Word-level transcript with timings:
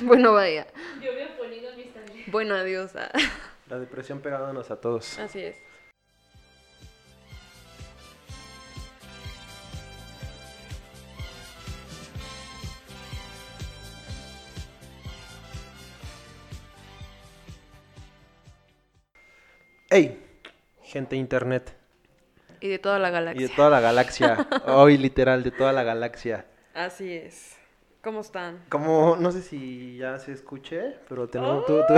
Bueno, 0.06 0.32
vaya. 0.32 0.66
Yo 1.02 1.10
había 1.12 1.36
ponido 1.36 1.74
mis 1.76 1.92
también. 1.92 2.24
Bueno, 2.28 2.54
adiós. 2.54 2.92
ah. 2.96 3.10
La 3.68 3.78
depresión 3.78 4.20
pegándonos 4.20 4.70
a 4.70 4.80
todos. 4.80 5.18
Así 5.18 5.40
es. 5.40 5.56
¡Ey! 19.90 20.22
Gente 20.82 21.10
de 21.16 21.20
internet. 21.20 21.74
Y 22.60 22.68
de 22.68 22.78
toda 22.78 22.98
la 22.98 23.08
Y 23.08 23.12
galaxia. 23.12 23.48
de 23.48 23.54
toda 23.54 23.70
la 23.70 23.80
galaxia. 23.80 24.48
Hoy, 24.66 24.98
literal, 24.98 25.42
de 25.42 25.50
toda 25.50 25.72
la 25.72 25.82
galaxia. 25.82 26.46
Así 26.74 27.12
es. 27.12 27.56
¿Cómo 28.02 28.20
están? 28.20 28.64
Como, 28.70 29.16
no 29.20 29.30
sé 29.30 29.42
si 29.42 29.98
ya 29.98 30.18
se 30.18 30.32
escuche, 30.32 30.96
pero 31.08 31.28
tenemos... 31.28 31.66
tú- 31.66 31.80
tú- 31.86 31.94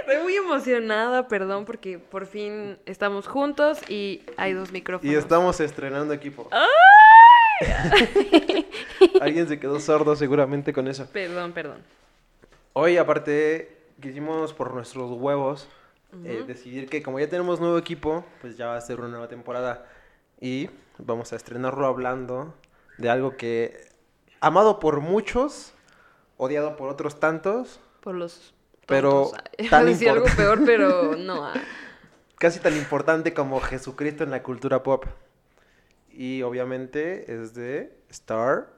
Estoy 0.00 0.22
muy 0.22 0.36
emocionada, 0.36 1.26
perdón, 1.26 1.64
porque 1.64 1.98
por 1.98 2.26
fin 2.26 2.78
estamos 2.86 3.26
juntos 3.26 3.80
y 3.90 4.22
hay 4.36 4.52
dos 4.52 4.70
micrófonos. 4.70 5.12
Y 5.12 5.16
estamos 5.16 5.58
estrenando 5.60 6.14
equipo. 6.14 6.48
Alguien 9.20 9.48
se 9.48 9.58
quedó 9.58 9.80
sordo 9.80 10.14
seguramente 10.16 10.72
con 10.72 10.86
eso. 10.88 11.06
Perdón, 11.12 11.52
perdón. 11.52 11.82
Hoy, 12.72 12.96
aparte, 12.96 13.76
quisimos 14.00 14.52
por 14.54 14.72
nuestros 14.72 15.10
huevos 15.10 15.68
eh, 16.24 16.44
decidir 16.46 16.88
que 16.88 17.02
como 17.02 17.18
ya 17.18 17.28
tenemos 17.28 17.58
nuevo 17.60 17.76
equipo, 17.76 18.24
pues 18.40 18.56
ya 18.56 18.68
va 18.68 18.76
a 18.76 18.80
ser 18.80 19.00
una 19.00 19.08
nueva 19.08 19.28
temporada. 19.28 19.84
Y 20.40 20.70
vamos 20.98 21.32
a 21.32 21.36
estrenarlo 21.36 21.86
hablando 21.86 22.54
de 22.98 23.10
algo 23.10 23.36
que, 23.36 23.88
amado 24.40 24.80
por 24.80 25.00
muchos, 25.00 25.72
odiado 26.36 26.76
por 26.76 26.88
otros 26.88 27.18
tantos, 27.20 27.80
Por 28.00 28.14
los. 28.14 28.54
Pero 28.86 29.30
tontos. 29.30 29.68
Tan 29.70 29.86
decir 29.86 30.08
algo 30.10 30.26
peor, 30.36 30.60
pero 30.64 31.16
no. 31.18 31.44
ah. 31.46 31.54
casi 32.38 32.58
tan 32.60 32.74
importante 32.76 33.34
como 33.34 33.60
Jesucristo 33.60 34.24
en 34.24 34.30
la 34.30 34.42
cultura 34.42 34.82
pop. 34.82 35.04
Y 36.10 36.42
obviamente 36.42 37.32
es 37.32 37.54
de 37.54 37.96
Star 38.08 38.68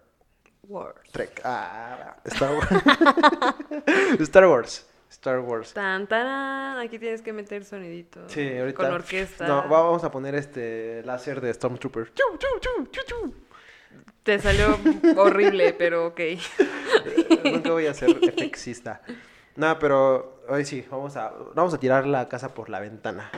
Wars. 0.65 1.01
Trek. 1.13 1.41
Ah, 1.45 2.17
Star 2.25 2.53
Wars. 2.55 2.69
Star 4.21 4.47
Wars. 4.47 4.87
Star 5.11 5.41
Wars. 5.41 5.73
Tan, 5.73 6.07
tarán. 6.07 6.79
Aquí 6.79 6.99
tienes 6.99 7.23
que 7.23 7.33
meter 7.33 7.65
sonidito. 7.65 8.29
Sí, 8.29 8.57
ahorita. 8.59 8.77
Con 8.77 8.93
orquesta. 8.93 9.47
No, 9.47 9.57
va- 9.69 9.83
vamos 9.83 10.05
a 10.05 10.11
poner 10.11 10.35
este 10.35 11.03
láser 11.05 11.41
de 11.41 11.53
Stormtrooper. 11.53 12.13
Chu, 12.15 12.23
chu, 12.39 12.47
chu, 12.61 12.87
chu, 12.91 13.01
chu. 13.07 13.35
Te 14.31 14.39
salió 14.39 14.79
horrible, 15.17 15.73
pero 15.73 16.07
ok. 16.07 16.21
Nunca 17.45 17.73
voy 17.73 17.87
a 17.87 17.95
ser 17.95 18.11
efexista. 18.23 19.03
Nada, 19.57 19.81
pero 19.81 20.41
hoy 20.49 20.65
sí, 20.65 20.85
vamos 20.89 21.17
a, 21.17 21.33
vamos 21.57 21.75
a 21.75 21.81
tirar 21.81 22.07
la 22.07 22.29
casa 22.29 22.55
por 22.55 22.69
la 22.71 22.79
ventana. 22.79 23.29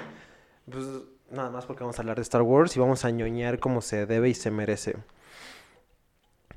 Pues 0.71 0.85
nada 1.31 1.49
más 1.49 1.65
porque 1.65 1.83
vamos 1.83 1.99
a 1.99 2.03
hablar 2.03 2.17
de 2.17 2.23
Star 2.23 2.43
Wars 2.43 2.77
y 2.77 2.81
vamos 2.81 3.07
a 3.07 3.11
ñoñar 3.11 3.59
como 3.59 3.81
se 3.81 4.05
debe 4.05 4.29
y 4.29 4.35
se 4.35 4.51
merece. 4.51 4.97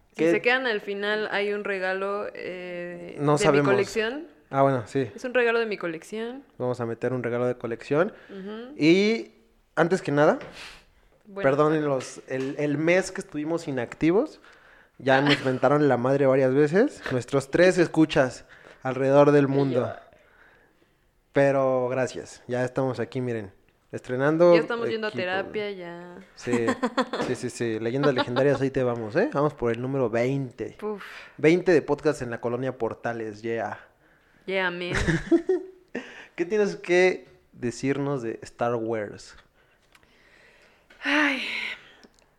Si 0.09 0.15
¿Qué- 0.25 0.31
se 0.31 0.41
quedan 0.41 0.67
al 0.67 0.81
final, 0.81 1.29
hay 1.31 1.53
un 1.53 1.63
regalo 1.63 2.25
eh, 2.33 3.15
No 3.17 3.37
de 3.37 3.43
sabemos. 3.45 3.67
mi 3.67 3.71
colección. 3.71 4.27
Ah, 4.49 4.63
bueno, 4.63 4.83
sí. 4.85 5.09
Es 5.15 5.23
un 5.23 5.33
regalo 5.33 5.59
de 5.59 5.65
mi 5.65 5.77
colección. 5.77 6.43
Vamos 6.57 6.81
a 6.81 6.85
meter 6.85 7.13
un 7.13 7.23
regalo 7.23 7.45
de 7.47 7.55
colección. 7.55 8.11
Y 8.77 9.31
antes 9.77 10.01
que 10.01 10.11
nada, 10.11 10.39
Bueno, 11.27 11.49
perdonen 11.49 11.85
los, 11.85 12.21
el, 12.27 12.55
el 12.57 12.77
mes 12.77 13.11
que 13.11 13.21
estuvimos 13.21 13.67
inactivos. 13.67 14.39
Ya 14.97 15.21
nos 15.21 15.43
mentaron 15.43 15.87
la 15.87 15.97
madre 15.97 16.25
varias 16.25 16.53
veces. 16.53 17.01
Nuestros 17.11 17.51
tres 17.51 17.77
escuchas 17.77 18.45
alrededor 18.81 19.31
del 19.31 19.47
mundo. 19.47 19.93
Pero 21.33 21.89
gracias. 21.89 22.41
Ya 22.47 22.63
estamos 22.63 22.99
aquí, 22.99 23.19
miren. 23.19 23.51
Estrenando. 23.91 24.53
Ya 24.53 24.61
estamos 24.61 24.89
yendo 24.89 25.07
a 25.07 25.11
terapia, 25.11 25.71
ya. 25.71 26.17
Sí, 26.35 26.65
sí, 27.27 27.35
sí, 27.35 27.49
sí. 27.49 27.79
Leyendas 27.79 28.13
legendarias, 28.15 28.61
ahí 28.61 28.69
te 28.69 28.83
vamos, 28.83 29.15
¿eh? 29.15 29.29
Vamos 29.33 29.53
por 29.53 29.71
el 29.71 29.81
número 29.81 30.09
20. 30.09 30.77
Puf, 30.79 31.03
20 31.37 31.71
de 31.71 31.81
podcast 31.81 32.21
en 32.21 32.29
la 32.29 32.41
colonia 32.41 32.77
Portales, 32.77 33.41
yeah. 33.41 33.79
yeah, 34.45 34.69
man. 34.69 34.93
¿Qué 36.35 36.45
tienes 36.45 36.75
que 36.75 37.27
decirnos 37.53 38.21
de 38.21 38.39
Star 38.41 38.75
Wars? 38.75 39.35
Ay, 41.07 41.43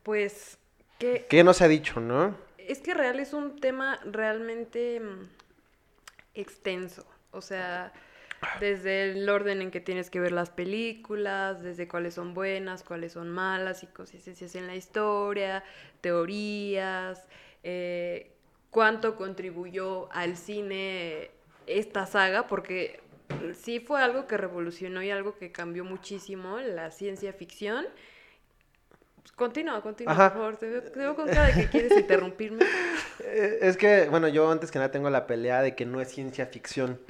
pues, 0.03 0.59
que 0.99 1.25
¿Qué 1.28 1.44
no 1.44 1.54
se 1.54 1.65
ha 1.65 1.69
dicho, 1.69 2.00
no? 2.00 2.37
es 2.59 2.81
que 2.81 2.94
real 2.94 3.21
es 3.21 3.32
un 3.32 3.60
tema 3.60 4.00
realmente 4.04 4.99
mm, 4.99 5.28
extenso. 6.34 7.06
O 7.31 7.41
sea, 7.41 7.93
desde 8.59 9.12
el 9.12 9.28
orden 9.28 9.62
en 9.62 9.71
que 9.71 9.81
tienes 9.81 10.10
que 10.10 10.19
ver 10.19 10.32
las 10.32 10.50
películas, 10.50 11.62
desde 11.62 11.87
cuáles 11.87 12.15
son 12.15 12.34
buenas, 12.34 12.82
cuáles 12.82 13.12
son 13.12 13.31
malas, 13.31 13.84
inconsistencias 13.84 14.56
en 14.56 14.66
la 14.66 14.75
historia, 14.75 15.62
teorías, 16.00 17.28
eh, 17.62 18.33
cuánto 18.71 19.15
contribuyó 19.15 20.12
al 20.12 20.37
cine 20.37 21.31
esta 21.69 22.06
saga, 22.06 22.48
porque 22.48 23.00
sí 23.54 23.78
fue 23.78 24.03
algo 24.03 24.27
que 24.27 24.37
revolucionó 24.37 25.03
y 25.04 25.10
algo 25.10 25.37
que 25.37 25.53
cambió 25.53 25.84
muchísimo 25.84 26.59
la 26.59 26.91
ciencia 26.91 27.33
ficción. 27.33 27.87
Continúa, 29.35 29.81
continúa, 29.83 30.13
Ajá. 30.13 30.29
por 30.33 30.39
favor. 30.39 30.57
Te 30.57 30.69
veo, 30.69 30.83
te 30.83 30.99
veo 30.99 31.15
con 31.17 31.27
cara 31.27 31.47
de 31.47 31.53
que 31.55 31.69
quieres 31.69 31.93
interrumpirme. 31.97 32.59
Eh, 33.19 33.59
Es 33.63 33.77
que, 33.79 34.09
bueno, 34.11 34.29
yo 34.29 34.51
antes 34.51 34.71
que 34.71 34.79
nada 34.79 34.91
tengo 34.91 35.09
la 35.11 35.27
pelea 35.27 35.63
de 35.63 35.75
que 35.75 35.85
no 35.87 36.01
es 36.03 36.09
ciencia 36.09 36.47
ficción. 36.47 37.01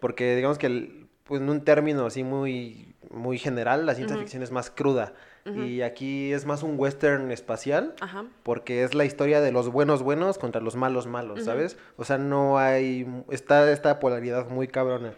Porque 0.00 0.34
digamos 0.36 0.58
que, 0.58 0.66
el- 0.66 1.06
pues, 1.24 1.40
en 1.42 1.50
un 1.50 1.64
término 1.64 2.06
así 2.06 2.22
muy, 2.22 2.94
muy 3.10 3.36
general, 3.38 3.84
la 3.84 3.94
ciencia 3.94 4.16
ficción 4.16 4.42
es 4.44 4.50
más 4.52 4.70
cruda. 4.70 5.12
Y 5.44 5.82
aquí 5.82 6.32
es 6.32 6.44
más 6.46 6.62
un 6.62 6.74
western 6.78 7.30
espacial. 7.30 7.94
Ajá. 8.00 8.24
Porque 8.42 8.84
es 8.84 8.94
la 8.94 9.04
historia 9.04 9.40
de 9.40 9.52
los 9.52 9.68
buenos 9.70 10.02
buenos 10.02 10.38
contra 10.38 10.60
los 10.60 10.76
malos 10.76 11.06
malos. 11.06 11.44
¿sabes? 11.44 11.76
O 11.96 12.04
sea, 12.04 12.16
no 12.18 12.58
hay... 12.58 13.06
Está 13.30 13.70
esta 13.70 13.98
polaridad 14.00 14.48
muy 14.48 14.66
cabrona. 14.68 15.12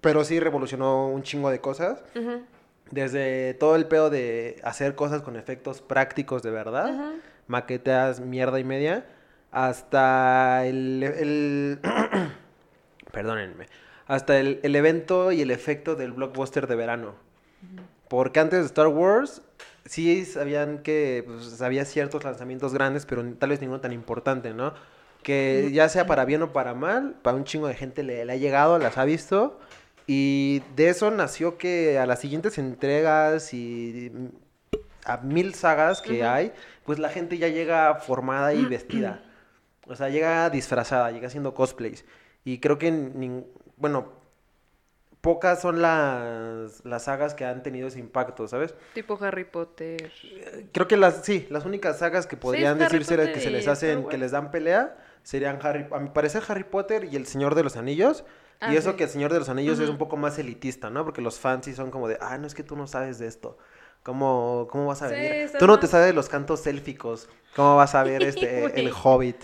Pero 0.00 0.22
sí 0.24 0.38
revolucionó 0.38 1.08
un 1.08 1.22
chingo 1.22 1.50
de 1.50 1.60
cosas. 1.60 2.02
Desde 2.90 3.54
todo 3.54 3.74
el 3.76 3.86
pedo 3.86 4.10
de 4.10 4.60
hacer 4.62 4.94
cosas 4.94 5.22
con 5.22 5.36
efectos 5.36 5.80
prácticos 5.82 6.42
de 6.42 6.50
verdad, 6.50 6.94
Ujú. 6.94 7.20
maquetas 7.48 8.20
mierda 8.20 8.60
y 8.60 8.64
media, 8.64 9.06
hasta 9.50 10.64
el... 10.66 11.02
el- 11.02 11.78
perdónenme. 13.12 13.66
Hasta 14.06 14.38
el, 14.38 14.60
el 14.62 14.76
evento 14.76 15.32
y 15.32 15.42
el 15.42 15.50
efecto 15.50 15.96
del 15.96 16.12
blockbuster 16.12 16.66
de 16.68 16.76
verano. 16.76 17.14
Porque 18.08 18.38
antes 18.38 18.60
de 18.60 18.66
Star 18.66 18.86
Wars, 18.86 19.42
sí 19.84 20.24
sabían 20.24 20.78
que 20.78 21.24
pues, 21.26 21.60
había 21.60 21.84
ciertos 21.84 22.22
lanzamientos 22.22 22.72
grandes, 22.72 23.04
pero 23.04 23.24
tal 23.34 23.50
vez 23.50 23.60
ninguno 23.60 23.80
tan 23.80 23.92
importante, 23.92 24.54
¿no? 24.54 24.74
Que 25.24 25.70
ya 25.72 25.88
sea 25.88 26.06
para 26.06 26.24
bien 26.24 26.42
o 26.42 26.52
para 26.52 26.72
mal, 26.74 27.16
para 27.22 27.36
un 27.36 27.42
chingo 27.42 27.66
de 27.66 27.74
gente 27.74 28.04
le, 28.04 28.24
le 28.24 28.32
ha 28.32 28.36
llegado, 28.36 28.78
las 28.78 28.96
ha 28.96 29.04
visto. 29.04 29.58
Y 30.06 30.62
de 30.76 30.88
eso 30.88 31.10
nació 31.10 31.58
que 31.58 31.98
a 31.98 32.06
las 32.06 32.20
siguientes 32.20 32.58
entregas 32.58 33.52
y 33.52 34.12
a 35.04 35.18
mil 35.18 35.54
sagas 35.54 36.00
que 36.00 36.24
hay, 36.24 36.52
pues 36.84 36.98
la 36.98 37.08
gente 37.08 37.38
ya 37.38 37.48
llega 37.48 37.94
formada 37.96 38.54
y 38.54 38.64
vestida. 38.64 39.22
O 39.86 39.94
sea, 39.94 40.08
llega 40.08 40.48
disfrazada, 40.50 41.10
llega 41.10 41.28
haciendo 41.28 41.54
cosplays. 41.54 42.04
Y 42.44 42.58
creo 42.58 42.78
que, 42.78 43.44
bueno, 43.76 44.12
pocas 45.20 45.60
son 45.60 45.82
las, 45.82 46.84
las 46.84 47.04
sagas 47.04 47.34
que 47.34 47.44
han 47.44 47.62
tenido 47.64 47.88
ese 47.88 47.98
impacto, 47.98 48.46
¿sabes? 48.46 48.74
Tipo 48.94 49.18
Harry 49.20 49.44
Potter. 49.44 50.12
Creo 50.72 50.86
que 50.86 50.96
las, 50.96 51.24
sí, 51.24 51.48
las 51.50 51.64
únicas 51.64 51.98
sagas 51.98 52.28
que 52.28 52.36
podrían 52.36 52.78
decirse 52.78 53.16
Potter 53.16 53.32
que 53.32 53.40
se 53.40 53.50
les 53.50 53.66
hacen, 53.66 54.08
que 54.08 54.18
les 54.18 54.30
dan 54.30 54.52
pelea, 54.52 54.96
serían 55.24 55.58
Harry, 55.62 55.86
a 55.90 55.98
mi 55.98 56.10
parecer 56.10 56.44
Harry 56.46 56.62
Potter 56.62 57.08
y 57.10 57.16
El 57.16 57.26
Señor 57.26 57.56
de 57.56 57.64
los 57.64 57.76
Anillos. 57.76 58.24
Ah, 58.60 58.72
y 58.72 58.76
eso 58.76 58.90
sí. 58.92 58.96
que 58.96 59.04
El 59.04 59.10
Señor 59.10 59.32
de 59.32 59.38
los 59.38 59.48
Anillos 59.48 59.78
es 59.78 59.84
Ujú. 59.84 59.92
un 59.92 59.98
poco 59.98 60.16
más 60.16 60.38
elitista, 60.38 60.90
¿no? 60.90 61.04
Porque 61.04 61.20
los 61.20 61.38
fans 61.38 61.66
sí 61.66 61.74
son 61.74 61.90
como 61.90 62.08
de, 62.08 62.18
ah, 62.20 62.38
no 62.38 62.46
es 62.46 62.54
que 62.54 62.62
tú 62.62 62.76
no 62.76 62.86
sabes 62.86 63.18
de 63.18 63.26
esto. 63.26 63.58
¿Cómo, 64.02 64.68
cómo 64.70 64.86
vas 64.86 65.02
a 65.02 65.08
Sí, 65.08 65.14
venir? 65.14 65.32
está 65.32 65.58
Tú 65.58 65.66
no 65.66 65.78
te 65.78 65.86
sabes 65.86 66.06
de 66.06 66.12
los 66.12 66.28
cantos 66.28 66.66
élficos. 66.66 67.28
¿Cómo 67.54 67.76
vas 67.76 67.94
a 67.94 68.02
ver 68.04 68.22
este, 68.24 68.64
el. 68.80 68.92
Hobbit? 69.02 69.36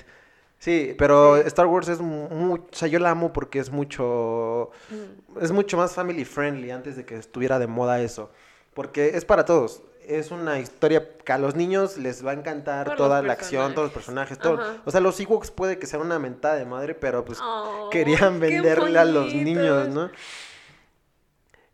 Sí, 0.59 0.94
pero 0.97 1.37
Sí. 1.37 1.43
Star 1.47 1.67
Wars 1.67 1.88
es 1.88 2.00
mucho, 2.00 2.64
o 2.70 2.75
sea, 2.75 2.87
yo 2.87 3.00
la 3.00 3.11
amo 3.11 3.32
porque 3.32 3.59
es 3.59 3.70
mucho, 3.70 4.70
Mm. 4.91 5.38
es 5.43 5.50
mucho 5.50 5.76
más 5.76 5.93
family 5.94 6.25
friendly 6.25 6.70
antes 6.70 6.97
de 6.97 7.05
que 7.05 7.17
estuviera 7.17 7.58
de 7.58 7.67
moda 7.67 8.00
eso. 8.00 8.31
Porque 8.75 9.17
es 9.17 9.25
para 9.25 9.44
todos. 9.44 9.82
Es 10.07 10.31
una 10.31 10.59
historia 10.59 11.09
que 11.25 11.33
a 11.33 11.39
los 11.39 11.55
niños 11.55 11.97
les 11.99 12.25
va 12.27 12.33
a 12.33 12.35
encantar 12.35 12.87
Por 12.87 12.97
toda 12.97 13.23
la 13.23 13.33
acción, 13.33 13.73
todos 13.75 13.87
los 13.87 13.93
personajes, 13.95 14.39
todo. 14.39 14.61
Ajá. 14.61 14.83
O 14.85 14.91
sea, 14.91 15.01
los 15.01 15.19
Ewoks 15.21 15.51
puede 15.51 15.79
que 15.79 15.87
sean 15.87 16.03
una 16.03 16.19
mentada 16.19 16.57
de 16.57 16.65
madre, 16.65 16.95
pero 16.95 17.25
pues 17.25 17.39
Oh, 17.43 17.89
querían 17.91 18.41
venderle 18.41 18.99
a 18.99 19.05
los 19.05 19.33
niños, 19.35 19.89
¿no? 19.89 20.11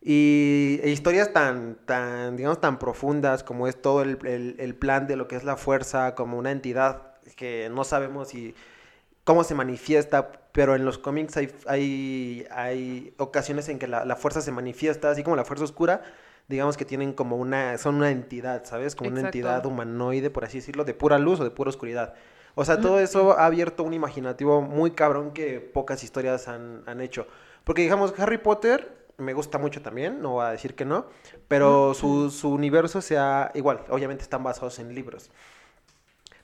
Y 0.00 0.78
e 0.82 0.90
historias 0.90 1.32
tan, 1.32 1.76
tan, 1.84 2.36
digamos, 2.36 2.60
tan 2.60 2.78
profundas 2.78 3.42
como 3.42 3.66
es 3.66 3.80
todo 3.80 4.02
el, 4.02 4.18
el- 4.26 4.56
el 4.58 4.74
plan 4.74 5.06
de 5.06 5.16
lo 5.16 5.26
que 5.26 5.36
es 5.36 5.44
la 5.44 5.56
fuerza 5.56 6.14
como 6.14 6.38
una 6.38 6.52
entidad 6.52 7.14
que 7.36 7.68
no 7.70 7.84
sabemos 7.84 8.28
si 8.28 8.54
cómo 9.24 9.44
se 9.44 9.54
manifiesta, 9.54 10.30
pero 10.52 10.74
en 10.76 10.84
los 10.84 10.98
cómics 10.98 11.36
hay, 11.36 11.52
hay, 11.66 12.46
hay 12.50 13.12
ocasiones 13.18 13.68
en 13.68 13.78
que 13.78 13.86
la, 13.88 14.04
la 14.04 14.16
fuerza 14.16 14.40
se 14.40 14.52
manifiesta, 14.52 15.10
así 15.10 15.22
como 15.22 15.36
la 15.36 15.44
fuerza 15.44 15.64
oscura, 15.64 16.02
digamos 16.48 16.76
que 16.76 16.84
tienen 16.84 17.12
como 17.12 17.36
una, 17.36 17.78
son 17.78 17.96
una 17.96 18.10
entidad, 18.10 18.64
¿sabes? 18.64 18.96
Como 18.96 19.10
una 19.10 19.20
entidad 19.20 19.64
humanoide, 19.66 20.30
por 20.30 20.44
así 20.44 20.58
decirlo, 20.58 20.84
de 20.84 20.94
pura 20.94 21.18
luz 21.18 21.40
o 21.40 21.44
de 21.44 21.50
pura 21.50 21.70
oscuridad. 21.70 22.14
O 22.54 22.64
sea, 22.64 22.80
todo 22.80 22.98
eso 22.98 23.38
ha 23.38 23.46
abierto 23.46 23.84
un 23.84 23.94
imaginativo 23.94 24.60
muy 24.62 24.90
cabrón 24.90 25.32
que 25.32 25.60
pocas 25.60 26.02
historias 26.02 26.48
han, 26.48 26.82
han 26.86 27.00
hecho. 27.00 27.28
Porque 27.62 27.82
digamos, 27.82 28.18
Harry 28.18 28.38
Potter 28.38 28.98
me 29.18 29.32
gusta 29.34 29.58
mucho 29.58 29.82
también, 29.82 30.22
no 30.22 30.30
voy 30.32 30.46
a 30.46 30.50
decir 30.50 30.74
que 30.74 30.84
no, 30.84 31.06
pero 31.48 31.92
su, 31.92 32.30
su 32.30 32.50
universo 32.50 33.00
sea 33.02 33.50
igual, 33.54 33.82
obviamente 33.90 34.22
están 34.22 34.42
basados 34.42 34.78
en 34.78 34.94
libros. 34.94 35.30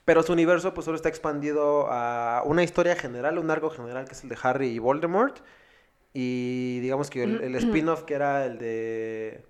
Pero 0.03 0.21
su 0.21 0.33
universo 0.33 0.73
pues 0.73 0.85
solo 0.85 0.97
está 0.97 1.09
expandido 1.09 1.87
a 1.89 2.43
una 2.45 2.63
historia 2.63 2.95
general, 2.95 3.39
un 3.39 3.49
arco 3.49 3.71
general 3.71 4.05
que 4.05 4.13
es 4.13 4.23
el 4.23 4.29
de 4.29 4.37
Harry 4.43 4.67
y 4.67 4.79
Voldemort. 4.79 5.39
Y 6.13 6.79
digamos 6.79 7.09
que 7.09 7.23
el, 7.23 7.41
el 7.41 7.55
spin-off 7.55 8.03
que 8.03 8.13
era 8.13 8.45
el 8.45 8.59
de... 8.59 9.43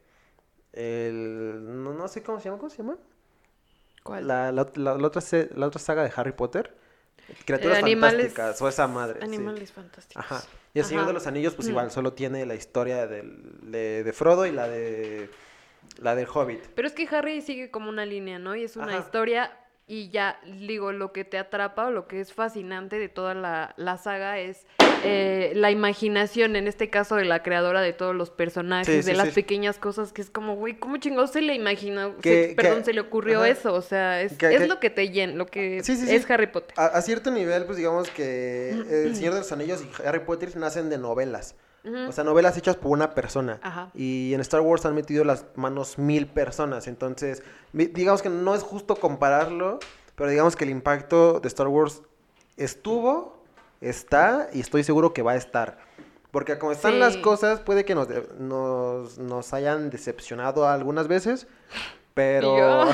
El, 0.75 1.83
no, 1.83 1.93
no 1.93 2.07
sé 2.07 2.21
cómo 2.21 2.39
se 2.39 2.45
llama, 2.45 2.57
¿cómo 2.59 2.69
se 2.69 2.77
llama? 2.77 2.97
¿Cuál? 4.03 4.27
La, 4.27 4.51
la, 4.51 4.67
la- 4.75 4.95
la 4.97 5.07
otra, 5.07 5.21
la 5.55 5.67
otra 5.67 5.79
saga 5.79 6.03
de 6.03 6.11
Harry 6.15 6.33
Potter. 6.33 6.75
Criaturas 7.45 7.77
Eh, 7.79 7.81
animales- 7.81 8.33
fantásticas, 8.33 8.61
o 8.61 8.67
esa 8.67 8.87
madre. 8.87 9.19
sí. 9.19 9.25
Animales 9.25 9.71
fantásticos. 9.71 10.23
Ajá. 10.23 10.43
Y 10.75 10.79
el 10.79 10.85
Señor 10.85 11.01
Ajá. 11.03 11.07
de 11.07 11.13
los 11.13 11.25
Anillos, 11.27 11.55
pues 11.55 11.67
Mm. 11.67 11.71
igual, 11.71 11.91
solo 11.91 12.13
tiene 12.13 12.45
la 12.45 12.53
historia 12.55 13.07
del, 13.07 13.71
de, 13.71 14.03
de 14.03 14.13
Frodo 14.13 14.45
y 14.45 14.51
la 14.51 14.67
de 14.67 15.29
la 15.99 16.13
del 16.15 16.27
Hobbit. 16.31 16.61
Pero 16.75 16.87
es 16.87 16.93
que 16.93 17.07
Harry 17.09 17.41
sigue 17.41 17.71
como 17.71 17.89
una 17.89 18.05
línea, 18.05 18.37
¿no? 18.37 18.55
Y 18.55 18.63
es 18.63 18.75
una 18.75 18.87
Ajá. 18.89 18.99
historia 18.99 19.57
y 19.87 20.09
ya, 20.09 20.39
digo, 20.61 20.91
lo 20.91 21.11
que 21.13 21.25
te 21.25 21.37
atrapa 21.37 21.85
o 21.87 21.91
lo 21.91 22.07
que 22.07 22.19
es 22.19 22.33
fascinante 22.33 22.97
de 22.97 23.07
toda 23.07 23.35
la, 23.35 23.75
la 23.77 23.97
saga 23.99 24.39
es 24.39 24.65
eh, 25.03 25.51
la 25.55 25.69
imaginación, 25.69 26.55
en 26.55 26.67
este 26.67 26.89
caso 26.89 27.15
de 27.17 27.25
la 27.25 27.43
creadora 27.43 27.81
de 27.81 27.93
todos 27.93 28.15
los 28.15 28.31
personajes, 28.31 28.87
Sí, 28.87 28.95
de 28.95 29.03
sí, 29.03 29.13
las 29.13 29.27
sí. 29.29 29.33
pequeñas 29.35 29.77
cosas 29.77 30.11
que 30.11 30.23
es 30.23 30.31
como, 30.31 30.55
güey, 30.55 30.79
¿cómo 30.79 30.97
chingados 30.97 31.31
se 31.33 31.41
le 31.41 31.53
imaginó? 31.53 32.17
Que- 32.17 32.47
se- 32.49 32.55
perdón, 32.55 32.79
que- 32.79 32.85
se 32.85 32.93
le 32.93 33.01
ocurrió 33.01 33.41
ajá. 33.41 33.49
eso, 33.49 33.73
o 33.75 33.81
sea, 33.81 34.21
es, 34.23 34.33
Que- 34.37 34.55
es 34.55 34.61
que- 34.61 34.67
lo 34.67 34.79
que 34.79 34.89
te 34.89 35.09
llena, 35.09 35.33
lo 35.35 35.45
que 35.45 35.77
es 35.77 36.29
Harry 36.31 36.47
Potter. 36.47 36.73
A, 36.77 36.85
a 36.87 37.01
cierto 37.03 37.29
nivel, 37.29 37.65
pues 37.65 37.77
digamos 37.77 38.09
que 38.09 38.69
El 38.71 39.15
Señor 39.15 39.33
de 39.33 39.41
los 39.41 39.51
Anillos 39.51 39.83
y 39.83 40.01
Harry 40.07 40.21
Potter 40.21 40.55
nacen 40.57 40.89
de 40.89 40.97
novelas. 40.97 41.55
O 42.07 42.11
sea, 42.11 42.23
novelas 42.23 42.57
hechas 42.57 42.75
por 42.75 42.91
una 42.91 43.13
persona. 43.13 43.59
Ajá. 43.61 43.91
Y 43.93 44.33
en 44.33 44.41
Star 44.41 44.61
Wars 44.61 44.85
han 44.85 44.95
metido 44.95 45.23
las 45.23 45.45
manos 45.55 45.97
mil 45.97 46.27
personas. 46.27 46.87
Entonces, 46.87 47.43
digamos 47.73 48.21
que 48.21 48.29
no 48.29 48.55
es 48.55 48.63
justo 48.63 48.95
compararlo, 48.95 49.79
pero 50.15 50.29
digamos 50.29 50.55
que 50.55 50.63
el 50.63 50.71
impacto 50.71 51.39
de 51.39 51.47
Star 51.47 51.67
Wars 51.67 52.01
estuvo, 52.57 53.43
está 53.81 54.49
y 54.53 54.61
estoy 54.61 54.83
seguro 54.83 55.13
que 55.13 55.21
va 55.21 55.33
a 55.33 55.35
estar. 55.35 55.77
Porque 56.31 56.57
como 56.57 56.71
están 56.71 56.99
las 56.99 57.15
cosas, 57.17 57.61
puede 57.61 57.85
que 57.85 57.95
nos, 57.95 58.09
nos, 58.39 59.17
nos 59.17 59.53
hayan 59.53 59.89
decepcionado 59.89 60.67
algunas 60.67 61.07
veces, 61.07 61.47
pero... 62.13 62.87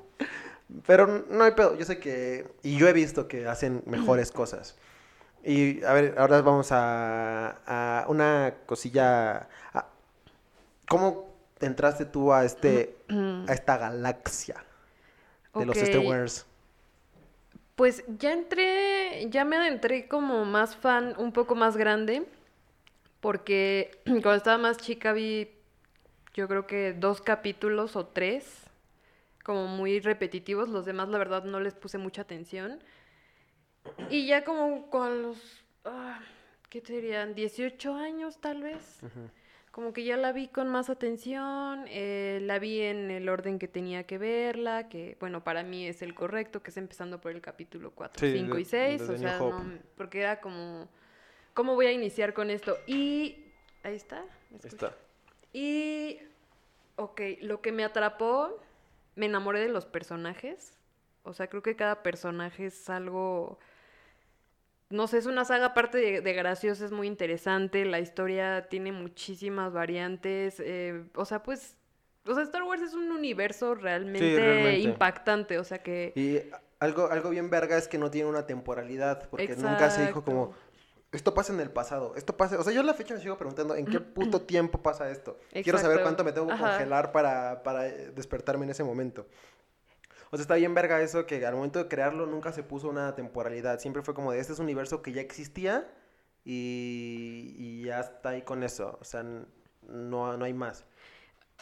pero 0.86 1.24
no 1.30 1.44
hay 1.44 1.52
pedo. 1.52 1.76
Yo 1.76 1.84
sé 1.84 1.98
que... 1.98 2.52
Y 2.62 2.76
yo 2.76 2.86
he 2.86 2.92
visto 2.92 3.28
que 3.28 3.46
hacen 3.46 3.82
mejores 3.86 4.30
cosas. 4.30 4.76
Y 5.44 5.82
a 5.84 5.92
ver, 5.92 6.14
ahora 6.18 6.42
vamos 6.42 6.70
a, 6.72 7.56
a 7.66 8.04
una 8.08 8.54
cosilla. 8.66 9.48
a- 9.72 9.86
¿Cómo 10.88 11.30
entraste 11.60 12.04
tú 12.04 12.32
a 12.32 12.44
este 12.44 12.96
a 13.48 13.52
esta 13.52 13.76
galaxia 13.78 14.56
de 15.54 15.66
los 15.66 15.76
Star. 15.82 16.00
Wars? 16.06 16.46
Pues 17.76 18.04
ya 18.18 18.32
entré, 18.32 19.28
ya 19.30 19.44
me 19.44 19.56
adentré 19.56 20.06
como 20.08 20.44
más 20.44 20.76
fan, 20.76 21.14
un 21.16 21.32
poco 21.32 21.54
más 21.54 21.76
grande, 21.76 22.26
porque 23.20 23.90
cuando 24.04 24.34
estaba 24.34 24.58
más 24.58 24.78
chica 24.78 25.12
vi, 25.12 25.50
yo 26.34 26.48
creo 26.48 26.66
que 26.66 26.92
dos 26.92 27.20
capítulos 27.20 27.96
o 27.96 28.06
tres, 28.06 28.64
como 29.44 29.66
muy 29.66 30.00
repetitivos, 30.00 30.68
los 30.68 30.84
demás 30.84 31.08
la 31.08 31.18
verdad 31.18 31.44
no 31.44 31.60
les 31.60 31.74
puse 31.74 31.98
mucha 31.98 32.22
atención. 32.22 32.80
Y 34.10 34.26
ya 34.26 34.44
como 34.44 34.88
con 34.90 35.22
los, 35.22 35.38
ah, 35.84 36.20
¿qué 36.68 36.80
te 36.80 36.94
dirían? 36.94 37.34
18 37.34 37.94
años 37.94 38.38
tal 38.40 38.62
vez. 38.62 39.00
Como 39.70 39.92
que 39.92 40.02
ya 40.04 40.16
la 40.16 40.32
vi 40.32 40.48
con 40.48 40.68
más 40.68 40.90
atención, 40.90 41.84
eh, 41.88 42.40
la 42.42 42.58
vi 42.58 42.80
en 42.80 43.10
el 43.10 43.28
orden 43.28 43.58
que 43.60 43.68
tenía 43.68 44.04
que 44.04 44.18
verla, 44.18 44.88
que 44.88 45.16
bueno, 45.20 45.44
para 45.44 45.62
mí 45.62 45.86
es 45.86 46.02
el 46.02 46.12
correcto, 46.14 46.60
que 46.62 46.70
es 46.70 46.76
empezando 46.76 47.20
por 47.20 47.30
el 47.30 47.40
capítulo 47.40 47.92
4, 47.92 48.18
Sí, 48.26 48.32
5 48.36 48.58
y 48.58 48.64
de- 48.64 48.68
6, 48.68 49.00
desde 49.02 49.14
o 49.14 49.18
sea, 49.18 49.38
no, 49.38 49.78
porque 49.96 50.20
era 50.20 50.40
como, 50.40 50.88
¿cómo 51.54 51.76
voy 51.76 51.86
a 51.86 51.92
iniciar 51.92 52.34
con 52.34 52.50
esto? 52.50 52.76
Y, 52.88 53.44
ahí 53.84 53.94
está, 53.94 54.24
¿me 54.50 54.56
Ahí 54.56 54.60
está. 54.64 54.96
Y, 55.52 56.18
ok, 56.96 57.20
lo 57.42 57.60
que 57.60 57.70
me 57.70 57.84
atrapó, 57.84 58.60
me 59.14 59.26
enamoré 59.26 59.60
de 59.60 59.68
los 59.68 59.86
personajes. 59.86 60.76
O 61.22 61.32
sea, 61.32 61.46
creo 61.48 61.62
que 61.62 61.76
cada 61.76 62.02
personaje 62.02 62.66
es 62.66 62.90
algo... 62.90 63.58
No 64.90 65.06
sé, 65.06 65.18
es 65.18 65.26
una 65.26 65.44
saga 65.44 65.66
aparte 65.66 65.98
de, 65.98 66.20
de 66.20 66.32
graciosa, 66.32 66.84
es 66.84 66.92
muy 66.92 67.06
interesante. 67.06 67.84
La 67.84 68.00
historia 68.00 68.68
tiene 68.68 68.92
muchísimas 68.92 69.72
variantes. 69.72 70.56
eh, 70.60 71.04
o 71.14 71.24
sea, 71.24 71.42
pues... 71.42 71.76
O 72.26 72.34
sea, 72.34 72.42
Star 72.42 72.64
Wars 72.64 72.82
es 72.82 72.92
un 72.92 73.10
universo 73.10 73.74
realmente, 73.74 74.36
realmente. 74.36 74.80
impactante. 74.80 75.58
O 75.58 75.64
sea 75.64 75.78
que... 75.78 76.12
Y 76.14 76.40
algo, 76.80 77.08
algo 77.10 77.30
bien 77.30 77.50
verga 77.50 77.78
es 77.78 77.88
que 77.88 77.98
no 77.98 78.10
tiene 78.10 78.28
una 78.28 78.46
temporalidad, 78.46 79.28
porque 79.30 79.54
nunca 79.56 79.90
se 79.90 80.06
dijo 80.06 80.24
como, 80.24 80.54
esto 81.12 81.34
pasa 81.34 81.52
en 81.52 81.60
el 81.60 81.70
pasado, 81.70 82.14
esto 82.16 82.36
pasa, 82.36 82.58
o 82.58 82.62
sea, 82.62 82.72
yo 82.72 82.80
a 82.80 82.84
la 82.84 82.94
fecha 82.94 83.14
me 83.14 83.20
sigo 83.20 83.36
preguntando, 83.36 83.74
¿en 83.74 83.84
qué 83.84 84.00
puto 84.00 84.42
tiempo 84.42 84.82
pasa 84.82 85.10
esto? 85.10 85.38
Quiero 85.62 85.78
saber 85.78 86.02
cuánto 86.02 86.24
me 86.24 86.32
tengo 86.32 86.48
que 86.48 86.56
congelar 86.56 87.12
para, 87.12 87.62
para 87.62 87.82
despertarme 87.82 88.64
en 88.64 88.70
ese 88.70 88.84
momento. 88.84 89.26
O 90.30 90.36
sea, 90.36 90.42
está 90.42 90.54
bien 90.56 90.74
verga 90.74 91.00
eso 91.02 91.26
que 91.26 91.44
al 91.44 91.54
momento 91.56 91.78
de 91.80 91.88
crearlo 91.88 92.26
nunca 92.26 92.52
se 92.52 92.62
puso 92.62 92.88
una 92.88 93.14
temporalidad, 93.14 93.80
siempre 93.80 94.02
fue 94.02 94.14
como 94.14 94.32
de, 94.32 94.38
este 94.40 94.52
es 94.52 94.58
un 94.60 94.64
universo 94.66 95.02
que 95.02 95.12
ya 95.12 95.20
existía 95.20 95.88
y, 96.44 97.54
y 97.58 97.84
ya 97.84 98.00
está 98.00 98.30
ahí 98.30 98.42
con 98.42 98.62
eso, 98.62 98.96
o 99.00 99.04
sea, 99.04 99.22
no, 99.24 100.36
no 100.36 100.44
hay 100.44 100.54
más. 100.54 100.84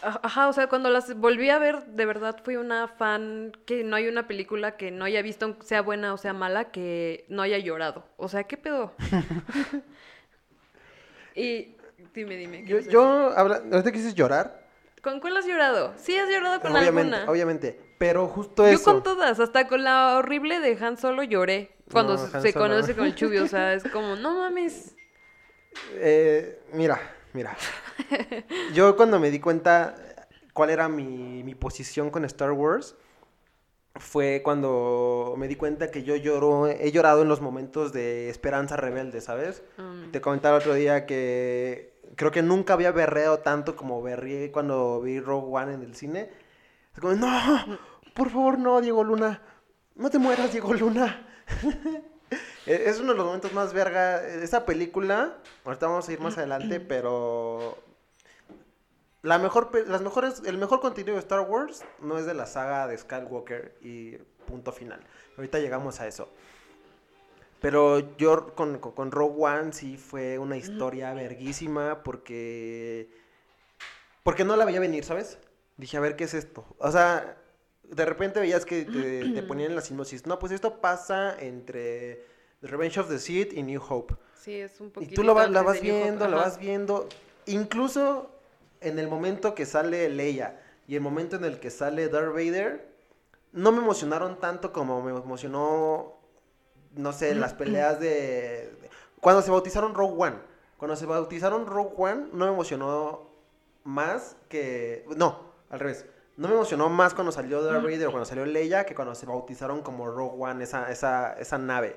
Aj- 0.03 0.21
Ajá, 0.23 0.49
o 0.49 0.53
sea, 0.53 0.69
cuando 0.69 0.91
las 0.91 1.15
volví 1.17 1.49
a 1.51 1.59
ver, 1.59 1.85
de 1.87 2.07
verdad 2.07 2.37
fui 2.45 2.57
una 2.57 2.87
fan 2.89 3.53
que 3.67 3.83
no 3.85 3.97
hay 3.97 4.07
una 4.09 4.29
película 4.29 4.77
que 4.77 4.91
no 4.91 5.05
haya 5.07 5.23
visto, 5.23 5.57
sea 5.63 5.81
buena 5.83 6.13
o 6.15 6.19
sea 6.19 6.33
mala, 6.35 6.71
que 6.71 7.25
no 7.29 7.43
haya 7.43 7.59
llorado. 7.59 8.05
O 8.17 8.29
sea, 8.29 8.45
¿qué 8.45 8.57
pedo? 8.57 8.93
y 11.35 11.77
dime, 12.15 12.37
dime. 12.37 12.65
¿qué 12.65 12.65
Yo, 12.65 12.79
yo 12.81 13.31
habla, 13.37 13.57
ahorita 13.57 13.93
que 13.93 13.99
dices 13.99 14.15
llorar? 14.15 14.67
¿Con 15.03 15.21
cuál 15.21 15.37
has 15.37 15.47
llorado? 15.47 15.95
Sí, 15.97 16.17
has 16.17 16.29
llorado 16.29 16.61
con 16.61 16.73
obviamente, 16.77 17.15
alguna. 17.17 17.31
obviamente, 17.31 17.81
pero 17.99 18.27
justo 18.29 18.65
Yo 18.65 18.71
eso. 18.73 18.85
con 18.85 19.03
todas, 19.03 19.41
hasta 19.41 19.67
con 19.69 19.85
la 19.85 20.17
horrible 20.19 20.61
de 20.61 20.77
Han 20.85 20.97
Solo 20.97 21.23
lloré. 21.23 21.77
Cuando 21.91 22.15
No, 22.17 22.41
se- 22.41 22.53
conoce 22.55 22.95
con 22.95 23.07
el 23.07 23.15
Chubby, 23.15 23.39
o 23.39 23.47
sea, 23.49 23.75
es 23.75 23.83
como, 23.85 24.15
no 24.17 24.39
mames. 24.39 24.95
Eh, 25.95 26.61
mira, 26.73 27.01
mira. 27.33 27.57
Yo 28.75 28.97
cuando 28.97 29.19
me 29.19 29.31
di 29.31 29.41
cuenta 29.41 29.95
cuál 30.53 30.71
era 30.71 30.89
mi, 30.89 31.43
mi 31.43 31.55
posición 31.55 32.11
con 32.11 32.25
Star 32.25 32.53
Wars, 32.53 32.95
fue 33.97 34.43
cuando 34.45 35.35
me 35.37 35.49
di 35.49 35.57
cuenta 35.57 35.91
que 35.91 36.03
yo 36.05 36.15
lloro, 36.15 36.69
he 36.69 36.93
llorado 36.93 37.23
en 37.23 37.29
los 37.29 37.41
momentos 37.41 37.93
de 37.93 38.29
esperanza 38.29 38.77
rebelde, 38.77 39.21
¿sabes? 39.21 39.63
Mm. 39.77 40.11
Te 40.13 40.21
comentaba 40.21 40.57
el 40.57 40.63
otro 40.63 40.75
día 40.75 41.05
que 41.07 41.95
creo 42.15 42.31
que 42.31 42.43
nunca 42.43 42.75
había 42.75 42.93
berreado 42.93 43.39
tanto 43.41 43.75
como 43.77 44.01
berreé 44.03 44.53
cuando 44.53 45.01
vi 45.01 45.21
Rogue 45.21 45.49
One 45.51 45.75
en 45.75 45.83
el 45.83 45.95
cine. 45.97 46.31
Como, 47.01 47.15
no, 47.15 47.79
por 48.15 48.31
favor, 48.31 48.59
no, 48.59 48.81
Diego 48.81 49.05
Luna. 49.05 49.43
No 49.95 50.11
te 50.11 50.19
mueras, 50.19 50.53
Diego 50.53 50.73
Luna. 50.75 51.27
E- 52.67 52.91
es 52.91 53.01
uno 53.01 53.13
de 53.13 53.17
los 53.17 53.27
momentos 53.27 53.53
más 53.55 53.73
verga. 53.73 54.23
Esa 54.27 54.67
película, 54.67 55.39
ahorita 55.65 55.87
vamos 55.87 56.07
a 56.09 56.13
ir 56.13 56.21
más 56.21 56.37
adelante, 56.37 56.79
pero 56.89 57.79
la 59.23 59.39
mejor, 59.39 59.71
las 59.89 60.03
mejores, 60.03 60.43
el 60.45 60.59
mejor 60.59 60.81
contenido 60.81 61.15
de 61.15 61.21
Star 61.21 61.41
Wars 61.41 61.85
no 62.01 62.19
es 62.19 62.27
de 62.27 62.35
la 62.35 62.45
saga 62.47 62.87
de 62.87 62.99
Skywalker 62.99 63.79
y 63.81 64.17
punto 64.47 64.73
final. 64.73 65.01
Ahorita 65.37 65.59
llegamos 65.59 66.01
a 66.01 66.07
eso. 66.07 66.29
Pero 67.61 68.17
yo 68.17 68.55
con, 68.55 68.79
con, 68.79 68.93
con 68.93 69.11
Rogue 69.11 69.43
One 69.45 69.73
sí 69.73 69.97
fue 69.97 70.39
una 70.39 70.57
historia 70.59 71.15
verguísima 71.15 72.03
porque... 72.03 73.11
Porque 74.23 74.45
no 74.45 74.57
la 74.57 74.67
veía 74.67 74.81
venir, 74.81 75.05
¿sabes? 75.05 75.39
Dije, 75.79 75.97
a 75.97 76.01
ver, 76.01 76.17
¿qué 76.17 76.25
es 76.25 76.35
esto? 76.35 76.65
O 76.79 76.91
sea, 76.91 77.39
de 77.85 78.05
repente 78.05 78.41
veías 78.41 78.67
que 78.67 78.85
te, 78.85 79.33
te 79.33 79.43
ponían 79.49 79.71
en 79.71 79.77
la 79.77 79.81
sinopsis. 79.83 80.27
No, 80.27 80.39
pues 80.39 80.53
esto 80.53 80.81
pasa 80.81 81.39
entre 81.41 82.25
The 82.61 82.67
Revenge 82.67 82.99
of 82.99 83.09
the 83.09 83.19
Sith 83.19 83.53
y 83.53 83.63
New 83.63 83.81
Hope. 83.89 84.17
Sí, 84.35 84.55
es 84.57 84.81
un 84.81 84.89
Y 84.89 84.91
poquito 84.91 85.15
tú 85.15 85.23
lo 85.23 85.35
la 85.35 85.63
vas 85.63 85.81
New 85.83 85.95
Hope, 85.95 86.03
viendo, 86.03 86.29
la 86.29 86.37
vas 86.37 86.59
viendo. 86.59 87.09
Incluso 87.47 88.31
en 88.81 88.99
el 88.99 89.09
momento 89.09 89.55
que 89.55 89.67
sale 89.67 90.09
Leia 90.09 90.61
y 90.87 90.97
el 90.97 91.01
momento 91.01 91.37
en 91.37 91.45
el 91.45 91.61
que 91.61 91.71
sale 91.71 92.09
Darth 92.09 92.33
Vader, 92.33 92.89
no 93.53 93.73
me 93.73 93.79
emocionaron 93.79 94.39
tanto 94.41 94.73
como 94.73 95.03
me 95.03 95.11
emocionó, 95.11 96.19
no 96.95 97.13
sé, 97.13 97.35
las 97.35 97.55
peleas 97.55 98.01
de... 98.01 98.73
Cuando 99.21 99.43
se 99.43 99.51
bautizaron 99.51 99.95
Rogue 99.95 100.15
One. 100.19 100.37
Cuando 100.77 100.97
se 100.97 101.07
bautizaron 101.07 101.67
Rogue 101.67 101.95
One, 101.97 102.29
no 102.33 102.47
me 102.47 102.53
emocionó 102.53 103.29
más 103.85 104.37
que. 104.49 105.05
No, 105.17 105.48
al 105.71 105.81
revés. 105.81 106.07
No 106.37 106.49
me 106.49 106.55
emocionó 106.55 106.89
más 106.89 107.15
cuando 107.15 107.33
salió 107.33 107.63
Darth 107.63 107.83
Vader 107.83 108.07
o 108.07 108.11
cuando 108.11 108.25
salió 108.25 108.47
Leia 108.47 108.85
que 108.85 108.95
cuando 108.95 109.15
se 109.15 109.27
bautizaron 109.27 109.83
como 109.83 110.07
Rogue 110.09 110.37
One, 110.39 110.63
esa, 110.63 110.91
esa, 110.91 111.33
esa 111.33 111.59
nave. 111.59 111.97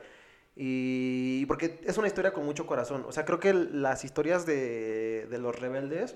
Y 0.56 1.46
porque 1.46 1.80
es 1.86 1.98
una 1.98 2.08
historia 2.08 2.34
con 2.34 2.46
mucho 2.46 2.66
corazón. 2.66 3.06
O 3.08 3.12
sea, 3.12 3.24
creo 3.24 3.40
que 3.40 3.54
las 3.54 4.04
historias 4.04 4.46
de, 4.46 5.28
de 5.30 5.38
los 5.38 5.58
rebeldes 5.60 6.16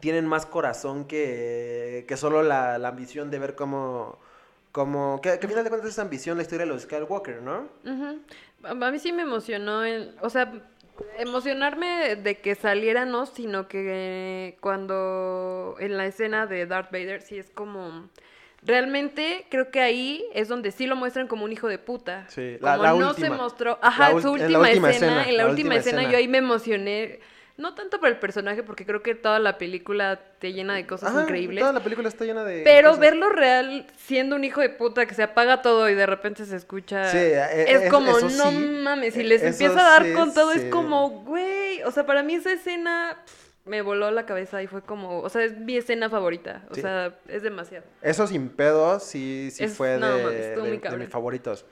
tienen 0.00 0.26
más 0.26 0.46
corazón 0.46 1.06
que, 1.06 2.04
que 2.06 2.16
solo 2.16 2.42
la, 2.42 2.78
la 2.78 2.88
ambición 2.88 3.30
de 3.30 3.38
ver 3.38 3.54
cómo... 3.54 4.18
Como, 4.70 5.20
que, 5.20 5.38
que 5.38 5.46
al 5.46 5.48
final 5.50 5.64
de 5.64 5.68
cuentas 5.68 5.90
es 5.90 5.98
ambición 5.98 6.38
la 6.38 6.44
historia 6.44 6.64
de 6.64 6.72
los 6.72 6.82
Skywalker, 6.84 7.42
¿no? 7.42 7.68
A 8.64 8.70
a 8.70 8.90
mí 8.90 8.98
sí 8.98 9.12
me 9.12 9.20
emocionó, 9.20 9.84
el, 9.84 10.16
o 10.22 10.30
sea, 10.30 10.50
emocionarme 11.18 12.16
de 12.16 12.38
que 12.38 12.54
saliera 12.54 13.04
no, 13.04 13.26
sino 13.26 13.68
que 13.68 14.56
cuando 14.60 15.76
en 15.80 15.96
la 15.96 16.06
escena 16.06 16.46
de 16.46 16.66
Darth 16.66 16.90
Vader 16.92 17.22
sí 17.22 17.38
es 17.38 17.50
como... 17.50 18.08
Realmente 18.64 19.44
creo 19.50 19.72
que 19.72 19.80
ahí 19.80 20.24
es 20.34 20.46
donde 20.46 20.70
sí 20.70 20.86
lo 20.86 20.94
muestran 20.94 21.26
como 21.26 21.44
un 21.44 21.50
hijo 21.50 21.66
de 21.66 21.78
puta. 21.78 22.26
Sí, 22.28 22.58
como 22.60 22.76
la- 22.76 22.82
la 22.82 22.92
no 22.94 23.08
última. 23.08 23.28
se 23.28 23.30
mostró, 23.42 23.78
La 23.82 23.88
ajá, 23.88 24.12
ul- 24.12 24.22
su 24.22 24.36
en 24.36 24.52
la 24.52 24.58
última, 24.60 24.88
escena, 24.90 24.90
escena, 24.90 25.28
en 25.28 25.36
la, 25.36 25.42
la 25.42 25.48
última 25.50 25.50
última 25.50 25.74
escena, 25.76 25.98
escena. 26.02 26.12
yo 26.12 26.18
ahí 26.18 26.28
me 26.28 26.38
emocioné, 26.38 27.18
no 27.62 27.74
tanto 27.74 27.98
por 28.00 28.08
el 28.10 28.18
personaje, 28.18 28.62
porque 28.62 28.84
creo 28.84 29.02
que 29.02 29.14
toda 29.14 29.38
la 29.38 29.56
película 29.56 30.20
te 30.38 30.52
llena 30.52 30.74
de 30.74 30.86
cosas 30.86 31.10
Ajá, 31.10 31.22
increíbles. 31.22 31.60
Toda 31.60 31.72
la 31.72 31.82
película 31.82 32.08
está 32.08 32.24
llena 32.26 32.44
de... 32.44 32.62
Pero 32.64 32.88
cosas. 32.90 33.00
verlo 33.00 33.30
real 33.30 33.86
siendo 33.96 34.36
un 34.36 34.44
hijo 34.44 34.60
de 34.60 34.68
puta 34.68 35.06
que 35.06 35.14
se 35.14 35.22
apaga 35.22 35.62
todo 35.62 35.88
y 35.88 35.94
de 35.94 36.04
repente 36.04 36.44
se 36.44 36.56
escucha. 36.56 37.10
Sí, 37.10 37.16
eh, 37.18 37.64
es 37.68 37.82
es- 37.84 37.90
como, 37.90 38.12
no 38.20 38.50
sí, 38.50 38.58
mames, 38.82 39.16
y 39.16 39.20
eh, 39.20 39.24
les 39.24 39.42
empieza 39.42 39.80
a 39.80 39.90
dar 39.98 40.04
sí, 40.04 40.12
con 40.12 40.34
todo, 40.34 40.52
es 40.52 40.64
como, 40.66 41.22
güey. 41.22 41.82
O 41.84 41.90
sea, 41.92 42.04
para 42.04 42.22
mí 42.22 42.34
esa 42.34 42.52
escena 42.52 43.16
me 43.64 43.80
voló 43.80 44.10
la 44.10 44.26
cabeza 44.26 44.60
y 44.62 44.66
fue 44.66 44.82
como, 44.82 45.20
o 45.20 45.28
sea, 45.28 45.44
es 45.44 45.56
mi 45.56 45.76
escena 45.76 46.10
favorita. 46.10 46.64
O 46.70 46.74
sea, 46.74 47.14
es 47.28 47.42
demasiado. 47.42 47.84
Eso 48.02 48.26
sin 48.26 48.48
pedos, 48.48 49.04
sí, 49.04 49.50
sí 49.52 49.64
Es- 49.64 49.76
fue 49.76 49.98
no, 49.98 50.08
de, 50.16 50.56
mames, 50.56 50.98
mis 50.98 51.08
favoritos. 51.08 51.64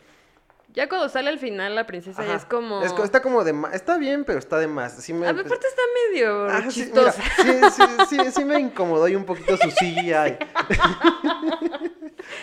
Ya 0.73 0.89
cuando 0.89 1.09
sale 1.09 1.31
al 1.31 1.39
final 1.41 1.75
la 1.75 1.85
princesa 1.87 2.25
ya 2.25 2.35
es 2.37 2.45
como. 2.45 2.81
Es 2.83 2.93
está 2.93 3.21
como 3.23 3.43
de 3.43 3.53
más. 3.53 3.75
Está 3.75 3.99
bien, 3.99 4.25
pero 4.25 4.39
está 4.39 4.57
de 4.59 4.69
más. 4.69 4.93
Sí 5.03 5.13
me, 5.13 5.27
A 5.27 5.33
ver, 5.33 5.45
aparte 5.45 5.67
está 5.67 5.83
medio 6.13 6.47
Ajá, 6.47 6.71
sí, 6.71 6.91
mira, 6.95 7.13
chistosa. 7.13 7.23
sí, 7.37 7.83
sí, 8.09 8.17
sí, 8.25 8.31
sí 8.33 8.45
me 8.45 8.61
incomodó 8.61 9.09
y 9.09 9.17
un 9.17 9.25
poquito 9.25 9.57
su 9.57 9.69
CGI. 9.81 10.13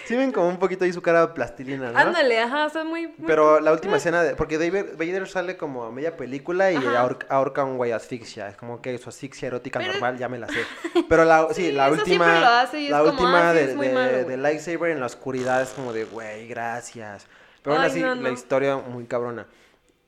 sí 0.05 0.15
me 0.15 0.23
incomodó 0.25 0.51
un 0.51 0.59
poquito 0.59 0.83
ahí 0.83 0.91
su 0.91 1.01
cara 1.01 1.21
de 1.21 1.27
plastilina, 1.33 1.91
¿no? 1.91 1.97
Ándale, 1.97 2.39
ajá, 2.39 2.65
o 2.65 2.69
sea, 2.69 2.83
muy. 2.83 3.07
muy- 3.07 3.27
Pero 3.27 3.59
la 3.59 3.71
última 3.71 3.97
escena, 3.97 4.23
de, 4.23 4.35
porque 4.35 4.57
David, 4.57 4.93
Vader 4.97 5.27
sale 5.27 5.57
como 5.57 5.83
a 5.85 5.91
media 5.91 6.17
película 6.17 6.71
y 6.71 6.77
ahorca, 7.29 7.61
a 7.61 7.65
un 7.65 7.77
güey 7.77 7.91
asfixia. 7.91 8.49
Es 8.49 8.57
como 8.57 8.81
que 8.81 8.97
su 8.97 9.09
asfixia 9.09 9.47
erótica 9.47 9.79
Pero- 9.79 9.93
normal, 9.93 10.17
ya 10.17 10.27
me 10.27 10.39
la 10.39 10.47
sé. 10.47 10.59
Pero 11.09 11.23
la, 11.25 11.47
sí, 11.53 11.67
Sí, 11.67 11.71
la 11.71 11.89
última, 11.89 12.67
y 12.73 12.89
la 12.89 13.03
última 13.03 13.51
ah, 13.51 13.53
sí, 13.53 13.59
de, 13.59 13.75
de- 13.75 14.23
de 14.25 14.37
lightsaber 14.37 14.91
en 14.91 14.99
la 14.99 15.05
oscuridad 15.05 15.61
es 15.61 15.69
como 15.69 15.93
de, 15.93 16.05
güey, 16.05 16.47
gracias. 16.47 17.27
Pero 17.67 17.75
aún 17.75 17.83
Ay, 17.85 17.91
así, 17.91 17.99
no, 18.01 18.15
la 18.15 18.21
no. 18.21 18.29
historia 18.29 18.77
muy 18.77 19.03
cabrona. 19.05 19.45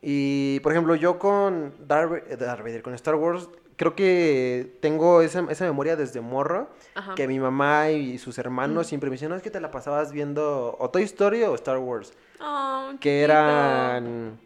Y, 0.02 0.62
por 0.62 0.72
ejemplo, 0.72 0.96
yo 0.96 1.20
con 1.20 1.74
Darth, 1.86 2.10
Va- 2.12 2.36
Darth 2.38 2.62
Vader, 2.62 2.82
con 2.82 2.94
Star 2.94 3.16
Wars, 3.16 3.50
creo 3.76 3.96
que 3.96 4.78
tengo 4.82 5.22
esa, 5.22 5.46
esa 5.50 5.66
memoria 5.66 5.98
desde 5.98 6.22
morro, 6.22 6.70
Ajá. 6.96 7.16
que 7.16 7.28
mi 7.28 7.38
mamá 7.38 7.90
y 7.92 8.18
sus 8.18 8.38
hermanos 8.38 8.88
siempre 8.88 9.10
me 9.10 9.16
decían, 9.16 9.32
no, 9.32 9.36
es 9.36 9.44
que 9.44 9.50
te 9.52 9.60
la 9.60 9.72
pasabas 9.72 10.14
viendo 10.14 10.78
o 10.80 10.90
Toy 10.90 11.04
Story 11.04 11.44
o 11.44 11.54
Star 11.56 11.78
Wars 11.80 12.14
Oh, 12.42 12.92
que 13.02 13.24
eran 13.24 14.40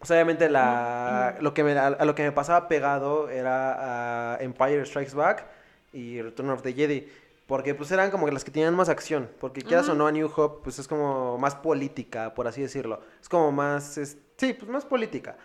obviamente 0.00 0.48
la 0.50 1.36
lo 1.40 1.54
que 1.54 1.62
me 1.62 1.78
a, 1.78 1.86
a 1.86 2.04
lo 2.04 2.14
que 2.16 2.24
me 2.24 2.32
pasaba 2.32 2.66
pegado 2.66 3.28
era 3.30 4.34
a 4.34 4.42
Empire 4.42 4.84
Strikes 4.84 5.14
Back 5.14 5.46
y 5.92 6.20
Return 6.20 6.50
of 6.50 6.62
the 6.62 6.72
Jedi 6.72 7.06
porque 7.48 7.74
pues 7.74 7.90
eran 7.90 8.10
como 8.12 8.26
que 8.26 8.32
las 8.32 8.44
que 8.44 8.50
tenían 8.52 8.76
más 8.76 8.88
acción 8.88 9.28
porque 9.40 9.62
quieras 9.62 9.88
o 9.88 9.94
no 9.94 10.06
a 10.06 10.12
New 10.12 10.30
Hope 10.36 10.60
pues 10.62 10.78
es 10.78 10.86
como 10.86 11.36
más 11.38 11.56
política 11.56 12.34
por 12.34 12.46
así 12.46 12.60
decirlo. 12.62 13.00
Es 13.20 13.28
como 13.28 13.50
más 13.50 13.98
es- 13.98 14.18
sí 14.36 14.52
pues 14.52 14.70
más 14.70 14.84
política 14.84 15.36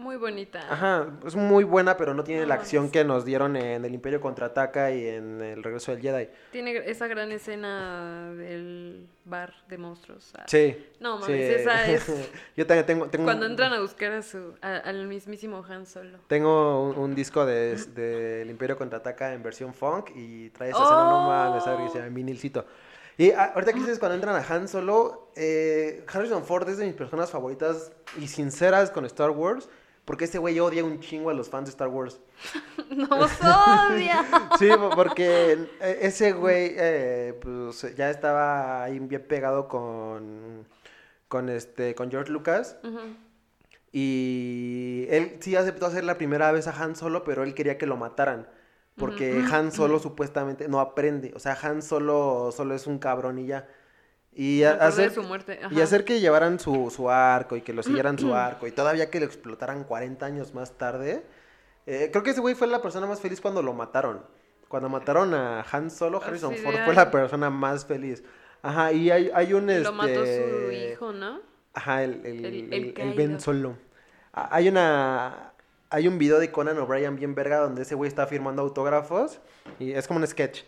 Muy 0.00 0.16
bonita. 0.16 0.60
ajá 0.70 1.06
es 1.26 1.36
muy 1.36 1.62
buena 1.64 1.96
pero 1.96 2.14
no 2.14 2.24
tiene 2.24 2.46
la 2.46 2.54
No, 2.56 2.60
acción 2.60 2.86
es- 2.86 2.92
que 2.92 3.04
nos 3.04 3.24
dieron 3.24 3.56
en 3.56 3.84
el 3.84 3.94
Imperio 3.94 4.20
contraataca 4.20 4.90
y 4.90 5.06
en 5.06 5.40
el 5.40 5.62
regreso 5.62 5.92
del 5.92 6.00
Jedi 6.00 6.28
Tiene 6.52 6.76
esa 6.90 7.06
gran 7.06 7.30
escena 7.32 8.32
del 8.34 9.06
bar 9.24 9.52
de 9.68 9.78
monstruos. 9.78 10.32
Ah, 10.38 10.44
sí 10.48 10.86
No, 11.00 11.18
mames, 11.18 11.26
sí. 11.26 11.54
esa 11.60 11.86
es 11.90 12.06
yo 12.56 12.66
también 12.66 12.86
tengo, 12.86 13.06
tengo 13.08 13.24
cuando 13.24 13.46
entran 13.46 13.72
a 13.72 13.80
buscar 13.80 14.12
a 14.12 14.22
su, 14.22 14.54
a- 14.62 14.76
al 14.78 15.06
mismísimo 15.06 15.64
Han 15.68 15.86
Solo. 15.86 16.18
Tengo 16.26 16.82
un, 16.90 16.98
un 16.98 17.14
disco 17.14 17.44
de, 17.46 17.76
de 17.76 18.42
El 18.42 18.50
Imperio 18.50 18.76
Contraataca 18.76 19.32
en 19.34 19.42
versión 19.42 19.74
funk 19.74 20.10
y 20.16 20.50
trae 20.50 20.70
esa 20.70 20.82
escena, 20.82 21.04
no 21.04 21.28
mames, 21.28 21.62
Oh. 21.66 21.88
se 21.92 21.98
llama 21.98 22.08
vinilcito. 22.14 22.64
Y 23.18 23.32
ah, 23.32 23.52
ahorita 23.54 23.72
que 23.74 23.80
dices 23.80 23.98
cuando 23.98 24.14
entran 24.14 24.34
a 24.34 24.46
Han 24.54 24.66
Solo, 24.66 25.30
eh, 25.36 26.04
Harrison 26.12 26.42
Ford 26.44 26.66
es 26.70 26.78
de 26.78 26.86
mis 26.86 26.94
personas 26.94 27.30
favoritas 27.30 27.92
y 28.18 28.26
sinceras 28.28 28.90
con 28.90 29.04
Star 29.04 29.30
Wars, 29.30 29.68
porque 30.10 30.24
ese 30.24 30.38
güey 30.38 30.58
odia 30.58 30.82
un 30.82 30.98
chingo 30.98 31.30
a 31.30 31.34
los 31.34 31.48
fans 31.48 31.66
de 31.66 31.70
Star 31.70 31.86
Wars. 31.86 32.18
¡Nos 32.90 33.30
odia! 33.40 34.24
Sí, 34.58 34.68
po- 34.76 34.90
porque 34.90 35.52
eh, 35.80 35.98
ese 36.02 36.32
güey 36.32 36.74
eh, 36.76 37.38
pues, 37.40 37.94
ya 37.94 38.10
estaba 38.10 38.82
ahí 38.82 38.98
bien 38.98 39.24
pegado 39.28 39.68
con, 39.68 40.66
con, 41.28 41.48
este, 41.48 41.94
con 41.94 42.10
George 42.10 42.32
Lucas. 42.32 42.76
Y 43.92 45.06
él 45.10 45.36
sí 45.38 45.54
aceptó 45.54 45.86
hacer 45.86 46.02
la 46.02 46.18
primera 46.18 46.50
vez 46.50 46.66
a 46.66 46.72
Han 46.82 46.96
Solo, 46.96 47.22
pero 47.22 47.44
él 47.44 47.54
quería 47.54 47.78
que 47.78 47.86
lo 47.86 47.96
mataran. 47.96 48.48
Porque 48.96 49.44
Han 49.52 49.70
Solo 49.70 50.00
supuestamente 50.00 50.66
no 50.66 50.80
aprende. 50.80 51.32
O 51.36 51.38
sea, 51.38 51.56
Han 51.62 51.82
Solo 51.82 52.50
solo 52.50 52.74
es 52.74 52.88
un 52.88 52.98
cabrón 52.98 53.38
y 53.38 53.46
ya. 53.46 53.68
Y 54.32 54.62
a- 54.62 54.72
hacer, 54.74 55.10
su 55.12 55.22
muerte. 55.22 55.58
y 55.70 55.80
hacer 55.80 56.04
que 56.04 56.20
llevaran 56.20 56.58
su, 56.60 56.90
su 56.94 57.10
arco 57.10 57.56
y 57.56 57.62
que 57.62 57.72
lo 57.72 57.82
siguieran 57.82 58.18
su 58.18 58.34
arco 58.34 58.66
y 58.66 58.70
todavía 58.72 59.10
que 59.10 59.18
lo 59.20 59.26
explotaran 59.26 59.84
40 59.84 60.24
años 60.24 60.54
más 60.54 60.72
tarde. 60.78 61.24
eh, 61.86 62.08
creo 62.12 62.22
que 62.22 62.30
ese 62.30 62.40
güey 62.40 62.54
fue 62.54 62.66
la 62.68 62.80
persona 62.80 63.06
más 63.06 63.20
feliz 63.20 63.40
cuando 63.40 63.62
lo 63.62 63.72
mataron. 63.72 64.22
Cuando 64.68 64.88
mataron 64.88 65.34
a 65.34 65.64
Han 65.72 65.90
Solo, 65.90 66.22
Harrison 66.22 66.52
Así 66.54 66.62
de, 66.62 66.66
Ford 66.70 66.84
fue 66.84 66.94
la 66.94 67.10
persona 67.10 67.50
más 67.50 67.84
feliz. 67.86 68.22
Ajá, 68.62 68.92
y 68.92 69.10
hay, 69.10 69.30
hay 69.34 69.52
un... 69.52 69.68
Y 69.68 69.78
Lo 69.80 69.92
mató 69.92 70.14
su 70.14 70.20
este, 70.24 70.90
hijo, 70.92 71.12
¿no? 71.12 71.40
Ajá, 71.74 72.04
el, 72.04 72.20
el, 72.24 72.72
El-. 72.96 73.14
Ben 73.14 73.40
Solo. 73.40 73.76
Ah, 74.32 74.48
Hay 74.52 74.68
una. 74.68 75.52
Hay 75.92 76.06
un 76.06 76.18
video 76.18 76.38
de 76.38 76.52
Conan 76.52 76.78
O'Brien 76.78 77.16
bien 77.16 77.34
verga 77.34 77.58
donde 77.58 77.82
ese 77.82 77.96
güey 77.96 78.06
está 78.06 78.28
firmando 78.28 78.62
autógrafos. 78.62 79.40
Y 79.80 79.90
es 79.92 80.06
como 80.06 80.20
un 80.20 80.26
sketch. 80.26 80.62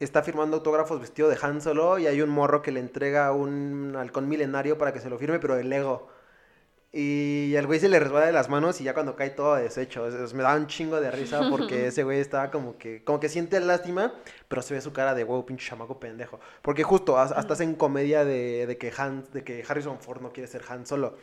Está 0.00 0.22
firmando 0.22 0.56
autógrafos 0.58 1.00
vestido 1.00 1.28
de 1.28 1.38
Han 1.40 1.60
Solo. 1.60 1.98
Y 1.98 2.06
hay 2.06 2.20
un 2.22 2.30
morro 2.30 2.62
que 2.62 2.72
le 2.72 2.80
entrega 2.80 3.32
un 3.32 3.94
halcón 3.96 4.28
milenario 4.28 4.76
para 4.78 4.92
que 4.92 5.00
se 5.00 5.08
lo 5.10 5.18
firme, 5.18 5.38
pero 5.38 5.56
de 5.56 5.64
Lego. 5.64 6.08
Y 6.92 7.54
al 7.56 7.66
güey 7.66 7.78
se 7.78 7.88
le 7.90 8.00
resbala 8.00 8.24
de 8.26 8.32
las 8.32 8.48
manos 8.48 8.80
y 8.80 8.84
ya 8.84 8.94
cuando 8.94 9.16
cae 9.16 9.30
todo 9.30 9.56
deshecho. 9.56 10.06
Es- 10.06 10.14
es- 10.14 10.34
me 10.34 10.42
da 10.42 10.54
un 10.56 10.66
chingo 10.66 10.98
de 11.00 11.10
risa 11.10 11.40
porque 11.50 11.88
ese 11.88 12.04
güey 12.04 12.20
estaba 12.20 12.50
como 12.50 12.78
que, 12.78 13.04
como 13.04 13.20
que 13.20 13.28
siente 13.28 13.60
lástima, 13.60 14.14
pero 14.48 14.62
se 14.62 14.72
ve 14.74 14.80
su 14.80 14.92
cara 14.92 15.14
de 15.14 15.24
wow, 15.24 15.44
pinche 15.44 15.68
chamaco 15.68 16.00
pendejo. 16.00 16.40
Porque 16.62 16.84
justo 16.84 17.18
has- 17.18 17.32
hasta 17.32 17.52
hacen 17.54 17.74
comedia 17.74 18.24
de, 18.24 18.66
de 18.66 18.78
que 18.78 18.92
Han, 18.96 19.24
de 19.32 19.44
que 19.44 19.62
Harrison 19.68 19.98
Ford 20.00 20.22
no 20.22 20.32
quiere 20.32 20.46
ser 20.48 20.62
Han 20.68 20.86
Solo. 20.86 21.16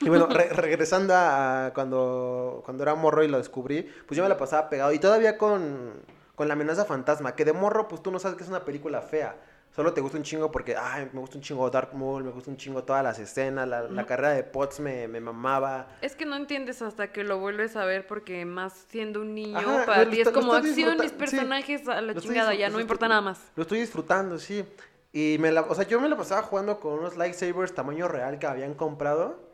Y 0.00 0.08
bueno, 0.10 0.26
re- 0.26 0.48
regresando 0.52 1.14
a, 1.14 1.66
a 1.66 1.72
cuando, 1.72 2.60
cuando 2.64 2.82
era 2.82 2.94
morro 2.94 3.22
y 3.24 3.28
lo 3.28 3.38
descubrí, 3.38 3.88
pues 4.06 4.16
yo 4.16 4.22
me 4.24 4.28
la 4.28 4.36
pasaba 4.36 4.68
pegado. 4.68 4.92
Y 4.92 4.98
todavía 4.98 5.38
con, 5.38 5.92
con 6.36 6.46
la 6.46 6.54
amenaza 6.54 6.84
fantasma, 6.84 7.34
que 7.34 7.44
de 7.44 7.52
morro, 7.52 7.88
pues 7.88 8.02
tú 8.02 8.12
no 8.12 8.20
sabes 8.20 8.36
que 8.36 8.44
es 8.44 8.48
una 8.48 8.64
película 8.64 9.02
fea. 9.02 9.34
Solo 9.74 9.92
te 9.92 10.00
gusta 10.00 10.16
un 10.16 10.22
chingo 10.22 10.50
porque, 10.50 10.74
ay, 10.74 11.10
me 11.12 11.20
gusta 11.20 11.36
un 11.36 11.42
chingo 11.42 11.68
Dark 11.68 11.94
Maul, 11.94 12.24
me 12.24 12.30
gusta 12.30 12.50
un 12.50 12.56
chingo 12.56 12.84
todas 12.84 13.02
las 13.02 13.18
escenas, 13.18 13.68
la, 13.68 13.82
la 13.82 14.06
carrera 14.06 14.30
de 14.30 14.42
Potts 14.42 14.80
me, 14.80 15.06
me 15.06 15.20
mamaba. 15.20 15.88
Es 16.00 16.14
que 16.16 16.24
no 16.24 16.36
entiendes 16.36 16.80
hasta 16.80 17.12
que 17.12 17.24
lo 17.24 17.40
vuelves 17.40 17.76
a 17.76 17.84
ver 17.84 18.06
porque 18.06 18.46
más 18.46 18.72
siendo 18.88 19.20
un 19.20 19.34
niño, 19.34 19.58
Ajá, 19.58 19.84
para 19.84 20.08
ti 20.08 20.20
es 20.20 20.30
como 20.30 20.54
acción, 20.54 20.96
mis 20.98 21.10
sí. 21.10 21.16
personajes 21.18 21.88
a 21.88 22.00
la 22.00 22.14
chingada, 22.14 22.54
ya 22.54 22.70
no 22.70 22.76
me 22.76 22.82
importa 22.82 23.08
nada 23.08 23.20
más. 23.20 23.38
Lo 23.54 23.62
estoy 23.62 23.80
disfrutando, 23.80 24.38
sí. 24.38 24.64
Y 25.12 25.36
me 25.40 25.52
la, 25.52 25.62
o 25.62 25.74
sea, 25.74 25.86
yo 25.86 26.00
me 26.00 26.08
la 26.08 26.16
pasaba 26.16 26.42
jugando 26.42 26.80
con 26.80 26.94
unos 26.94 27.16
lightsabers 27.16 27.74
tamaño 27.74 28.08
real 28.08 28.38
que 28.38 28.46
habían 28.46 28.74
comprado. 28.74 29.46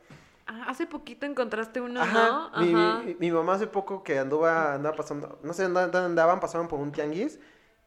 Ah, 0.47 0.65
hace 0.69 0.87
poquito 0.87 1.25
encontraste 1.27 1.81
uno, 1.81 2.01
Ajá. 2.03 2.51
¿no? 2.55 2.61
Mi, 2.63 2.75
Ajá. 2.75 3.03
mi- 3.05 3.15
mi 3.19 3.31
mamá 3.31 3.55
hace 3.55 3.67
poco 3.67 4.03
que 4.03 4.19
andaba, 4.19 4.75
andaba 4.75 4.97
pasando, 4.97 5.39
no 5.43 5.53
sé, 5.53 5.65
andaban, 5.65 5.95
andaban, 5.95 6.41
pasaban 6.41 6.69
por 6.69 6.81
un 6.81 6.93
tianguis 6.93 7.39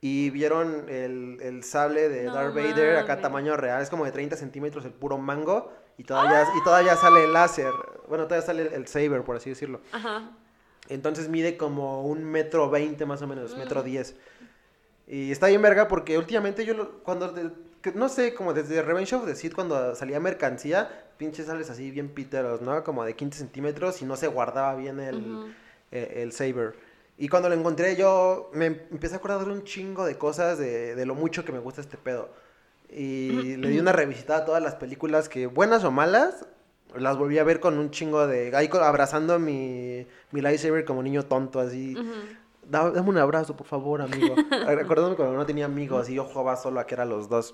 y 0.01 0.29
vieron 0.29 0.85
el, 0.89 1.39
el 1.41 1.63
sable 1.63 2.09
de 2.09 2.23
No 2.25 2.33
Darth 2.33 2.53
Vader 2.55 2.97
acá 2.97 3.19
tamaño 3.21 3.57
real, 3.57 3.81
es 3.81 3.89
como 3.89 4.05
de 4.05 4.11
30 4.11 4.35
centímetros 4.37 4.85
el 4.85 4.91
puro 4.93 5.17
mango 5.17 5.71
y 5.97 6.03
todavía, 6.03 6.43
y 6.59 6.63
todavía 6.63 6.95
sale 6.95 7.23
el 7.25 7.33
láser, 7.33 7.71
bueno, 8.07 8.25
todavía 8.25 8.45
sale 8.45 8.61
el, 8.63 8.73
el 8.73 8.87
saber, 8.87 9.23
por 9.23 9.35
así 9.37 9.49
decirlo. 9.49 9.81
Ajá. 9.91 10.29
Entonces 10.89 11.29
mide 11.29 11.57
como 11.57 12.03
un 12.03 12.23
metro 12.23 12.69
veinte 12.69 13.05
más 13.05 13.21
o 13.21 13.27
menos, 13.27 13.57
metro 13.57 13.81
Mm. 13.81 13.85
diez. 13.85 14.15
Y 15.07 15.31
está 15.31 15.47
bien 15.47 15.61
verga 15.61 15.87
porque 15.87 16.17
últimamente 16.17 16.65
yo 16.65 16.73
lo- 16.73 17.03
cuando 17.03 17.33
que 17.85 17.91
no 17.91 18.09
sé, 18.09 18.33
como 18.33 18.53
desde 18.55 18.81
Revenge 18.81 19.13
of 19.13 19.25
the 19.25 19.35
Sith 19.35 19.53
cuando 19.53 19.93
salía 19.93 20.19
mercancía, 20.19 21.05
pinches 21.17 21.45
sales 21.45 21.69
así 21.69 21.91
bien 21.91 22.09
píteros, 22.09 22.59
¿no? 22.61 22.83
Como 22.83 23.05
de 23.05 23.15
15 23.15 23.37
centímetros 23.37 24.01
y 24.01 24.05
no 24.05 24.15
se 24.15 24.25
guardaba 24.25 24.73
bien 24.73 24.99
el, 24.99 25.53
eh, 25.91 26.23
el 26.23 26.31
saber. 26.31 26.73
Y 27.19 27.27
cuando 27.29 27.47
lo 27.47 27.53
encontré 27.53 27.95
yo 27.95 28.49
me 28.53 28.65
em- 28.65 28.81
empecé 28.89 29.13
a 29.13 29.17
acordar 29.19 29.45
de 29.45 29.51
un 29.51 29.63
chingo 29.63 30.03
de 30.03 30.17
cosas 30.17 30.57
de, 30.57 30.95
de 30.95 31.05
lo 31.05 31.13
mucho 31.13 31.45
que 31.45 31.51
me 31.51 31.59
gusta 31.59 31.81
este 31.81 31.95
pedo. 31.95 32.29
Y 32.89 33.29
le 33.57 33.69
di 33.69 33.77
una 33.77 33.91
revisitada 33.91 34.39
a 34.39 34.45
todas 34.45 34.63
las 34.63 34.73
películas 34.73 35.29
que, 35.29 35.45
buenas 35.45 35.83
o 35.83 35.91
malas, 35.91 36.47
las 36.95 37.17
volví 37.17 37.37
a 37.37 37.43
ver 37.43 37.59
con 37.59 37.77
un 37.77 37.91
chingo 37.91 38.25
de... 38.25 38.55
Ahí 38.55 38.67
abrazando 38.81 39.37
mi, 39.37 40.07
mi 40.31 40.41
lightsaber 40.41 40.85
como 40.85 41.03
niño 41.03 41.23
tonto, 41.23 41.59
así. 41.59 41.95
Dame 42.67 42.99
un 43.01 43.17
abrazo, 43.19 43.55
por 43.55 43.67
favor, 43.67 44.01
amigo. 44.01 44.33
Recordándome 44.67 45.15
cuando 45.15 45.35
no 45.35 45.45
tenía 45.45 45.65
amigos 45.65 46.09
y 46.09 46.15
yo 46.15 46.23
jugaba 46.23 46.55
solo 46.55 46.79
a 46.79 46.87
que 46.87 46.95
eran 46.95 47.09
los 47.09 47.29
dos. 47.29 47.53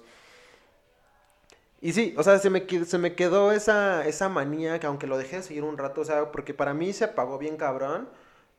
Y 1.82 1.94
sí, 1.94 2.14
o 2.18 2.24
sea, 2.24 2.38
se 2.38 2.50
me, 2.52 2.66
se 2.86 2.98
me 3.00 3.16
quedó 3.16 3.52
esa, 3.52 4.08
esa 4.08 4.30
manía 4.30 4.80
que 4.80 4.86
aunque 4.86 5.08
lo 5.08 5.18
dejé 5.18 5.38
de 5.38 5.44
seguir 5.44 5.64
un 5.64 5.78
rato, 5.80 6.02
o 6.02 6.06
sea, 6.06 6.32
porque 6.32 6.54
para 6.54 6.74
mí 6.76 6.94
se 6.94 7.06
apagó 7.06 7.40
bien 7.40 7.58
cabrón 7.58 8.08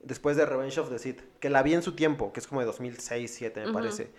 después 0.00 0.36
de 0.36 0.44
Revenge 0.44 0.78
of 0.80 0.90
the 0.90 0.98
Sith, 0.98 1.22
que 1.38 1.48
la 1.48 1.62
vi 1.62 1.74
en 1.74 1.82
su 1.82 1.94
tiempo, 1.94 2.32
que 2.32 2.40
es 2.40 2.48
como 2.48 2.60
de 2.60 2.66
2006, 2.66 3.00
2007 3.30 3.60
me 3.60 3.66
Ujú. 3.66 3.74
parece. 3.74 4.10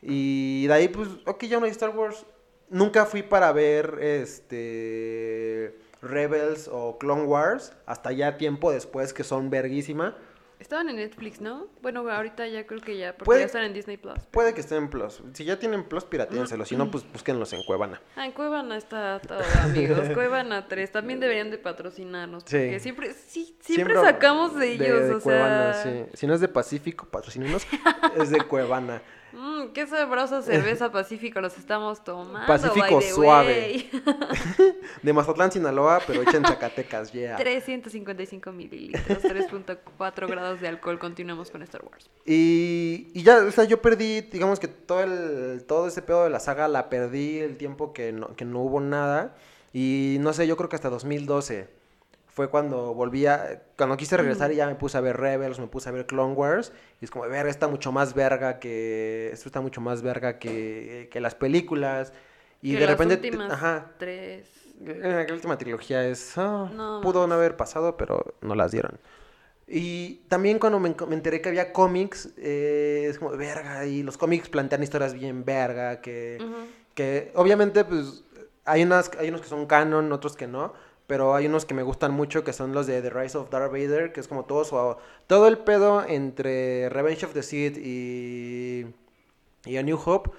Y 0.00 0.66
de 0.68 0.72
ahí, 0.74 0.88
pues, 0.88 1.08
ok, 1.26 1.44
ya 1.44 1.58
no 1.58 1.64
hay 1.64 1.72
Star 1.72 1.90
Wars. 1.96 2.24
Nunca 2.68 3.06
fui 3.06 3.22
para 3.22 3.52
ver, 3.52 3.98
este, 4.00 5.76
Rebels 6.02 6.68
o 6.72 6.98
Clone 6.98 7.24
Wars, 7.24 7.72
hasta 7.86 8.12
ya 8.12 8.36
tiempo 8.36 8.70
después, 8.70 9.12
que 9.12 9.24
son 9.24 9.50
verguísima. 9.50 10.16
Estaban 10.58 10.88
en 10.88 10.96
Netflix, 10.96 11.40
¿no? 11.40 11.66
Bueno, 11.82 12.08
ahorita 12.10 12.46
ya 12.48 12.66
creo 12.66 12.80
que 12.80 12.96
ya, 12.96 13.12
porque 13.12 13.24
Puede- 13.26 13.40
ya 13.40 13.46
están 13.46 13.64
en 13.64 13.74
Disney 13.74 13.98
Plus. 13.98 14.18
Puede 14.30 14.54
que 14.54 14.60
estén 14.60 14.78
en 14.78 14.88
Plus. 14.90 15.22
Si 15.34 15.44
ya 15.44 15.58
tienen 15.58 15.84
Plus, 15.84 16.04
piratéenselo. 16.04 16.64
Si 16.64 16.76
no, 16.76 16.90
pues 16.90 17.04
búsquenlos 17.12 17.52
en 17.52 17.62
Cuevana. 17.64 18.00
Ah, 18.16 18.24
en 18.24 18.32
Cuevana 18.32 18.76
está 18.78 19.20
todo, 19.20 19.38
amigos. 19.62 20.08
Cuevana 20.14 20.66
3. 20.66 20.90
También 20.92 21.20
deberían 21.20 21.50
de 21.50 21.58
patrocinarnos. 21.58 22.44
Sí. 22.46 22.56
Porque 22.56 22.80
siempre, 22.80 23.12
sí, 23.12 23.54
siempre, 23.60 23.94
sacamos 23.96 24.56
de 24.56 24.72
ellos, 24.72 25.08
de 25.08 25.14
o 25.16 25.20
Cuevana, 25.20 25.74
sea. 25.74 25.82
sí. 25.82 26.04
Si 26.14 26.26
no 26.26 26.34
es 26.34 26.40
de 26.40 26.48
Pacífico, 26.48 27.06
patrocínenos. 27.06 27.66
es 28.16 28.30
de 28.30 28.40
Cuevana. 28.40 29.02
Mmm, 29.32 29.72
qué 29.74 29.86
sabrosa 29.86 30.42
cerveza 30.42 30.90
Pacífico 30.92 31.40
nos 31.40 31.56
estamos 31.58 32.02
tomando. 32.04 32.46
Pacífico 32.46 33.00
suave. 33.02 33.90
De 35.02 35.12
Mazatlán, 35.12 35.52
Sinaloa, 35.52 36.00
pero 36.06 36.22
hecha 36.22 36.36
en 36.36 36.44
Zacatecas, 36.46 37.12
yeah. 37.12 37.36
355 37.36 38.52
mililitros, 38.52 39.22
3.4 39.22 40.28
grados 40.28 40.60
de 40.60 40.68
alcohol. 40.68 40.98
Continuamos 40.98 41.50
con 41.50 41.62
Star 41.62 41.84
Wars. 41.84 42.08
Y, 42.24 43.08
y 43.14 43.22
ya, 43.22 43.38
o 43.38 43.50
sea, 43.50 43.64
yo 43.64 43.82
perdí, 43.82 44.22
digamos 44.22 44.60
que 44.60 44.68
todo 44.68 45.02
el 45.02 45.64
todo 45.64 45.88
ese 45.88 46.02
pedo 46.02 46.24
de 46.24 46.30
la 46.30 46.40
saga 46.40 46.68
la 46.68 46.88
perdí 46.88 47.38
el 47.38 47.56
tiempo 47.56 47.92
que 47.92 48.12
no, 48.12 48.34
que 48.36 48.44
no 48.44 48.60
hubo 48.60 48.80
nada. 48.80 49.36
Y 49.72 50.16
no 50.20 50.32
sé, 50.32 50.46
yo 50.46 50.56
creo 50.56 50.68
que 50.70 50.76
hasta 50.76 50.88
2012 50.88 51.75
fue 52.36 52.50
cuando 52.50 52.92
volví 52.92 53.24
a, 53.24 53.62
cuando 53.78 53.96
quise 53.96 54.14
regresar 54.18 54.52
y 54.52 54.56
ya 54.56 54.66
me 54.66 54.74
puse 54.74 54.98
a 54.98 55.00
ver 55.00 55.16
Rebels, 55.16 55.58
me 55.58 55.68
puse 55.68 55.88
a 55.88 55.92
ver 55.92 56.04
Clone 56.04 56.34
Wars. 56.34 56.70
Y 57.00 57.06
es 57.06 57.10
como, 57.10 57.26
verga, 57.26 57.48
está 57.48 57.66
mucho 57.66 57.92
más 57.92 58.12
verga 58.12 58.58
que, 58.58 59.30
esto 59.32 59.48
está 59.48 59.62
mucho 59.62 59.80
más 59.80 60.02
verga 60.02 60.38
que, 60.38 61.08
que 61.10 61.20
las 61.20 61.34
películas. 61.34 62.12
Y 62.60 62.72
Que 62.74 62.80
de 62.80 62.86
las 62.86 62.90
repente, 62.90 63.16
te- 63.16 63.28
últimas 63.28 63.50
ajá, 63.50 63.86
tres. 63.98 64.50
eh, 64.84 65.24
la 65.26 65.32
última 65.32 65.56
trilogía 65.56 66.06
es. 66.06 66.36
ah, 66.36 66.70
No 66.74 67.00
pudo 67.00 67.26
no 67.26 67.36
haber 67.36 67.56
pasado, 67.56 67.96
pero 67.96 68.34
no 68.42 68.54
las 68.54 68.70
dieron. 68.70 68.98
Y 69.66 70.16
también 70.28 70.58
cuando 70.58 70.78
me, 70.78 70.94
enteré 71.14 71.40
que 71.40 71.48
había 71.48 71.72
cómics, 71.72 72.28
eh, 72.36 73.06
es 73.08 73.18
como, 73.18 73.30
verga, 73.30 73.86
y 73.86 74.02
los 74.02 74.18
cómics 74.18 74.50
plantean 74.50 74.82
historias 74.82 75.14
bien 75.14 75.42
verga, 75.46 76.02
que, 76.02 76.38
que 76.94 77.32
obviamente, 77.34 77.82
pues, 77.86 78.24
hay, 78.66 78.82
unas, 78.82 79.10
hay 79.18 79.30
unos 79.30 79.40
que 79.40 79.48
son 79.48 79.64
canon, 79.66 80.12
otros 80.12 80.36
que 80.36 80.46
no, 80.46 80.74
pero 81.06 81.34
hay 81.34 81.46
unos 81.46 81.64
que 81.64 81.74
me 81.74 81.82
gustan 81.82 82.12
mucho, 82.12 82.44
que 82.44 82.52
son 82.52 82.72
los 82.72 82.86
de 82.86 83.00
The 83.02 83.10
Rise 83.10 83.38
of 83.38 83.50
Darth 83.50 83.70
Vader, 83.70 84.12
que 84.12 84.20
es 84.20 84.28
como 84.28 84.44
todo 84.44 84.64
su, 84.64 84.96
todo 85.26 85.46
el 85.46 85.58
pedo 85.58 86.04
entre 86.06 86.88
Revenge 86.88 87.24
of 87.24 87.32
the 87.32 87.42
Sith 87.42 87.78
y, 87.78 88.86
y 89.64 89.76
A 89.76 89.82
New 89.82 89.98
Hope, 90.04 90.30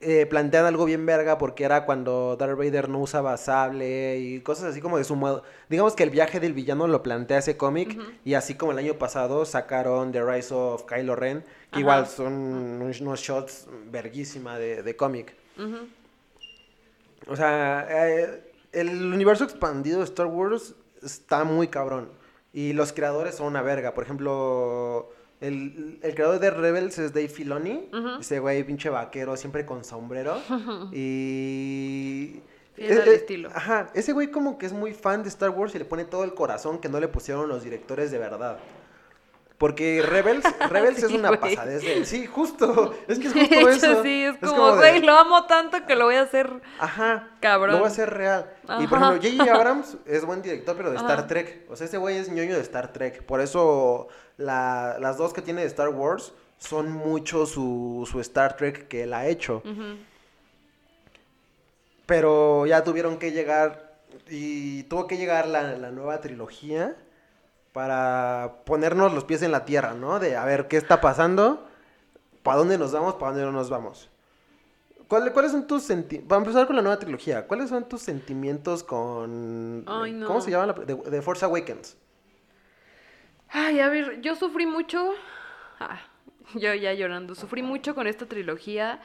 eh, 0.00 0.26
plantean 0.26 0.66
algo 0.66 0.84
bien 0.84 1.06
verga 1.06 1.38
porque 1.38 1.64
era 1.64 1.86
cuando 1.86 2.36
Darth 2.36 2.58
Vader 2.58 2.90
no 2.90 2.98
usaba 2.98 3.38
sable 3.38 4.18
y 4.18 4.40
cosas 4.40 4.64
así 4.66 4.82
como 4.82 4.98
de 4.98 5.04
su 5.04 5.16
modo. 5.16 5.42
Digamos 5.70 5.94
que 5.96 6.02
el 6.02 6.10
viaje 6.10 6.40
del 6.40 6.52
villano 6.52 6.86
lo 6.86 7.02
plantea 7.02 7.38
ese 7.38 7.56
cómic 7.56 7.98
y 8.22 8.34
así 8.34 8.54
como 8.54 8.72
el 8.72 8.78
año 8.78 8.98
pasado 8.98 9.46
sacaron 9.46 10.12
The 10.12 10.22
Rise 10.22 10.52
of 10.52 10.84
Kylo 10.84 11.16
Ren, 11.16 11.40
que 11.40 11.46
Ajá. 11.70 11.80
igual 11.80 12.06
son 12.06 12.34
unos, 12.34 13.20
shots 13.20 13.66
verguísima 13.90 14.58
de, 14.58 14.82
de 14.82 14.96
cómic. 14.96 15.34
O 17.26 17.36
sea, 17.36 17.86
eh, 17.88 18.53
el 18.74 19.12
universo 19.12 19.44
expandido 19.44 19.98
de 19.98 20.04
Star 20.04 20.26
Wars 20.26 20.74
está 21.02 21.44
muy 21.44 21.68
cabrón. 21.68 22.10
Y 22.52 22.72
los 22.72 22.92
creadores 22.92 23.36
son 23.36 23.48
una 23.48 23.62
verga. 23.62 23.94
Por 23.94 24.04
ejemplo, 24.04 25.10
el, 25.40 25.98
el 26.02 26.14
creador 26.14 26.38
de 26.38 26.50
Rebels 26.50 26.98
es 26.98 27.12
Dave 27.12 27.28
Filoni. 27.28 27.90
Ese 28.20 28.38
güey, 28.38 28.62
pinche 28.64 28.88
vaquero, 28.90 29.36
siempre 29.36 29.66
con 29.66 29.84
sombrero. 29.84 30.40
y... 30.92 32.40
Al 32.76 32.82
eh, 32.82 33.04
eh, 33.06 33.14
estilo. 33.14 33.50
Ajá, 33.54 33.90
ese 33.94 34.12
güey 34.12 34.30
como 34.30 34.58
que 34.58 34.66
es 34.66 34.72
muy 34.72 34.94
fan 34.94 35.22
de 35.22 35.28
Star 35.28 35.50
Wars 35.50 35.74
y 35.74 35.78
le 35.78 35.84
pone 35.84 36.04
todo 36.04 36.24
el 36.24 36.34
corazón 36.34 36.78
que 36.78 36.88
no 36.88 36.98
le 36.98 37.08
pusieron 37.08 37.48
los 37.48 37.62
directores 37.62 38.10
de 38.10 38.18
verdad. 38.18 38.58
Porque 39.58 40.02
Rebels, 40.02 40.44
Rebels 40.70 40.98
Sí, 40.98 41.06
es 41.06 41.12
una 41.12 41.38
pasadez 41.38 41.82
de... 41.82 42.04
Sí, 42.04 42.26
justo. 42.26 42.92
Es 43.06 43.18
que 43.20 43.28
es 43.28 43.34
De 43.34 43.40
justo 43.46 43.68
hecho, 43.70 43.92
eso. 43.92 44.02
sí, 44.02 44.24
es, 44.24 44.34
Es 44.42 44.48
como, 44.50 44.72
de- 44.72 44.76
güey, 44.78 45.00
lo 45.02 45.12
amo 45.16 45.46
tanto 45.46 45.86
que 45.86 45.94
lo 45.94 46.06
voy 46.06 46.16
a 46.16 46.22
hacer. 46.22 46.50
Ajá. 46.80 47.28
Cabrón. 47.40 47.70
Lo 47.72 47.78
voy 47.78 47.86
a 47.86 47.90
hacer 47.90 48.10
real. 48.10 48.50
Y 48.80 48.86
por 48.88 48.98
ejemplo, 49.00 49.20
J.J. 49.30 49.54
Abrams 49.54 49.96
es 50.06 50.24
buen 50.24 50.42
director, 50.42 50.76
pero 50.76 50.90
de 50.90 50.96
Ajá. 50.96 51.06
Star 51.06 51.26
Trek. 51.28 51.66
O 51.70 51.76
sea, 51.76 51.86
ese 51.86 51.98
güey 51.98 52.16
es 52.18 52.28
ñoño 52.30 52.56
de 52.56 52.62
Star 52.62 52.92
Trek. 52.92 53.22
Por 53.24 53.40
eso 53.40 54.08
la- 54.36 54.96
las 55.00 55.18
dos 55.18 55.32
que 55.32 55.40
tiene 55.40 55.60
de 55.60 55.68
Star 55.68 55.88
Wars 55.90 56.32
son 56.58 56.90
mucho 56.90 57.46
su, 57.46 58.08
su 58.10 58.20
Star 58.20 58.56
Trek 58.56 58.88
que 58.88 59.04
él 59.04 59.12
ha 59.14 59.26
hecho. 59.28 59.62
Ujú. 59.64 59.98
Pero 62.06 62.66
ya 62.66 62.84
tuvieron 62.84 63.18
que 63.18 63.32
llegar. 63.32 63.94
Y 64.28 64.84
tuvo 64.84 65.06
que 65.06 65.16
llegar 65.16 65.46
la, 65.48 65.76
la 65.76 65.90
nueva 65.90 66.20
trilogía 66.20 66.96
para 67.74 68.58
ponernos 68.64 69.12
los 69.12 69.24
pies 69.24 69.42
en 69.42 69.50
la 69.50 69.64
tierra, 69.64 69.94
¿no? 69.94 70.20
De 70.20 70.36
a 70.36 70.44
ver 70.44 70.68
qué 70.68 70.76
está 70.76 71.00
pasando, 71.00 71.66
para 72.44 72.58
dónde 72.58 72.78
nos 72.78 72.92
vamos, 72.92 73.14
para 73.14 73.32
dónde 73.32 73.44
no 73.44 73.50
nos 73.50 73.68
vamos. 73.68 74.08
¿Cuál- 75.08 75.32
¿Cuáles 75.32 75.50
son 75.50 75.66
tus 75.66 75.82
sentimientos? 75.82 76.28
Para 76.28 76.38
empezar 76.40 76.66
con 76.68 76.76
la 76.76 76.82
nueva 76.82 77.00
trilogía, 77.00 77.48
¿cuáles 77.48 77.68
son 77.70 77.88
tus 77.88 78.00
sentimientos 78.00 78.84
con. 78.84 79.82
Ay, 79.88 80.12
no. 80.12 80.26
¿Cómo 80.28 80.40
se 80.40 80.52
llama? 80.52 80.66
La, 80.66 80.72
de, 80.72 80.94
de 80.94 81.20
Force 81.22 81.44
Awakens. 81.44 81.96
Ay, 83.50 83.80
a 83.80 83.88
ver, 83.88 84.20
yo 84.20 84.36
sufrí 84.36 84.66
mucho. 84.66 85.12
Ah, 85.80 85.98
yo 86.54 86.72
ya 86.74 86.92
llorando. 86.94 87.34
Sufrí 87.34 87.62
mucho 87.62 87.96
con 87.96 88.06
esta 88.06 88.26
trilogía 88.26 89.00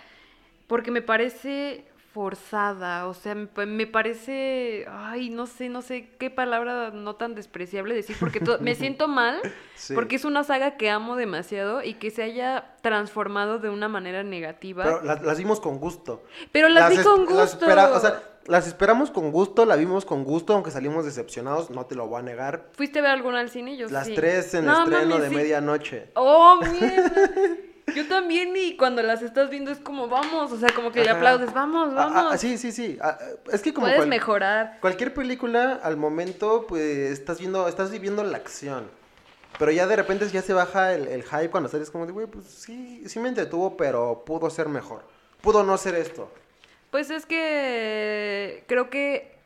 porque 0.68 0.92
me 0.92 1.02
parece 1.02 1.86
forzada. 2.14 3.08
O 3.08 3.14
sea, 3.14 3.36
me, 3.36 3.48
pa- 3.48 3.66
me 3.66 3.88
parece. 3.88 4.86
Ay, 4.90 5.30
no 5.30 5.46
sé, 5.48 5.70
no 5.70 5.82
sé 5.82 6.10
qué 6.20 6.30
palabra 6.30 6.92
no 6.92 7.16
tan 7.16 7.36
despreciable 7.36 7.94
decir 7.96 8.16
porque 8.20 8.42
me 8.60 8.76
siento 8.76 9.08
mal 9.08 9.40
Sí. 9.76 9.94
porque 9.96 10.18
es 10.18 10.26
una 10.26 10.44
saga 10.44 10.76
que 10.78 10.90
amo 10.90 11.16
demasiado 11.16 11.82
y 11.84 11.94
que 11.94 12.12
se 12.12 12.24
haya 12.24 12.76
transformado 12.82 13.60
de 13.60 13.70
una 13.70 13.88
manera 13.88 14.24
negativa. 14.24 14.84
Pero 14.84 15.02
las, 15.04 15.22
las 15.22 15.38
vimos 15.38 15.60
con 15.62 15.80
gusto. 15.80 16.24
Pero 16.52 16.68
las 16.70 16.90
vi 16.90 16.98
es- 16.98 17.04
con 17.08 17.26
las 17.26 17.54
gusto. 17.54 17.66
espera- 17.66 17.92
o 17.94 18.00
sea, 18.00 18.22
las 18.48 18.68
esperamos 18.68 19.12
con 19.12 19.32
gusto, 19.32 19.64
la 19.66 19.76
vimos 19.76 20.06
con 20.06 20.24
gusto, 20.24 20.54
aunque 20.54 20.72
salimos 20.72 21.06
decepcionados, 21.06 21.70
no 21.70 21.86
te 21.86 21.96
lo 21.96 22.08
voy 22.08 22.20
a 22.20 22.24
negar. 22.24 22.70
¿Fuiste 22.74 23.00
a 23.00 23.04
ver 23.04 23.12
alguna 23.12 23.40
al 23.40 23.50
cine? 23.50 23.78
Yo 23.78 23.88
Las 23.90 24.08
sí. 24.08 24.16
tres 24.16 24.54
en 24.56 24.66
No 24.66 24.84
estreno 24.84 25.06
mames, 25.16 25.22
de 25.22 25.30
sí. 25.30 25.36
medianoche. 25.36 26.10
Oh, 26.16 26.60
mierda. 26.60 27.12
Yo 27.96 28.08
también 28.08 28.54
y 28.56 28.76
cuando 28.78 29.02
las 29.02 29.22
estás 29.22 29.50
viendo 29.50 29.72
es 29.72 29.80
como 29.80 30.08
vamos, 30.08 30.52
o 30.52 30.58
sea, 30.60 30.70
como 30.76 30.92
que 30.92 31.04
le 31.04 31.10
aplaudes, 31.10 31.54
vamos, 31.54 31.90
Ah, 31.92 31.96
vamos. 32.10 32.34
ah, 32.34 32.38
sí, 32.38 32.58
sí, 32.58 32.72
sí. 32.72 32.98
Ah, 33.02 33.18
ah, 33.20 33.26
es 33.52 33.62
que 33.62 33.74
como 33.74 33.86
Puedes 33.86 33.98
cual- 34.00 34.10
mejorar. 34.10 34.78
cualquier 34.82 35.14
película, 35.14 35.80
al 35.84 35.98
momento, 35.98 36.66
pues 36.68 36.84
estás 37.12 37.40
viendo, 37.40 37.68
estás 37.68 37.92
viviendo 37.92 38.24
la 38.24 38.38
acción. 38.38 38.90
Pero 39.58 39.72
ya 39.72 39.88
de 39.88 39.96
repente 39.96 40.28
ya 40.30 40.42
se 40.42 40.54
baja 40.54 40.94
el, 40.94 41.08
el 41.08 41.24
hype 41.24 41.50
cuando 41.50 41.68
sales 41.70 41.92
como 41.92 42.06
de, 42.06 42.12
güey, 42.14 42.28
pues 42.28 42.46
sí, 42.46 43.04
sí 43.08 43.20
me 43.20 43.30
entretuvo, 43.30 43.76
pero 43.76 44.24
pudo 44.26 44.50
ser 44.50 44.70
mejor. 44.70 45.04
Pudo 45.42 45.64
no 45.64 45.78
ser 45.78 45.96
esto. 45.96 46.32
Pues 46.92 47.10
es 47.10 47.26
que 47.26 48.64
creo 48.68 48.90
que 48.90 49.39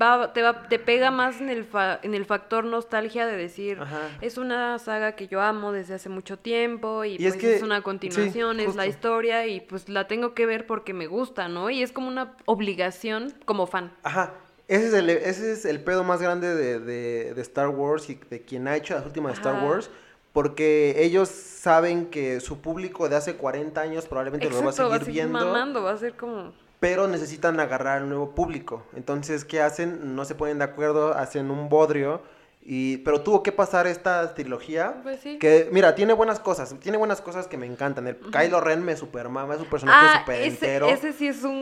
va, 0.00 0.32
te, 0.32 0.42
va, 0.42 0.68
te 0.68 0.78
pega 0.78 1.10
más 1.10 1.40
en 1.40 1.48
el, 1.50 1.64
fa- 1.64 1.98
en 2.02 2.14
el 2.14 2.24
factor 2.24 2.64
nostalgia 2.64 3.26
de 3.26 3.36
decir, 3.36 3.78
Ajá. 3.80 4.08
es 4.20 4.38
una 4.38 4.78
saga 4.78 5.12
que 5.12 5.28
yo 5.28 5.40
amo 5.40 5.72
desde 5.72 5.94
hace 5.94 6.08
mucho 6.08 6.38
tiempo 6.38 7.04
y, 7.04 7.12
Y 7.20 7.26
es 7.26 7.32
pues 7.34 7.36
que- 7.40 7.56
es 7.56 7.62
una 7.62 7.76
sí, 7.78 7.82
continuación, 7.82 8.60
es 8.60 8.74
la 8.74 8.86
historia 8.86 9.46
y 9.46 9.60
pues 9.60 9.88
la 9.88 10.06
tengo 10.08 10.34
que 10.34 10.46
ver 10.46 10.66
porque 10.66 10.94
me 10.94 11.06
gusta, 11.06 11.48
¿no? 11.48 11.68
Y 11.70 11.82
es 11.82 11.92
como 11.92 12.08
una 12.08 12.34
obligación 12.46 13.32
como 13.44 13.66
fan. 13.66 13.92
Ajá. 14.02 14.34
Ese 14.68 14.86
es 14.86 14.94
el, 14.94 15.10
ese 15.10 15.52
es 15.52 15.64
el 15.66 15.80
pedo 15.80 16.04
más 16.04 16.22
grande 16.22 16.54
de, 16.54 16.80
de- 16.80 17.34
de 17.34 17.42
Star 17.42 17.68
Wars 17.68 18.08
y 18.08 18.14
de 18.30 18.40
quien 18.42 18.68
ha 18.68 18.76
hecho 18.76 18.94
las 18.94 19.04
últimas 19.04 19.34
Star 19.34 19.56
Ajá. 19.56 19.66
Wars. 19.66 19.90
Porque 20.32 20.94
ellos 21.04 21.28
saben 21.28 22.06
que 22.06 22.40
su 22.40 22.62
público 22.62 23.06
de 23.10 23.16
hace 23.16 23.36
40 23.36 23.78
años 23.82 24.06
probablemente 24.06 24.48
lo 24.48 24.52
va 24.54 24.60
a 24.60 24.70
Exacto, 24.70 24.88
va 24.88 24.96
a 24.96 24.98
seguir 25.00 25.14
seguir 25.16 25.30
viendo. 25.30 25.44
mamando, 25.46 25.82
va 25.82 25.90
a 25.92 25.96
ser 25.98 26.14
como... 26.14 26.54
pero 26.82 27.06
necesitan 27.06 27.60
agarrar 27.60 27.98
al 27.98 28.08
nuevo 28.08 28.34
público. 28.34 28.82
Entonces, 28.96 29.44
¿qué 29.44 29.60
hacen? 29.62 30.16
No 30.16 30.24
se 30.24 30.34
ponen 30.34 30.58
de 30.58 30.64
acuerdo, 30.64 31.14
hacen 31.14 31.48
un 31.52 31.68
bodrio. 31.68 32.20
Y, 32.64 32.96
pero 32.98 33.20
tuvo 33.20 33.44
que 33.44 33.52
pasar 33.52 33.86
esta 33.86 34.34
trilogía. 34.34 34.96
Pues 35.04 35.20
sí. 35.20 35.38
Que, 35.38 35.68
mira, 35.70 35.94
tiene 35.94 36.12
buenas 36.12 36.40
cosas. 36.40 36.74
Tiene 36.80 36.98
buenas 36.98 37.20
cosas 37.20 37.46
que 37.46 37.56
me 37.56 37.66
encantan. 37.66 38.08
El 38.08 38.16
Kylo 38.16 38.60
Ren 38.60 38.84
me 38.84 38.96
supermama, 38.96 39.54
es 39.54 39.60
un 39.60 39.66
personaje 39.70 40.06
Ah, 40.10 40.18
super 40.20 40.40
ese, 40.40 40.48
entero. 40.48 40.88
ese 40.88 41.12
sí 41.12 41.28
es 41.28 41.44
un, 41.44 41.52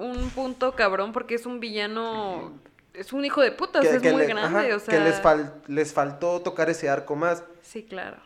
un 0.00 0.30
punto 0.30 0.72
cabrón 0.74 1.12
porque 1.12 1.36
es 1.36 1.46
un 1.46 1.60
villano, 1.60 2.52
es 2.94 3.12
un 3.12 3.24
hijo 3.24 3.42
de 3.42 3.52
putas, 3.52 3.82
que, 3.86 3.94
es 3.94 4.02
que 4.02 4.10
muy 4.10 4.22
le- 4.22 4.26
grande, 4.26 4.58
ajá, 4.58 4.76
o 4.76 4.80
sea... 4.80 4.98
que 4.98 5.04
les, 5.04 5.22
fal- 5.22 5.52
les 5.68 5.92
faltó 5.92 6.40
tocar 6.40 6.68
ese 6.68 6.88
arco 6.90 7.14
más. 7.14 7.44
Sí, 7.62 7.84
claro. 7.84 8.16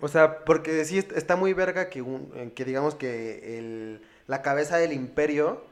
O 0.00 0.08
sea, 0.08 0.38
porque 0.46 0.86
sí 0.86 0.96
est- 0.96 1.12
está 1.12 1.36
muy 1.36 1.52
verga 1.52 1.90
que, 1.90 2.00
un- 2.00 2.32
eh, 2.34 2.50
que 2.54 2.64
digamos 2.64 2.94
que 2.94 3.58
el, 3.58 4.00
la 4.26 4.40
cabeza 4.40 4.78
del 4.78 4.92
imperio, 4.94 5.62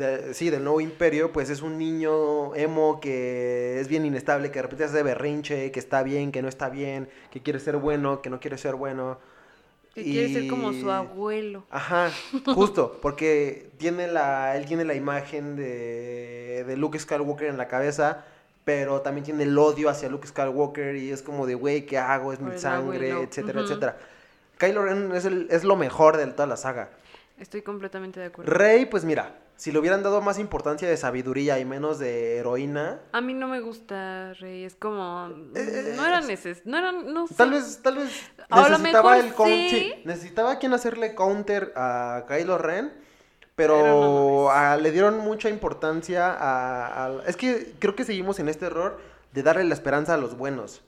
de- 0.00 0.34
sí, 0.34 0.50
del 0.50 0.64
nuevo 0.64 0.80
imperio, 0.80 1.30
pues 1.32 1.48
es 1.50 1.62
un 1.62 1.78
niño 1.78 2.54
emo 2.56 2.98
que 3.00 3.78
es 3.78 3.86
bien 3.86 4.04
inestable, 4.04 4.50
que 4.50 4.58
de 4.58 4.62
repente 4.62 4.84
hace 4.84 5.02
berrinche, 5.04 5.70
que 5.70 5.78
está 5.78 6.02
bien, 6.02 6.32
que 6.32 6.42
no 6.42 6.48
está 6.48 6.68
bien, 6.70 7.08
que 7.30 7.40
quiere 7.40 7.60
ser 7.60 7.76
bueno, 7.76 8.20
que 8.22 8.30
no 8.30 8.40
quiere 8.40 8.58
ser 8.58 8.74
bueno. 8.74 9.18
Que 9.94 10.02
quiere 10.04 10.32
ser 10.32 10.48
como 10.48 10.72
Y- 10.72 10.80
su 10.80 10.90
abuelo. 10.90 11.64
Ajá, 11.70 12.10
justo, 12.54 12.98
porque 13.02 13.70
tiene 13.78 14.06
la, 14.08 14.56
él 14.56 14.64
tiene 14.66 14.84
la 14.84 14.94
imagen 14.94 15.56
de, 15.56 16.64
de 16.66 16.76
Luke 16.76 16.98
Skywalker 16.98 17.48
en 17.48 17.56
la 17.56 17.66
cabeza, 17.68 18.24
pero 18.64 19.00
también 19.00 19.24
tiene 19.24 19.42
el 19.44 19.58
odio 19.58 19.88
hacia 19.88 20.08
Luke 20.08 20.26
Skywalker 20.28 20.94
y 20.96 21.10
es 21.10 21.22
como 21.22 21.46
de, 21.46 21.54
güey, 21.56 21.86
¿qué 21.86 21.98
hago? 21.98 22.32
Es 22.32 22.40
mi 22.40 22.56
sangre, 22.58 23.10
abuelo. 23.12 23.28
etcétera, 23.28 23.60
etcétera. 23.62 23.96
Kylo 24.58 24.84
Ren 24.84 25.10
es, 25.12 25.24
el- 25.24 25.48
es 25.50 25.64
lo 25.64 25.74
mejor 25.76 26.16
de 26.16 26.26
toda 26.28 26.46
la 26.46 26.56
saga. 26.56 26.90
Estoy 27.38 27.62
completamente 27.62 28.20
de 28.20 28.26
acuerdo. 28.26 28.52
Rey, 28.52 28.84
pues 28.86 29.04
mira, 29.04 29.34
si 29.60 29.72
le 29.72 29.78
hubieran 29.78 30.02
dado 30.02 30.22
más 30.22 30.38
importancia 30.38 30.88
de 30.88 30.96
sabiduría 30.96 31.58
y 31.58 31.66
menos 31.66 31.98
de 31.98 32.38
heroína, 32.38 33.00
A 33.12 33.20
mí 33.20 33.34
no 33.34 33.46
me 33.46 33.60
gusta 33.60 34.32
Rey, 34.40 34.64
es 34.64 34.74
como... 34.74 35.28
Eh, 35.54 35.92
no 35.96 36.06
era 36.06 36.20
es- 36.20 36.26
neces... 36.26 36.62
No 36.64 36.78
era... 36.78 36.92
No 36.92 37.26
sé. 37.26 37.34
tal 37.34 37.50
vez, 37.50 37.80
tal 37.82 37.96
vez 37.96 38.10
A 38.48 38.62
lo 38.62 38.68
necesitaba 38.78 39.16
mejor 39.16 39.24
el 39.26 39.34
coun- 39.34 39.68
sí. 39.68 39.70
sí, 39.70 39.94
necesitaba 40.06 40.58
quien 40.58 40.72
hacerle 40.72 41.14
counter 41.14 41.74
a 41.76 42.24
Kylo 42.26 42.56
Ren, 42.56 42.90
Pero 43.54 43.74
pero, 43.82 44.00
no 44.00 44.44
mames. 44.46 44.56
a- 44.62 44.76
le 44.78 44.90
dieron 44.92 45.18
mucha 45.18 45.50
importancia 45.50 46.32
a, 46.32 47.04
a- 47.06 47.22
Es 47.26 47.36
que 47.36 47.74
creo 47.78 47.94
que 47.94 48.04
seguimos 48.04 48.38
en 48.38 48.48
este 48.48 48.64
error 48.64 48.98
de 49.32 49.42
darle 49.42 49.64
la 49.64 49.74
esperanza 49.74 50.14
a 50.14 50.16
los 50.16 50.38
buenos. 50.38 50.82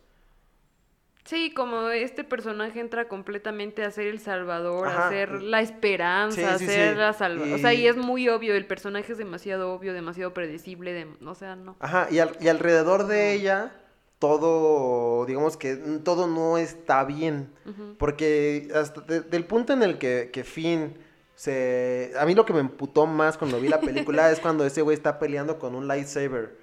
Sí, 1.25 1.55
como 1.55 1.89
este 1.91 2.25
personaje 2.25 2.81
entra 2.81 3.07
completamente 3.07 3.85
a 3.85 3.91
ser 3.93 4.09
el 4.09 4.19
salvador, 4.19 4.89
Ajá. 4.89 5.07
a 5.07 5.11
ser 5.11 5.41
la 5.43 5.61
esperanza, 5.61 6.59
Sí, 6.59 6.67
a 6.67 6.69
ser 6.71 6.93
sí. 6.95 6.99
la 6.99 7.13
salvación. 7.13 7.55
O 7.55 7.59
sea, 7.59 7.73
y 7.75 7.87
es 7.87 7.97
muy 7.97 8.29
obvio, 8.29 8.55
el 8.57 8.67
personaje 8.67 9.13
es 9.13 9.19
demasiado 9.19 9.73
obvio, 9.73 9.93
demasiado 9.93 10.35
predecible, 10.35 10.93
de... 10.93 11.07
o 11.25 11.35
sea, 11.37 11.55
no. 11.55 11.77
Ajá, 11.79 12.09
y, 12.11 12.19
al- 12.19 12.37
y 12.41 12.49
alrededor 12.49 13.07
de 13.07 13.35
ella, 13.35 13.73
todo, 14.19 15.25
digamos 15.27 15.57
que 15.57 15.77
todo 16.05 16.27
no 16.27 16.59
está 16.59 17.05
bien. 17.05 17.53
Porque 17.99 18.69
hasta 18.75 19.01
de- 19.03 19.21
del 19.21 19.45
punto 19.45 19.73
en 19.73 19.83
el 19.83 19.99
que, 19.99 20.31
que 20.33 20.43
Finn 20.45 20.97
se... 21.35 22.13
A 22.19 22.25
mí 22.27 22.35
lo 22.35 22.45
que 22.45 22.53
me 22.53 22.61
emputó 22.61 23.07
más 23.07 23.37
cuando 23.39 23.61
vi 23.61 23.69
la 23.69 23.81
película 23.81 24.31
es 24.33 24.41
cuando 24.41 24.65
ese 24.65 24.83
güey 24.83 24.97
está 24.97 25.19
peleando 25.19 25.59
con 25.59 25.75
un 25.75 25.87
lightsaber. 25.87 26.57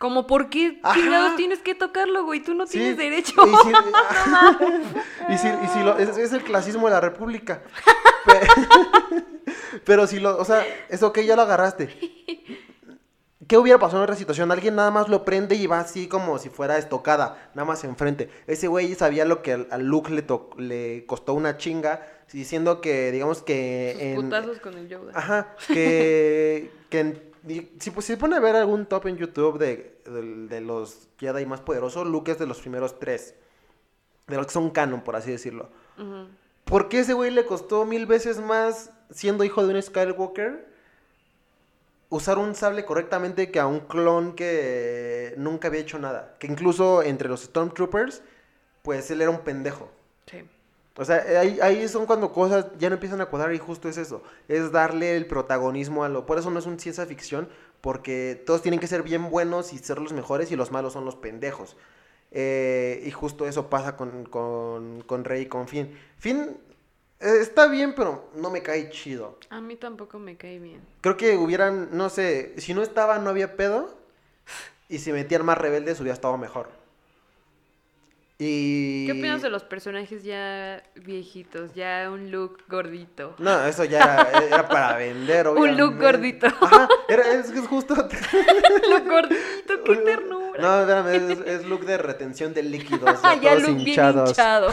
Como, 0.00 0.26
¿por 0.26 0.48
qué 0.48 0.80
chingados 0.94 1.36
tienes 1.36 1.58
que 1.60 1.74
tocarlo, 1.74 2.24
güey? 2.24 2.40
Tú 2.42 2.54
no 2.54 2.66
Sí, 2.66 2.78
tienes 2.78 2.96
derecho. 2.96 3.34
Y 3.46 3.50
si, 3.50 3.68
y 5.34 5.38
si, 5.38 5.46
y 5.48 5.68
si 5.68 5.84
lo, 5.84 5.98
es, 5.98 6.16
es 6.16 6.32
el 6.32 6.42
clasismo 6.42 6.86
de 6.88 6.94
la 6.94 7.00
república. 7.02 7.62
Pe- 8.24 8.40
Pero 9.84 10.06
si 10.06 10.18
lo, 10.18 10.38
o 10.38 10.44
sea, 10.44 10.64
es 10.88 11.02
ok, 11.02 11.20
ya 11.20 11.36
lo 11.36 11.42
agarraste. 11.42 11.88
¿Qué 13.46 13.58
hubiera 13.58 13.78
pasado 13.78 13.98
en 13.98 14.04
otra 14.04 14.16
situación? 14.16 14.50
Alguien 14.52 14.76
nada 14.76 14.90
más 14.90 15.08
lo 15.08 15.24
prende 15.24 15.54
y 15.56 15.66
va 15.66 15.80
así 15.80 16.06
como 16.08 16.38
si 16.38 16.48
fuera 16.50 16.78
estocada, 16.78 17.50
nada 17.54 17.66
más 17.66 17.82
enfrente. 17.84 18.30
Ese 18.46 18.68
güey 18.68 18.94
sabía 18.94 19.24
lo 19.24 19.42
que 19.42 19.66
al, 19.70 19.84
Luke 19.84 20.12
le, 20.12 20.22
to- 20.22 20.50
le 20.56 21.04
costó 21.06 21.34
una 21.34 21.56
chinga, 21.58 22.06
diciendo 22.32 22.80
que, 22.80 23.10
digamos 23.10 23.42
que... 23.42 23.90
Sus 23.94 24.02
en- 24.02 24.14
putazos 24.16 24.60
con 24.60 24.78
el 24.78 24.88
Yoda. 24.88 25.12
Ajá, 25.14 25.48
que, 25.68 26.70
que 26.90 27.00
en- 27.00 27.22
y 27.28 27.29
si 27.46 27.90
pues, 27.90 28.06
se 28.06 28.16
pone 28.16 28.36
a 28.36 28.40
ver 28.40 28.56
algún 28.56 28.86
top 28.86 29.06
en 29.06 29.16
YouTube 29.16 29.58
de, 29.58 30.00
de, 30.04 30.46
de 30.46 30.60
los 30.60 31.08
Jedi 31.18 31.46
más 31.46 31.60
poderosos, 31.60 32.06
Luke 32.06 32.32
es 32.32 32.38
de 32.38 32.46
los 32.46 32.60
primeros 32.60 32.98
tres. 32.98 33.34
De 34.26 34.36
los 34.36 34.46
que 34.46 34.52
son 34.52 34.70
canon, 34.70 35.02
por 35.02 35.16
así 35.16 35.30
decirlo. 35.30 35.70
Ujú. 35.98 36.28
¿Por 36.64 36.88
qué 36.88 37.00
ese 37.00 37.14
güey 37.14 37.30
le 37.30 37.46
costó 37.46 37.84
mil 37.84 38.06
veces 38.06 38.40
más, 38.40 38.90
siendo 39.10 39.42
hijo 39.42 39.66
de 39.66 39.74
un 39.74 39.82
Skywalker, 39.82 40.68
usar 42.10 42.38
un 42.38 42.54
sable 42.54 42.84
correctamente 42.84 43.50
que 43.50 43.58
a 43.58 43.66
un 43.66 43.80
clon 43.80 44.34
que 44.34 45.34
nunca 45.36 45.68
había 45.68 45.80
hecho 45.80 45.98
nada? 45.98 46.36
Que 46.38 46.46
incluso 46.46 47.02
entre 47.02 47.28
los 47.28 47.42
Stormtroopers, 47.42 48.22
pues 48.82 49.10
él 49.10 49.20
era 49.20 49.30
un 49.30 49.40
pendejo. 49.40 49.90
Sí. 50.26 50.44
O 50.96 51.04
sea, 51.04 51.16
ahí, 51.40 51.58
ahí 51.62 51.88
son 51.88 52.04
cuando 52.04 52.32
cosas 52.32 52.66
ya 52.78 52.88
no 52.90 52.94
empiezan 52.94 53.20
a 53.20 53.26
cuadrar 53.26 53.54
y 53.54 53.58
justo 53.58 53.88
es 53.88 53.96
eso. 53.96 54.22
Es 54.48 54.72
darle 54.72 55.16
el 55.16 55.26
protagonismo 55.26 56.04
a 56.04 56.08
lo... 56.08 56.26
Por 56.26 56.38
eso 56.38 56.50
no 56.50 56.58
es 56.58 56.66
un 56.66 56.78
ciencia 56.78 57.06
ficción, 57.06 57.48
porque 57.80 58.42
todos 58.46 58.62
tienen 58.62 58.80
que 58.80 58.86
ser 58.86 59.02
bien 59.02 59.30
buenos 59.30 59.72
y 59.72 59.78
ser 59.78 59.98
los 59.98 60.12
mejores 60.12 60.50
y 60.50 60.56
los 60.56 60.70
malos 60.70 60.92
son 60.92 61.04
los 61.04 61.16
pendejos. 61.16 61.76
Eh, 62.32 63.02
y 63.06 63.10
justo 63.10 63.46
eso 63.46 63.70
pasa 63.70 63.96
con, 63.96 64.24
con, 64.24 65.02
con 65.02 65.24
Rey 65.24 65.42
y 65.42 65.46
con 65.46 65.68
Finn. 65.68 65.96
Finn 66.18 66.56
eh, 67.20 67.38
está 67.40 67.66
bien, 67.66 67.94
pero 67.94 68.30
no 68.34 68.50
me 68.50 68.62
cae 68.62 68.90
chido. 68.90 69.38
A 69.50 69.60
mí 69.60 69.76
tampoco 69.76 70.18
me 70.18 70.36
cae 70.36 70.58
bien. 70.58 70.80
Creo 71.02 71.16
que 71.16 71.36
hubieran, 71.36 71.90
no 71.92 72.08
sé, 72.08 72.54
si 72.58 72.74
no 72.74 72.82
estaba 72.82 73.18
no 73.18 73.30
había 73.30 73.56
pedo. 73.56 73.98
Y 74.88 74.98
si 74.98 75.12
metían 75.12 75.44
más 75.44 75.56
rebeldes 75.56 76.00
hubiera 76.00 76.14
estado 76.14 76.36
mejor. 76.36 76.68
Y... 78.42 79.04
¿Qué 79.04 79.12
opinas 79.12 79.42
de 79.42 79.50
los 79.50 79.64
personajes 79.64 80.24
ya 80.24 80.82
viejitos? 80.94 81.74
Ya 81.74 82.08
un 82.10 82.30
look 82.30 82.62
gordito. 82.70 83.34
No, 83.36 83.66
eso 83.66 83.84
ya 83.84 84.26
era 84.50 84.66
para 84.66 84.96
vender, 84.96 85.46
Un 85.48 85.76
look 85.76 85.96
obviamente. 85.98 86.04
gordito. 86.04 86.46
Ajá, 86.46 86.88
era, 87.06 87.22
es, 87.32 87.50
es 87.50 87.66
justo. 87.66 87.94
look 88.88 89.04
gordito, 89.06 89.84
qué 89.84 89.96
ternura. 90.06 90.58
No, 90.62 90.80
espérame, 90.80 91.32
es, 91.32 91.38
es 91.60 91.66
look 91.66 91.84
de 91.84 91.98
retención 91.98 92.54
de 92.54 92.62
líquidos. 92.62 93.20
Ya, 93.22 93.34
ya 93.34 93.50
todos 93.50 93.62
look 93.64 93.74
bien 93.76 93.88
hinchados. 93.88 94.30
hinchado. 94.30 94.68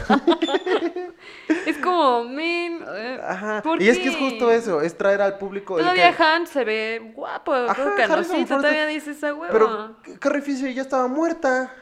es 1.66 1.78
como, 1.80 2.24
men, 2.24 2.84
Ajá. 3.22 3.62
¿por 3.64 3.82
Y 3.82 3.90
es 3.90 3.98
que 4.00 4.08
es 4.10 4.16
justo 4.16 4.50
eso, 4.50 4.82
es 4.82 4.98
traer 4.98 5.22
al 5.22 5.38
público. 5.38 5.78
el 5.78 5.84
Todavía 5.84 6.16
que- 6.16 6.24
Han 6.24 6.48
se 6.48 6.64
ve 6.64 7.12
guapo, 7.14 7.54
Ajá, 7.54 7.96
canosito, 7.98 8.56
todavía 8.58 8.86
dices 8.86 9.22
a 9.26 9.34
huevo. 9.34 9.52
Pero 9.52 10.20
Carrie 10.20 10.42
Fisher 10.42 10.74
ya 10.74 10.82
estaba 10.84 11.08
muerta. 11.08 11.74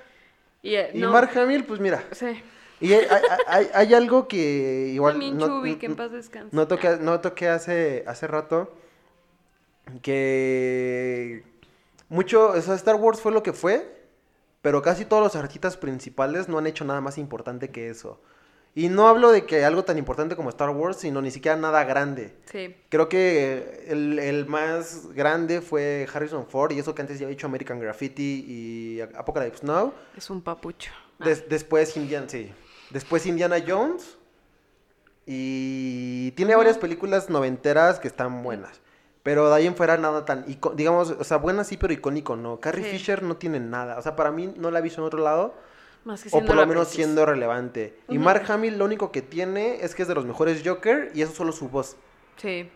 Y, 0.65 0.75
eh, 0.75 0.91
Y 0.93 0.99
no, 0.99 1.11
Mark 1.11 1.29
Hamill, 1.37 1.63
pues 1.65 1.79
mira. 1.79 2.03
Sí. 2.11 2.41
Y 2.81 2.91
hay, 2.93 3.07
hay- 3.73 3.93
algo 3.93 4.27
que 4.27 4.89
igual. 4.93 5.13
También 5.13 5.37
no- 5.37 5.47
Chubby, 5.47 5.75
que 5.77 5.85
en 5.85 5.95
paz 5.95 6.11
descanse. 6.11 6.53
No 6.55 6.67
toqué, 6.67 6.97
no 6.99 7.21
toqué 7.21 7.47
hace, 7.47 8.03
hace 8.07 8.27
rato 8.27 8.73
que 10.01 11.43
mucho, 12.09 12.49
o 12.51 12.61
sea, 12.61 12.75
Star 12.75 12.95
Wars 12.95 13.21
fue 13.21 13.31
lo 13.31 13.43
que 13.43 13.53
fue, 13.53 13.95
pero 14.61 14.81
casi 14.81 15.05
todos 15.05 15.23
los 15.23 15.35
artistas 15.35 15.77
principales 15.77 16.49
no 16.49 16.57
han 16.57 16.67
hecho 16.67 16.85
nada 16.85 17.01
más 17.01 17.17
importante 17.17 17.69
que 17.69 17.89
eso. 17.89 18.19
Y 18.77 18.89
no 18.89 19.07
hablo 19.07 19.31
de 19.31 19.45
que 19.45 19.63
algo 19.63 19.85
tan 19.85 19.97
importante 19.97 20.35
como 20.35 20.49
Star 20.49 20.69
Wars, 20.69 20.97
sino 20.97 21.21
ni 21.21 21.31
siquiera 21.31 21.55
nada 21.55 21.85
grande. 21.85 22.35
Sí. 22.51 22.75
Creo 22.89 23.07
que 23.07 23.85
el, 23.87 24.19
el 24.19 24.45
más 24.47 25.13
grande 25.13 25.61
fue 25.61 26.05
Harrison 26.13 26.45
Ford, 26.45 26.73
y 26.73 26.79
eso 26.79 26.93
que 26.93 27.01
antes 27.01 27.17
ya 27.17 27.25
había 27.25 27.35
hecho 27.35 27.47
American 27.47 27.79
Graffiti 27.79 28.43
y 28.45 28.99
Apocalypse 29.01 29.65
Now. 29.65 29.93
Es 30.17 30.29
un 30.29 30.41
papucho. 30.41 30.91
Ah, 31.19 31.25
Des- 31.25 31.47
después 31.47 31.95
Indiana, 31.95 32.27
sí. 32.29 32.51
Después 32.89 33.25
Indiana 33.25 33.63
Jones. 33.65 34.17
Y 35.25 36.31
tiene 36.31 36.55
varias 36.55 36.77
películas 36.77 37.29
noventeras 37.29 37.99
que 37.99 38.07
están 38.07 38.43
buenas. 38.43 38.81
Pero 39.23 39.49
de 39.49 39.55
ahí 39.55 39.65
en 39.65 39.75
fuera 39.75 39.97
nada 39.97 40.23
tan, 40.25 40.45
digamos, 40.75 41.09
o 41.11 41.23
sea, 41.23 41.37
buenas 41.37 41.67
sí, 41.67 41.77
pero 41.77 41.93
icónico 41.93 42.35
no. 42.35 42.59
Carrie 42.59 42.83
Sí. 42.83 42.91
Fisher 42.91 43.23
no 43.23 43.37
tiene 43.37 43.59
nada. 43.59 43.97
O 43.97 44.01
sea, 44.03 44.15
para 44.15 44.31
mí 44.31 44.53
no 44.57 44.69
la 44.69 44.79
he 44.79 44.81
visto 44.83 45.01
en 45.01 45.07
otro 45.07 45.23
lado. 45.23 45.55
Más 46.05 46.23
que 46.23 46.29
O 46.31 46.45
por 46.45 46.55
lo 46.55 46.65
menos 46.65 46.87
siendo 46.87 47.25
relevante. 47.25 47.97
Y. 48.07 48.17
Mark 48.17 48.45
Hamill 48.49 48.77
lo 48.77 48.85
único 48.85 49.11
que 49.11 49.21
tiene 49.21 49.83
es 49.83 49.95
que 49.95 50.03
es 50.03 50.07
de 50.07 50.15
los 50.15 50.25
mejores 50.25 50.61
Joker 50.63 51.11
y 51.13 51.21
eso 51.21 51.33
solo 51.33 51.51
su 51.51 51.67
voz. 51.67 51.97
Sí. 52.37 52.69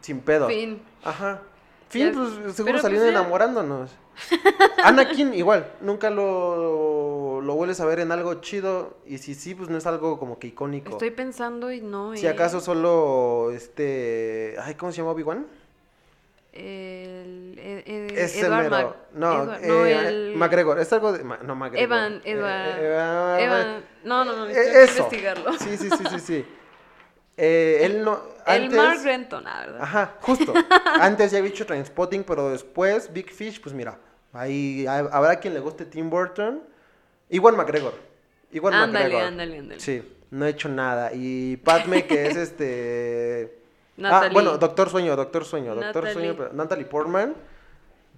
Sin 0.00 0.20
pedo. 0.20 0.48
Fin. 0.48 0.82
Ajá. 1.04 1.42
Fin, 1.90 2.06
Ya- 2.06 2.12
pues 2.12 2.54
seguro 2.56 2.78
salieron 2.78 3.08
pues, 3.08 3.16
enamorándonos. 3.16 3.90
Anakin 4.84 5.34
igual, 5.34 5.70
nunca 5.80 6.10
lo, 6.10 7.40
lo 7.42 7.54
vuelves 7.54 7.80
a 7.80 7.84
ver 7.86 8.00
en 8.00 8.12
algo 8.12 8.34
chido 8.36 8.96
y 9.06 9.18
si 9.18 9.34
sí, 9.34 9.54
pues 9.54 9.68
no 9.68 9.76
es 9.76 9.86
algo 9.86 10.18
como 10.18 10.38
que 10.38 10.48
icónico. 10.48 10.92
Estoy 10.92 11.10
pensando 11.10 11.70
y 11.70 11.82
no. 11.82 12.16
Si 12.16 12.26
eh. 12.26 12.30
acaso 12.30 12.60
solo 12.60 13.50
este, 13.52 14.56
ay, 14.62 14.74
¿cómo 14.74 14.90
se 14.90 14.98
llama 14.98 15.10
Obi-Wan? 15.10 15.46
El, 16.52 17.58
el- 17.58 17.82
el- 17.86 18.18
Ese 18.18 18.40
Edward. 18.40 18.68
Mac- 18.70 18.96
no, 19.14 19.32
Edward- 19.44 19.60
eh, 19.62 19.66
no, 19.68 19.86
el... 19.86 20.34
McGregor, 20.36 20.78
es 20.80 20.92
algo 20.92 21.12
de 21.12 21.24
no 21.24 21.54
McGregor. 21.54 21.82
Evan, 21.84 22.12
Eh, 22.24 22.32
Edward- 22.32 22.78
Evan- 22.78 23.40
Evan... 23.40 23.84
No, 24.04 24.24
no, 24.24 24.36
no, 24.36 24.46
Eh, 24.48 24.84
eso. 24.84 24.98
investigarlo. 24.98 25.52
Sí, 25.54 25.76
sí, 25.78 25.88
sí, 25.90 26.04
sí, 26.10 26.18
sí. 26.20 26.46
Eh, 27.38 27.80
él 27.84 28.04
no. 28.04 28.20
El 28.46 28.70
Mark 28.70 29.00
Renton, 29.02 29.46
ah, 29.46 29.60
¿verdad? 29.64 29.82
Ajá, 29.82 30.14
justo. 30.20 30.52
Antes 31.00 31.30
ya 31.30 31.38
había 31.38 31.50
hecho 31.50 31.64
Trainspotting, 31.64 32.24
pero 32.24 32.50
después 32.50 33.10
Big 33.12 33.30
Fish, 33.32 33.60
pues 33.60 33.74
mira, 33.74 33.98
ahí 34.34 34.84
ha- 34.86 34.98
habrá 35.10 35.36
quien 35.36 35.54
le 35.54 35.60
guste 35.60 35.86
Tim 35.86 36.10
Burton. 36.10 36.62
Igual 37.30 37.56
McGregor. 37.56 37.94
Igual 38.50 38.74
ándale, 38.74 39.04
McGregor. 39.06 39.22
ándale, 39.28 39.58
ándale. 39.58 39.80
Sí, 39.80 40.02
no 40.30 40.44
he 40.44 40.50
hecho 40.50 40.68
nada. 40.68 41.10
Y 41.14 41.56
Padme, 41.56 42.04
que 42.06 42.26
es 42.26 42.36
este. 42.36 43.58
ah, 44.04 44.28
bueno, 44.32 44.58
Doctor 44.58 44.88
Sueño, 44.90 45.16
Doctor 45.16 45.44
Sueño, 45.44 45.74
Doctor 45.74 46.04
Natalie. 46.04 46.12
Sueño, 46.12 46.34
pero 46.36 46.52
Natalie 46.52 46.84
Portman. 46.86 47.34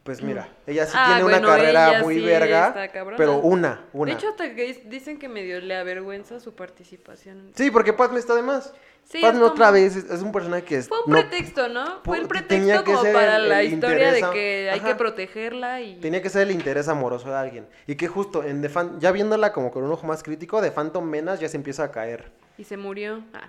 Pues 0.02 0.20
mira, 0.22 0.46
ella 0.66 0.84
sí 0.84 0.92
Ah, 0.94 1.04
tiene 1.06 1.22
bueno, 1.22 1.38
una 1.38 1.46
carrera 1.56 2.02
muy 2.02 2.16
sí 2.16 2.20
verga, 2.26 2.90
pero 3.16 3.38
una, 3.38 3.86
una. 3.94 4.12
De 4.12 4.18
hecho, 4.18 4.28
hasta 4.28 4.54
que 4.54 4.82
dicen 4.84 5.18
que 5.18 5.30
medio 5.30 5.58
le 5.62 5.74
avergüenza 5.74 6.40
su 6.40 6.54
participación. 6.54 7.52
sí, 7.54 7.70
porque 7.70 7.94
Padme 7.94 8.18
está 8.18 8.34
de 8.34 8.42
más. 8.42 8.74
Sí, 9.04 9.20
Padme 9.22 9.42
otra 9.44 9.70
vez 9.70 9.96
es, 9.96 10.20
un 10.22 10.30
personaje 10.30 10.62
que 10.64 10.76
es, 10.76 10.88
Fue 10.88 10.98
un 11.06 11.10
no- 11.12 11.18
pretexto, 11.20 11.68
¿no? 11.68 12.00
Fue 12.04 12.18
el 12.18 12.28
pretexto 12.28 12.54
tenía 12.54 12.78
que 12.84 12.84
como 12.92 13.00
ser 13.02 13.14
para 13.14 13.36
el- 13.36 13.48
la 13.48 13.62
el 13.62 13.72
historia 13.72 14.12
de 14.12 14.20
que 14.32 14.70
hay 14.70 14.78
Ajá. 14.80 14.88
que 14.88 14.94
protegerla 14.94 15.80
y... 15.80 15.96
Tenía 16.00 16.20
que 16.20 16.28
ser 16.30 16.42
el 16.42 16.50
interés 16.50 16.88
amoroso 16.88 17.28
de 17.30 17.36
alguien. 17.36 17.66
Y 17.86 17.94
que 17.96 18.06
justo 18.08 18.42
en 18.44 18.60
The 18.60 18.68
Fan, 18.68 19.00
ya 19.00 19.10
viéndola 19.10 19.52
como 19.54 19.70
con 19.70 19.84
un 19.84 19.92
ojo 19.92 20.06
más 20.06 20.22
crítico, 20.22 20.60
de 20.60 20.70
Phantom 20.70 21.04
Menace 21.04 21.40
ya 21.42 21.48
se 21.48 21.56
empieza 21.56 21.84
a 21.84 21.90
caer. 21.90 22.30
Y 22.58 22.64
se 22.64 22.76
murió. 22.76 23.22
Ah. 23.32 23.48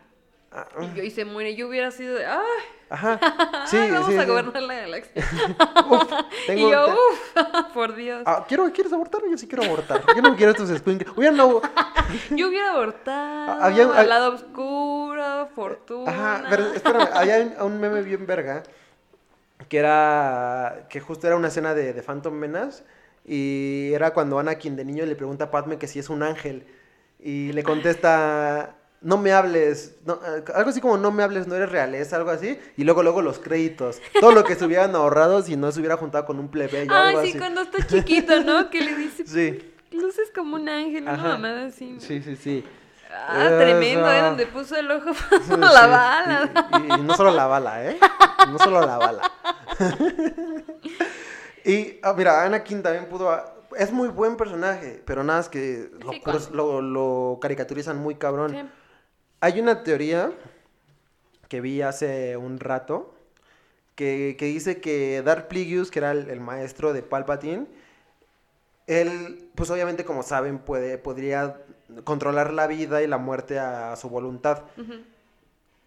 Ah, 0.58 0.68
Y, 0.82 0.94
yo- 0.98 1.04
y 1.04 1.12
se 1.12 1.26
muere. 1.26 1.54
Yo 1.56 1.68
hubiera 1.68 1.92
sido 1.92 2.16
de... 2.16 2.26
¡Ay! 2.26 2.40
Ajá. 2.90 3.20
Sí, 3.68 3.78
ay, 3.78 3.92
vamos 3.92 4.10
sí, 4.10 4.18
a 4.18 4.22
sí. 4.22 4.28
gobernar 4.28 4.62
la 4.64 4.74
galaxia. 4.76 5.14
Uf, 5.90 6.04
y 6.44 6.48
tengo- 6.48 6.72
yo, 6.72 6.86
te- 6.86 6.92
uff, 6.94 7.66
por 7.74 7.96
Dios. 7.96 8.22
Ah, 8.26 8.46
¿quiero, 8.48 8.72
¿Quieres 8.72 8.94
abortar? 8.94 9.22
Yo 9.30 9.38
sí 9.38 9.48
quiero 9.48 9.64
abortar. 9.66 10.02
Yo 10.16 10.22
no 10.22 10.36
quiero 10.36 10.52
estos 10.54 10.70
squinkles. 10.70 11.12
Hubiera 11.18 11.36
no. 11.36 11.62
Yo 12.32 12.48
hubiera 12.48 12.72
abortado 12.72 13.52
Ah, 13.52 13.66
había- 13.66 13.92
al 13.92 14.08
lado 14.08 14.34
oscuro, 14.36 15.50
fortuna. 15.56 16.12
Ajá, 16.12 16.46
pero 16.50 16.74
espérame, 16.74 17.10
había 17.14 17.40
un, 17.60 17.74
un 17.74 17.80
meme 17.82 18.02
bien 18.04 18.26
verga 18.26 18.64
que 19.68 19.78
era 19.80 20.86
que 20.90 21.00
justo 21.00 21.26
era 21.28 21.36
una 21.36 21.48
escena 21.48 21.74
de, 21.74 21.92
de 21.94 22.02
Phantom 22.04 22.34
Menace 22.34 22.84
y 23.26 23.92
era 23.94 24.14
cuando 24.14 24.38
Anakin 24.38 24.76
de 24.76 24.86
niño 24.86 25.06
le 25.06 25.16
pregunta 25.16 25.46
a 25.46 25.52
Padme 25.52 25.78
que 25.80 25.88
si 25.88 25.98
es 25.98 26.10
un 26.10 26.22
ángel 26.22 26.68
y 27.20 27.52
le 27.54 27.64
contesta 27.64 28.76
no 29.06 29.18
me 29.18 29.32
hables, 29.32 29.96
no, 30.06 30.16
eh, 30.16 30.44
algo 30.56 30.72
así 30.72 30.82
como 30.82 30.98
no 30.98 31.12
me 31.12 31.22
hables, 31.22 31.46
no 31.48 31.54
eres 31.56 31.70
realeza, 31.72 32.16
algo 32.16 32.32
así, 32.32 32.60
y 32.76 32.84
luego 32.84 33.04
luego 33.04 33.22
los 33.22 33.38
créditos, 33.40 34.02
todo 34.20 34.32
lo 34.32 34.44
que 34.44 34.56
se 34.56 34.66
hubieran 34.66 34.96
ahorrado 34.96 35.42
si 35.44 35.56
no 35.56 35.72
se 35.72 35.80
hubiera 35.80 35.96
juntado 35.96 36.26
con 36.26 36.40
un 36.40 36.50
plebeyo, 36.50 36.92
algo 36.92 37.22
sí, 37.22 37.30
así. 37.30 37.38
cuando 37.38 37.62
está 37.62 37.86
chiquito, 37.86 38.42
¿no? 38.42 38.70
Que 38.72 38.82
le 38.82 38.96
dice, 38.96 39.26
Sí, 39.28 39.74
luces 39.92 40.32
como 40.34 40.56
un 40.56 40.68
ángel, 40.68 41.04
una 41.04 41.18
mamada 41.18 41.66
así. 41.68 41.98
sí, 42.00 42.22
sí, 42.24 42.36
sí. 42.36 42.66
Ah, 43.18 43.48
tremendo, 43.60 44.12
¿eh? 44.12 44.22
Donde 44.24 44.46
puso 44.48 44.76
el 44.76 44.90
ojo 44.92 45.14
Sí, 45.14 45.52
la 45.58 45.68
sí. 45.70 45.74
bala. 45.74 46.52
Y, 46.74 46.92
y- 46.92 47.00
y 47.00 47.02
no 47.04 47.16
solo 47.16 47.32
la 47.32 47.46
bala, 47.48 47.86
¿eh? 47.86 47.98
No 48.50 48.58
solo 48.60 48.82
la 48.86 48.98
bala. 48.98 49.32
y 51.64 52.00
ah, 52.04 52.14
mira, 52.18 52.44
Anakin 52.44 52.84
también 52.84 53.06
pudo. 53.06 53.30
ah, 53.32 53.54
Es 53.78 53.92
muy 53.92 54.10
buen 54.10 54.36
personaje, 54.38 55.02
pero 55.06 55.24
nada 55.24 55.40
es 55.40 55.50
que 55.50 55.90
lo, 56.00 56.40
lo, 56.52 56.82
lo 56.82 57.40
caricaturizan 57.42 57.98
muy 57.98 58.16
cabrón. 58.16 58.52
Sí. 58.52 58.64
Hay 59.46 59.60
una 59.60 59.84
teoría 59.84 60.32
que 61.50 61.62
vi 61.62 61.84
hace 61.84 62.36
un 62.36 62.60
rato 62.60 63.14
que, 63.94 64.36
que 64.40 64.46
dice 64.46 64.82
que 64.82 65.22
Darth 65.22 65.50
Plagueis, 65.50 65.92
que 65.92 66.00
era 66.00 66.14
el, 66.14 66.32
el 66.32 66.40
maestro 66.40 66.94
de 66.94 67.04
Palpatine, 67.04 67.68
él, 68.88 69.52
pues 69.54 69.70
obviamente 69.70 70.04
como 70.04 70.24
saben, 70.24 70.58
puede, 70.58 70.98
podría 70.98 71.62
controlar 72.06 72.54
la 72.54 72.66
vida 72.66 73.04
y 73.04 73.08
la 73.08 73.20
muerte 73.20 73.60
a 73.60 73.96
su 73.98 74.10
voluntad. 74.10 74.64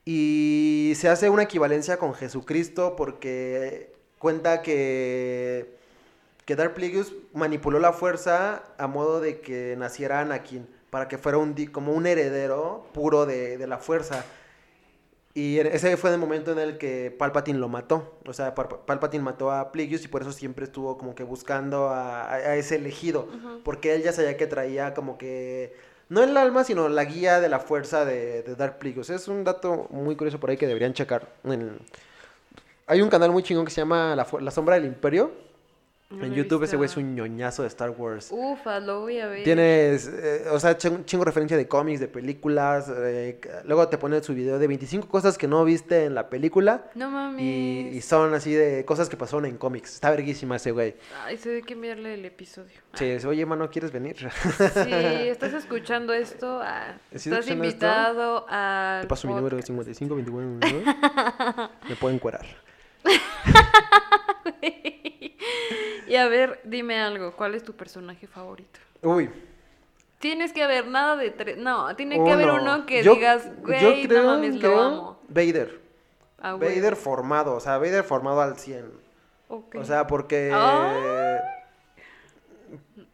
Y 0.05 0.93
se 0.95 1.09
hace 1.09 1.29
una 1.29 1.43
equivalencia 1.43 1.97
con 1.97 2.15
Jesucristo 2.15 2.95
porque 2.95 3.93
cuenta 4.21 4.63
que, 4.63 5.75
que 6.45 6.55
Darth 6.55 6.75
Plagueis 6.75 7.13
manipuló 7.35 7.81
la 7.81 7.93
fuerza 7.93 8.63
a 8.79 8.87
modo 8.87 9.21
de 9.21 9.41
que 9.41 9.75
naciera 9.77 10.21
Anakin, 10.21 10.78
para 10.91 11.09
que 11.09 11.19
fuera 11.19 11.39
un, 11.39 11.55
como 11.67 11.93
un 11.93 12.07
heredero 12.07 12.87
puro 12.93 13.27
de, 13.27 13.59
de 13.59 13.67
la 13.67 13.79
fuerza. 13.79 14.25
Y 15.35 15.59
ese 15.59 15.97
fue 15.97 16.11
el 16.13 16.19
momento 16.19 16.51
en 16.53 16.59
el 16.59 16.79
que 16.79 17.15
Palpatine 17.17 17.59
lo 17.59 17.69
mató. 17.69 18.19
O 18.27 18.33
sea, 18.33 18.55
Palpatine 18.55 19.23
mató 19.23 19.53
a 19.53 19.71
Plagueis 19.71 20.05
y 20.05 20.09
por 20.09 20.23
eso 20.23 20.33
siempre 20.33 20.65
estuvo 20.65 20.99
como 20.99 21.15
que 21.15 21.23
buscando 21.23 21.91
a, 21.91 22.57
ese 22.57 22.77
elegido. 22.77 23.29
Porque 23.63 23.95
él 23.95 24.03
ya 24.03 24.13
sabía 24.13 24.37
que 24.37 24.47
traía 24.47 24.95
como 24.95 25.17
que... 25.17 25.77
No 26.09 26.23
el 26.25 26.37
alma, 26.39 26.65
sino 26.65 26.89
la 26.89 27.05
guía 27.05 27.39
de 27.41 27.51
la 27.51 27.61
fuerza 27.61 28.05
de, 28.05 28.43
de 28.43 28.57
Dark 28.57 28.79
Plagueis. 28.79 29.11
Es 29.11 29.29
un 29.29 29.45
dato 29.45 29.87
muy 29.91 30.17
curioso 30.17 30.41
por 30.41 30.51
ahí 30.51 30.57
que 30.57 30.67
deberían 30.67 30.95
checar. 30.95 31.29
En- 31.45 31.79
Hay 32.87 33.03
un 33.03 33.11
canal 33.11 33.31
muy 33.31 33.43
chingón 33.43 33.67
que 33.67 33.71
se 33.71 33.83
llama 33.83 34.17
La, 34.17 34.25
Fu- 34.25 34.41
La 34.41 34.51
Sombra 34.51 34.75
del 34.77 34.87
Imperio. 34.87 35.31
No 36.11 36.25
en 36.25 36.33
YouTube 36.33 36.63
ese 36.63 36.77
güey 36.77 36.89
es 36.89 36.97
un 36.97 37.15
ñoñazo 37.15 37.61
de 37.61 37.69
Star 37.69 37.91
Wars. 37.91 38.29
Ufa, 38.31 38.81
lo 38.81 39.03
voy 39.03 39.21
a 39.21 39.27
ver. 39.27 39.45
Tienes, 39.45 40.09
eh, 40.09 40.45
o 40.51 40.59
sea, 40.59 40.79
chingo, 40.79 41.03
chingo 41.05 41.23
referencia 41.23 41.55
de 41.55 41.69
cómics, 41.69 42.01
de 42.01 42.09
películas. 42.09 42.91
eh, 42.91 43.39
luego 43.65 43.87
te 43.89 43.99
pone 43.99 44.23
su 44.23 44.33
video 44.33 44.59
de 44.59 44.67
25 44.69 45.07
cosas 45.07 45.37
que 45.37 45.47
no 45.47 45.63
viste 45.67 46.07
en 46.07 46.15
la 46.15 46.31
película. 46.31 46.87
No 46.95 47.11
mames. 47.11 47.43
Y, 47.45 47.91
y 47.93 48.01
son 48.01 48.33
así 48.33 48.55
de 48.55 48.87
cosas 48.87 49.11
que 49.11 49.19
pasaron 49.19 49.45
en 49.45 49.59
cómics. 49.59 49.93
Está 49.97 50.11
verguísima 50.11 50.57
ese 50.57 50.71
güey. 50.71 50.95
Ay, 51.27 51.37
se 51.37 51.51
ve 51.51 51.63
que 51.63 51.75
enviarle 51.75 52.15
el 52.15 52.25
episodio. 52.25 52.73
Sí, 52.95 53.05
dice, 53.05 53.29
oye, 53.29 53.45
mano, 53.45 53.69
¿quieres 53.69 53.93
venir? 53.93 54.17
Si 54.49 55.29
estás 55.29 55.53
escuchando 55.53 56.15
esto, 56.15 56.59
ah, 56.63 56.95
¿Sí 57.15 57.29
estás 57.29 57.41
escuchando 57.41 57.65
esto? 57.65 57.87
invitado 57.87 58.47
a. 58.49 59.01
Te 59.03 59.09
paso 59.09 59.29
mi 59.29 59.35
número 59.35 59.61
55 59.61 60.15
21 60.15 60.61
Me 61.89 61.97
pueden 61.97 62.19
cuerar. 62.19 62.47
Y 66.07 66.17
a 66.17 66.27
ver, 66.29 66.61
dime 66.65 66.99
algo, 67.01 67.33
¿cuál 67.37 67.55
es 67.55 67.63
tu 67.63 67.75
personaje 67.75 68.27
favorito? 68.27 68.81
Uy. 69.03 69.31
Tienes 70.19 70.53
que 70.53 70.63
haber 70.63 70.87
nada 70.89 71.17
de 71.17 71.31
tres. 71.31 71.59
No, 71.59 71.95
tiene 71.95 72.23
que 72.23 72.31
haber 72.33 72.51
uno. 72.51 72.63
uno 72.63 72.87
que 72.87 73.03
Yo- 73.03 73.15
digas, 73.15 73.45
yo 73.45 73.53
güey, 73.63 74.07
creo- 74.09 74.23
no 74.25 74.29
mames, 74.35 74.57
creo 74.59 74.71
lo 74.75 74.81
amo. 74.83 75.21
Vader. 75.29 75.81
Ah. 76.41 76.55
Vader 76.55 76.97
formado, 76.97 77.55
o 77.55 77.61
sea, 77.61 77.79
Vader 77.79 78.05
formado 78.05 78.41
al 78.41 78.59
100. 78.59 78.91
Ok. 79.49 79.77
O 79.77 79.85
sea, 79.85 80.07
porque. 80.07 80.51
Ah. 80.53 81.41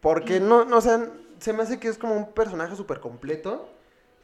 Porque 0.01 0.41
no, 0.41 0.65
no, 0.65 0.79
o 0.79 0.81
sea, 0.81 1.09
se 1.39 1.53
me 1.53 1.63
hace 1.63 1.79
que 1.79 1.89
es 1.89 1.99
como 1.99 2.15
un 2.17 2.33
personaje 2.33 2.77
súper 2.77 3.01
completo. 3.01 3.69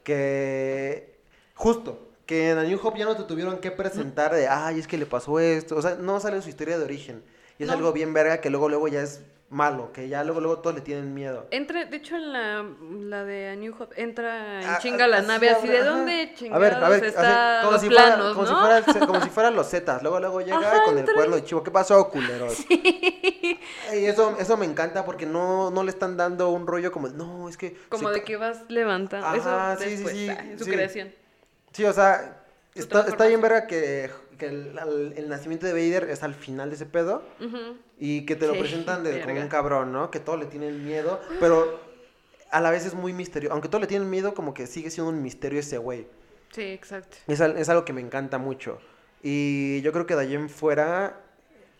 Que. 0.04 1.14
Justo. 1.54 2.06
Que 2.26 2.50
en 2.50 2.58
A 2.58 2.62
New 2.62 2.78
Hope 2.82 2.98
ya 2.98 3.04
no 3.06 3.16
te 3.16 3.24
tuvieron 3.24 3.58
que 3.58 3.70
presentar 3.72 4.32
de, 4.32 4.46
ay, 4.46 4.78
es 4.78 4.86
que 4.86 4.96
le 4.98 5.06
pasó 5.06 5.40
esto. 5.40 5.76
O 5.76 5.82
sea, 5.82 5.96
no 5.96 6.20
sale 6.20 6.40
su 6.42 6.48
historia 6.48 6.78
de 6.78 6.84
origen. 6.84 7.22
Y 7.60 7.64
es 7.64 7.68
No. 7.68 7.74
algo 7.74 7.92
bien 7.92 8.14
verga 8.14 8.40
que 8.40 8.48
luego, 8.48 8.70
luego 8.70 8.88
ya 8.88 9.02
es 9.02 9.20
malo. 9.50 9.92
Que 9.92 10.08
ya 10.08 10.24
luego, 10.24 10.40
luego 10.40 10.60
todos 10.60 10.74
le 10.76 10.80
tienen 10.80 11.12
miedo. 11.12 11.46
Entra, 11.50 11.84
de 11.84 11.94
hecho, 11.98 12.16
en 12.16 12.32
la, 12.32 12.64
la 12.80 13.24
de 13.24 13.50
A 13.50 13.54
New 13.56 13.74
Hope, 13.78 14.00
entra 14.02 14.62
en 14.62 14.66
Ah, 14.70 14.78
chinga 14.80 15.06
la 15.06 15.18
así 15.18 15.26
nave, 15.26 15.50
así 15.50 15.68
de 15.68 15.84
dónde 15.84 16.32
chingados 16.34 16.56
A 16.56 16.58
ver, 16.58 16.84
a 16.84 16.88
ver, 16.88 17.04
está 17.04 17.58
como 17.60 17.72
los 17.72 17.80
si 17.82 17.88
fuera- 17.88 18.06
planos, 18.06 18.34
como 18.34 18.46
¿no? 18.46 18.48
Si 18.48 18.82
fuera, 18.92 19.06
como 19.06 19.20
si 19.20 19.28
fueran 19.28 19.54
los 19.56 19.68
Zetas. 19.68 20.02
Luego, 20.02 20.20
luego 20.20 20.40
llega 20.40 20.56
Ajá, 20.56 20.82
con 20.84 20.96
el 20.96 21.04
cuerno 21.04 21.36
de 21.36 21.44
chivo. 21.44 21.62
¿Qué 21.62 21.70
pasó, 21.70 22.08
culeros? 22.08 22.64
Y 23.92 24.06
eso, 24.06 24.36
eso 24.38 24.56
me 24.56 24.64
encanta 24.66 25.04
porque 25.04 25.26
no, 25.26 25.70
no 25.70 25.82
le 25.82 25.90
están 25.90 26.16
dando 26.16 26.48
un 26.50 26.66
rollo 26.66 26.92
como, 26.92 27.08
no, 27.08 27.48
es 27.48 27.56
que... 27.56 27.76
Como 27.88 28.08
de 28.10 28.22
que 28.22 28.36
vas 28.36 28.62
levantando. 28.68 29.26
Ajá, 29.26 29.74
Eso 29.74 29.82
sí, 29.82 29.90
sí, 29.90 29.96
después, 29.96 30.14
sí, 30.16 30.28
ah, 30.30 30.44
su 30.56 30.64
sí. 30.64 30.70
creación. 30.70 31.12
Sí, 31.72 31.84
o 31.84 31.92
sea, 31.92 32.40
está, 32.74 33.02
está 33.08 33.26
bien 33.26 33.40
verga 33.40 33.66
que, 33.66 34.08
que 34.40 34.46
el, 34.46 35.28
nacimiento 35.28 35.66
de 35.66 35.72
Vader 35.72 36.10
es 36.10 36.24
al 36.24 36.34
final 36.34 36.70
de 36.70 36.74
ese 36.74 36.86
pedo 36.86 37.22
y 37.98 38.26
que 38.26 38.34
te 38.34 38.48
lo 38.48 38.54
Sí, 38.54 38.58
presentan 38.58 39.04
de, 39.04 39.20
como 39.20 39.40
un 39.40 39.48
cabrón, 39.48 39.92
¿no? 39.92 40.10
Que 40.10 40.18
todos 40.18 40.40
le 40.40 40.46
tienen 40.46 40.84
miedo, 40.84 41.20
pero 41.38 41.78
a 42.50 42.60
la 42.60 42.70
vez 42.70 42.84
es 42.86 42.94
muy 42.94 43.12
misterioso. 43.12 43.52
Aunque 43.52 43.68
todos 43.68 43.82
le 43.82 43.86
tienen 43.86 44.10
miedo, 44.10 44.34
como 44.34 44.52
que 44.52 44.66
sigue 44.66 44.90
siendo 44.90 45.10
un 45.12 45.22
misterio 45.22 45.60
ese 45.60 45.78
güey. 45.78 46.08
Sí, 46.50 46.62
exacto. 46.62 47.18
Es 47.28 47.68
algo 47.68 47.84
que 47.84 47.92
me 47.92 48.00
encanta 48.00 48.38
mucho. 48.38 48.80
Y 49.22 49.80
yo 49.82 49.92
creo 49.92 50.06
que 50.06 50.16
de 50.16 50.22
allí 50.22 50.34
en 50.34 50.48
fuera, 50.48 51.20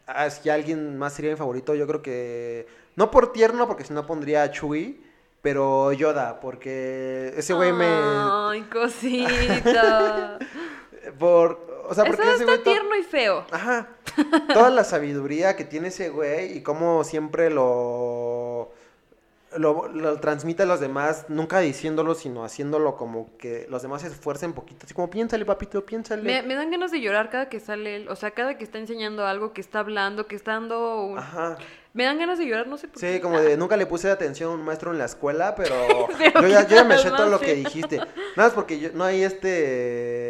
ah, 0.07 0.31
si 0.31 0.51
alguien 0.51 0.99
más 0.99 1.15
sería 1.15 1.33
mi 1.33 1.37
favorito, 1.37 1.75
yo 1.75 1.87
creo 1.87 2.03
que... 2.03 2.67
No 2.97 3.11
por 3.11 3.33
tierno, 3.33 3.67
porque 3.67 3.85
si 3.85 3.93
no 3.93 4.07
pondría 4.07 4.43
a 4.43 4.51
Chewie, 4.51 5.01
pero 5.43 5.93
Yoda, 5.93 6.39
porque 6.41 7.33
ese 7.37 7.55
güey 7.55 7.73
me... 7.73 7.87
Ay, 7.89 8.63
cosita. 8.63 10.39
Por, 11.19 11.70
o 11.89 11.95
sea, 11.95 12.05
porque 12.05 12.23
Eso 12.23 12.33
ese 12.33 12.41
está 12.45 12.53
güey... 12.57 12.65
tierno 12.65 12.97
y 12.97 13.03
feo. 13.03 13.45
Ajá. 13.51 13.89
Toda 14.53 14.71
la 14.71 14.85
sabiduría 14.85 15.57
que 15.57 15.65
tiene 15.65 15.89
ese 15.89 16.09
güey 16.11 16.59
y 16.59 16.63
cómo 16.63 17.05
siempre 17.05 17.51
lo, 17.51 18.73
lo, 19.57 19.89
lo 19.89 20.21
transmite 20.21 20.63
a 20.63 20.67
los 20.67 20.81
demás, 20.81 21.27
nunca 21.29 21.59
diciéndolo, 21.61 22.15
sino 22.15 22.45
haciéndolo 22.45 22.97
como 22.97 23.37
que 23.37 23.67
los 23.69 23.83
demás 23.83 24.03
se 24.03 24.09
esfuercen 24.09 24.53
poquito. 24.53 24.85
Así 24.85 24.95
como, 24.95 25.11
piénsale, 25.11 25.45
papito, 25.45 25.85
piénsale. 25.85 26.23
Me, 26.23 26.43
me 26.43 26.55
dan 26.55 26.71
ganas 26.71 26.91
de 26.93 27.01
llorar 27.01 27.31
cada 27.31 27.49
que 27.49 27.59
sale 27.61 27.97
él. 27.97 28.09
O 28.09 28.17
sea, 28.17 28.31
cada 28.33 28.57
que 28.59 28.65
está 28.65 28.79
enseñando 28.79 29.27
algo, 29.27 29.53
que 29.53 29.61
está 29.61 29.81
hablando, 29.81 30.27
que 30.27 30.37
está 30.37 30.53
dando. 30.53 31.03
un- 31.05 31.19
Ajá. 31.19 31.57
Me 31.93 32.05
dan 32.05 32.21
ganas 32.21 32.39
de 32.39 32.47
llorar, 32.47 32.69
no 32.69 32.79
sé 32.79 32.87
por 32.87 33.01
qué. 33.01 33.15
Sí, 33.15 33.21
como 33.21 33.41
de 33.41 33.57
nunca 33.57 33.77
le 33.77 33.85
puse 33.85 34.09
atención 34.09 34.53
a 34.53 34.55
un 34.55 34.65
maestro 34.65 34.93
en 34.93 34.99
la 34.99 35.07
escuela, 35.07 35.57
pero 35.57 35.75
yo 36.41 36.47
ya, 36.47 36.65
yo 36.69 36.77
ya 36.77 36.85
me 36.85 36.97
sé 36.97 37.11
todo 37.11 37.27
lo 37.29 37.41
que 37.41 37.53
dijiste. 37.57 37.97
Nada 37.97 38.09
más 38.37 38.53
porque 38.53 38.79
yo- 38.79 38.91
no 38.95 39.03
hay 39.03 39.25
este 39.25 40.30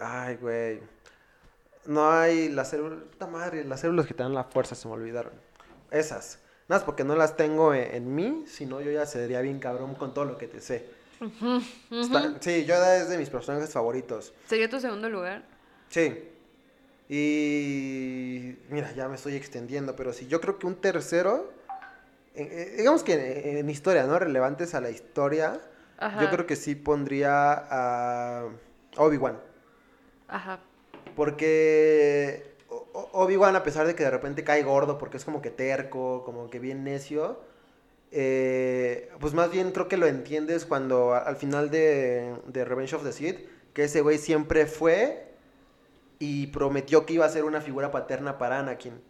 Ay, 0.00 0.36
güey. 0.36 0.80
No 1.86 2.10
hay 2.10 2.48
las 2.48 2.70
células. 2.70 3.00
Puta 3.10 3.26
madre, 3.26 3.64
las 3.64 3.80
células 3.80 4.06
que 4.06 4.14
te 4.14 4.22
dan 4.22 4.34
la 4.34 4.44
fuerza 4.44 4.74
se 4.74 4.88
me 4.88 4.94
olvidaron. 4.94 5.32
Esas. 5.90 6.38
Nada 6.68 6.80
más 6.80 6.84
porque 6.84 7.04
no 7.04 7.16
las 7.16 7.36
tengo 7.36 7.74
en, 7.74 7.94
en 7.94 8.14
mí, 8.14 8.44
si 8.46 8.64
no 8.64 8.80
yo 8.80 8.90
ya 8.92 9.04
sería 9.06 9.40
bien 9.40 9.58
cabrón 9.58 9.94
con 9.94 10.14
todo 10.14 10.24
lo 10.24 10.38
que 10.38 10.46
te 10.46 10.60
sé. 10.60 10.86
Está- 11.90 12.34
sí, 12.40 12.64
Yoda 12.64 12.96
es 12.96 13.08
de 13.08 13.18
mis 13.18 13.28
personajes 13.28 13.70
favoritos. 13.72 14.32
¿Sería 14.46 14.70
tu 14.70 14.78
segundo 14.80 15.08
lugar? 15.10 15.42
Sí. 15.88 16.28
Y 17.08 18.56
mira, 18.70 18.92
ya 18.92 19.08
me 19.08 19.16
estoy 19.16 19.34
extendiendo, 19.34 19.96
pero 19.96 20.12
sí, 20.12 20.28
yo 20.28 20.40
creo 20.40 20.58
que 20.60 20.66
un 20.68 20.76
tercero, 20.76 21.50
eh, 22.36 22.48
eh, 22.50 22.74
digamos 22.78 23.02
que 23.02 23.50
en, 23.50 23.58
en 23.58 23.68
historia, 23.68 24.04
¿no? 24.04 24.16
Relevantes 24.18 24.74
a 24.76 24.80
la 24.80 24.90
historia, 24.90 25.60
Ajá. 25.98 26.22
yo 26.22 26.30
creo 26.30 26.46
que 26.46 26.54
sí 26.56 26.76
pondría 26.76 27.52
a 27.52 28.44
Obi-Wan. 28.96 29.40
Ajá. 30.30 30.60
Porque 31.16 32.54
Obi-Wan, 33.12 33.56
a 33.56 33.62
pesar 33.62 33.86
de 33.86 33.94
que 33.94 34.04
de 34.04 34.10
repente 34.10 34.44
cae 34.44 34.62
gordo, 34.62 34.96
porque 34.98 35.16
es 35.16 35.24
como 35.24 35.42
que 35.42 35.50
terco, 35.50 36.22
como 36.24 36.48
que 36.50 36.58
bien 36.58 36.84
necio, 36.84 37.40
eh, 38.12 39.10
pues 39.20 39.34
más 39.34 39.50
bien 39.50 39.72
creo 39.72 39.88
que 39.88 39.96
lo 39.96 40.06
entiendes 40.06 40.64
cuando 40.66 41.14
al 41.14 41.36
final 41.36 41.70
de, 41.70 42.34
de 42.46 42.64
Revenge 42.64 42.94
of 42.94 43.04
the 43.04 43.12
Sith, 43.12 43.38
que 43.74 43.84
ese 43.84 44.00
güey 44.00 44.18
siempre 44.18 44.66
fue 44.66 45.28
y 46.18 46.48
prometió 46.48 47.06
que 47.06 47.14
iba 47.14 47.24
a 47.26 47.28
ser 47.28 47.44
una 47.44 47.60
figura 47.60 47.90
paterna 47.90 48.38
para 48.38 48.58
Anakin. 48.58 49.00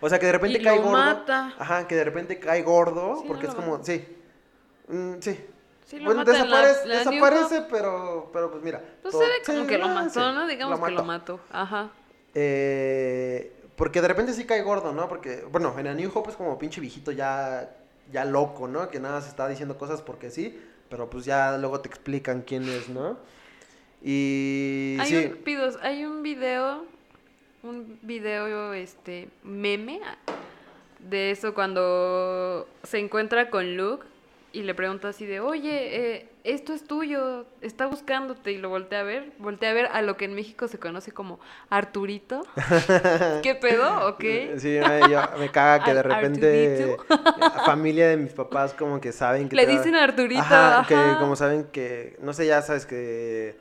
O 0.00 0.08
sea, 0.08 0.18
que 0.18 0.26
de 0.26 0.32
repente 0.32 0.58
Y 0.60 0.62
cae 0.62 0.76
lo 0.76 0.82
gordo. 0.82 0.96
mata. 0.96 1.54
Ajá, 1.58 1.86
que 1.88 1.94
de 1.96 2.04
repente 2.04 2.38
cae 2.38 2.62
gordo, 2.62 3.16
Sí, 3.20 3.24
porque 3.26 3.44
no 3.44 3.48
es 3.50 3.54
como, 3.54 3.82
sí. 3.84 4.04
Mm, 4.88 5.14
sí. 5.20 5.38
Sí, 5.86 5.98
lo 6.00 6.06
bueno, 6.06 6.20
mata 6.20 6.32
en 6.32 6.50
la- 6.50 6.66
desaparece, 6.84 7.60
la 7.60 7.68
pero, 7.68 8.30
pero 8.32 8.50
pues 8.50 8.62
mira. 8.62 8.82
Pues 9.02 9.12
todo- 9.12 9.22
se 9.22 9.28
ve 9.28 9.34
como 9.46 9.60
sí, 9.60 9.66
que 9.68 9.78
lo 9.78 9.84
ah, 9.86 9.94
mató, 9.94 10.32
¿no? 10.32 10.46
Digamos 10.48 10.80
que 10.80 10.90
lo 10.90 11.04
mató. 11.04 11.36
mató. 11.38 11.40
Ajá. 11.52 11.90
Eh, 12.34 13.52
porque 13.76 14.00
de 14.02 14.08
repente 14.08 14.32
sí 14.32 14.44
cae 14.44 14.62
gordo, 14.62 14.92
¿no? 14.92 15.08
Porque, 15.08 15.44
bueno, 15.50 15.74
en 15.78 15.86
A 15.86 15.94
New 15.94 16.10
Hope 16.12 16.30
es 16.30 16.36
como 16.36 16.58
pinche 16.58 16.80
viejito 16.80 17.12
ya, 17.12 17.70
ya 18.12 18.24
loco, 18.24 18.66
¿no? 18.66 18.88
Que 18.90 18.98
nada 18.98 19.20
se 19.20 19.28
está 19.28 19.46
diciendo 19.48 19.78
cosas 19.78 20.02
porque 20.02 20.30
sí, 20.30 20.60
pero 20.88 21.08
pues 21.08 21.24
ya 21.24 21.56
luego 21.56 21.80
te 21.80 21.88
explican 21.88 22.42
quién 22.42 22.64
es, 22.68 22.88
¿no? 22.88 23.16
Y 24.02 24.96
Hay, 25.00 25.08
sí, 25.08 25.16
un, 25.26 25.36
pidos, 25.38 25.78
hay 25.82 26.04
un 26.04 26.22
video, 26.22 26.84
un 27.62 27.98
video, 28.02 28.72
este, 28.72 29.28
meme 29.44 30.00
de 30.98 31.30
eso 31.30 31.54
cuando 31.54 32.68
se 32.82 32.98
encuentra 32.98 33.50
con 33.50 33.76
Luke 33.76 34.06
y 34.56 34.62
le 34.62 34.74
pregunta 34.74 35.08
así 35.08 35.26
de, 35.26 35.40
oye, 35.40 36.14
eh, 36.16 36.28
esto 36.44 36.72
es 36.72 36.84
tuyo, 36.84 37.44
está 37.60 37.84
buscándote 37.86 38.52
y 38.52 38.58
lo 38.58 38.68
voltea 38.70 39.00
a 39.00 39.02
ver, 39.02 39.32
voltea 39.38 39.70
a 39.70 39.74
ver 39.74 39.86
a 39.92 40.00
lo 40.00 40.16
que 40.16 40.24
en 40.24 40.34
México 40.34 40.66
se 40.66 40.78
conoce 40.78 41.12
como 41.12 41.38
Arturito. 41.68 42.42
¿Qué 43.42 43.54
pedo? 43.54 44.08
¿O 44.08 44.16
qué? 44.16 44.54
sí, 44.58 44.78
me, 44.80 45.10
yo- 45.10 45.20
me 45.38 45.50
caga 45.50 45.84
que 45.84 45.92
de 45.92 46.02
repente 46.02 46.96
la 47.38 47.50
familia 47.66 48.08
de 48.08 48.16
mis 48.16 48.32
papás 48.32 48.72
como 48.72 49.00
que 49.00 49.12
saben 49.12 49.48
que... 49.48 49.56
Le 49.56 49.66
dicen 49.66 49.94
Arturito, 49.94 50.40
Ajá, 50.40 50.78
ajá. 50.80 50.88
que 50.88 51.18
como 51.18 51.36
saben 51.36 51.64
que, 51.70 52.16
no 52.22 52.32
sé, 52.32 52.46
ya 52.46 52.62
sabes 52.62 52.86
que... 52.86 53.56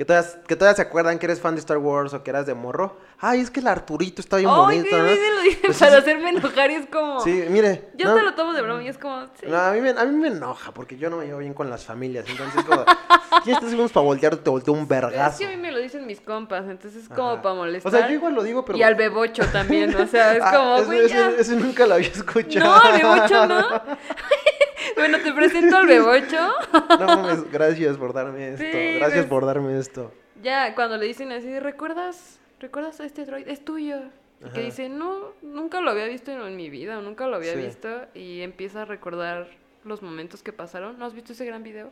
Que 0.00 0.06
todavía, 0.06 0.30
que 0.48 0.56
todavía 0.56 0.76
se 0.76 0.80
acuerdan 0.80 1.18
que 1.18 1.26
eres 1.26 1.42
fan 1.42 1.54
de 1.54 1.58
Star 1.60 1.76
Wars 1.76 2.14
o 2.14 2.22
que 2.22 2.30
eras 2.30 2.46
de 2.46 2.54
morro. 2.54 2.96
Ay, 3.18 3.40
es 3.42 3.50
que 3.50 3.60
el 3.60 3.66
Arturito 3.66 4.22
está 4.22 4.38
bien 4.38 4.48
Ay, 4.48 4.56
bonito, 4.56 4.86
sí, 4.88 4.96
¿no? 4.96 5.08
sí, 5.10 5.18
lo 5.36 5.42
dicen 5.42 5.60
Pues 5.66 5.78
para 5.78 5.90
sí. 5.92 5.96
hacerme 5.98 6.30
enojar 6.30 6.70
y 6.70 6.74
es 6.76 6.86
como... 6.86 7.20
Sí, 7.20 7.44
mire. 7.50 7.90
Yo 7.96 8.08
no, 8.08 8.14
te 8.14 8.22
lo 8.22 8.34
tomo 8.34 8.54
de 8.54 8.62
broma 8.62 8.82
y 8.82 8.88
es 8.88 8.96
como... 8.96 9.26
sí. 9.38 9.44
no, 9.46 9.58
a, 9.58 9.72
mí 9.72 9.82
me, 9.82 9.90
a 9.90 10.04
mí 10.06 10.16
me 10.16 10.28
enoja 10.28 10.72
porque 10.72 10.96
yo 10.96 11.10
no 11.10 11.18
me 11.18 11.26
llevo 11.26 11.40
bien 11.40 11.52
con 11.52 11.68
las 11.68 11.84
familias. 11.84 12.24
Entonces, 12.30 12.64
como, 12.64 12.82
ya 13.44 13.52
estás 13.52 13.68
segundos 13.68 13.92
para 13.92 14.06
voltear, 14.06 14.36
te 14.36 14.48
volteo 14.48 14.72
un 14.72 14.80
Es 14.84 14.88
vergazo. 14.88 15.38
que 15.38 15.44
a 15.44 15.50
mí 15.50 15.58
me 15.58 15.70
lo 15.70 15.78
dicen 15.78 16.06
mis 16.06 16.22
compas, 16.22 16.64
entonces 16.66 17.02
es 17.02 17.08
como 17.10 17.32
Ajá. 17.32 17.42
para 17.42 17.52
O 17.52 17.58
molestar. 17.58 17.92
sea, 17.92 18.08
yo 18.08 18.14
igual 18.14 18.32
lo 18.32 18.42
digo, 18.42 18.64
pero. 18.64 18.78
Y 18.78 18.82
al 18.82 18.94
bebocho 18.94 19.42
también, 19.52 19.94
o 19.94 20.06
sea, 20.06 20.32
es 20.34 20.42
Ah, 20.46 20.80
como, 20.82 20.92
ya. 20.94 21.28
ese 21.38 21.56
nunca 21.56 21.86
lo 21.86 21.96
había 21.96 22.08
escuchado. 22.14 22.64
No, 22.64 22.74
al 22.74 22.92
bebocho 23.02 23.46
no. 23.46 23.82
Bueno, 24.96 25.18
te 25.22 25.32
presento 25.32 25.76
al 25.76 25.86
bebocho. 25.86 26.52
No 27.00 27.06
mames, 27.06 27.50
gracias 27.50 27.96
por 27.96 28.12
darme 28.12 28.50
esto. 28.50 28.64
Sí, 28.64 28.94
gracias 28.96 29.20
ves. 29.22 29.26
por 29.26 29.46
darme 29.46 29.78
esto. 29.78 30.12
Ya, 30.42 30.74
cuando 30.74 30.96
le 30.96 31.06
dicen 31.06 31.32
así, 31.32 31.58
¿recuerdas? 31.58 32.38
¿Recuerdas 32.60 33.00
a 33.00 33.04
este 33.04 33.24
droid? 33.24 33.48
Es 33.48 33.64
tuyo. 33.64 34.00
Y 34.40 34.44
Ajá. 34.44 34.52
que 34.54 34.62
dice, 34.62 34.88
no, 34.88 35.32
nunca 35.42 35.80
lo 35.80 35.90
había 35.90 36.06
visto 36.06 36.30
en 36.30 36.56
mi 36.56 36.70
vida, 36.70 36.98
o 36.98 37.02
nunca 37.02 37.26
lo 37.26 37.36
había 37.36 37.52
Sí. 37.54 37.58
visto. 37.60 37.88
Y 38.14 38.40
empieza 38.40 38.82
a 38.82 38.84
recordar 38.86 39.48
los 39.84 40.02
momentos 40.02 40.42
que 40.42 40.52
pasaron. 40.52 40.98
¿No 40.98 41.04
has 41.06 41.14
visto 41.14 41.32
ese 41.32 41.44
gran 41.44 41.62
video? 41.62 41.90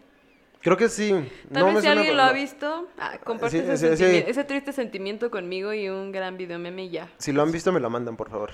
Creo 0.61 0.77
que 0.77 0.89
sí. 0.89 1.11
Tal 1.53 1.61
no 1.61 1.67
vez 1.67 1.75
me 1.77 1.81
si 1.81 1.87
suena, 1.87 2.01
alguien 2.01 2.17
lo 2.17 2.23
ha 2.25 2.33
visto, 2.33 2.89
ah, 2.99 3.19
comparte 3.23 3.77
Sí, 3.77 3.87
ese, 4.27 4.45
triste 4.45 4.73
sentimiento 4.73 5.31
conmigo 5.31 5.73
y 5.73 5.89
un 5.89 6.11
gran 6.11 6.37
video 6.37 6.59
meme 6.59 6.85
y 6.87 6.91
ya. 6.91 7.09
Si 7.19 7.33
lo 7.33 7.43
han 7.43 7.53
visto, 7.53 7.71
me 7.71 7.79
lo 7.81 7.89
mandan, 7.91 8.17
por 8.17 8.29
favor. 8.29 8.51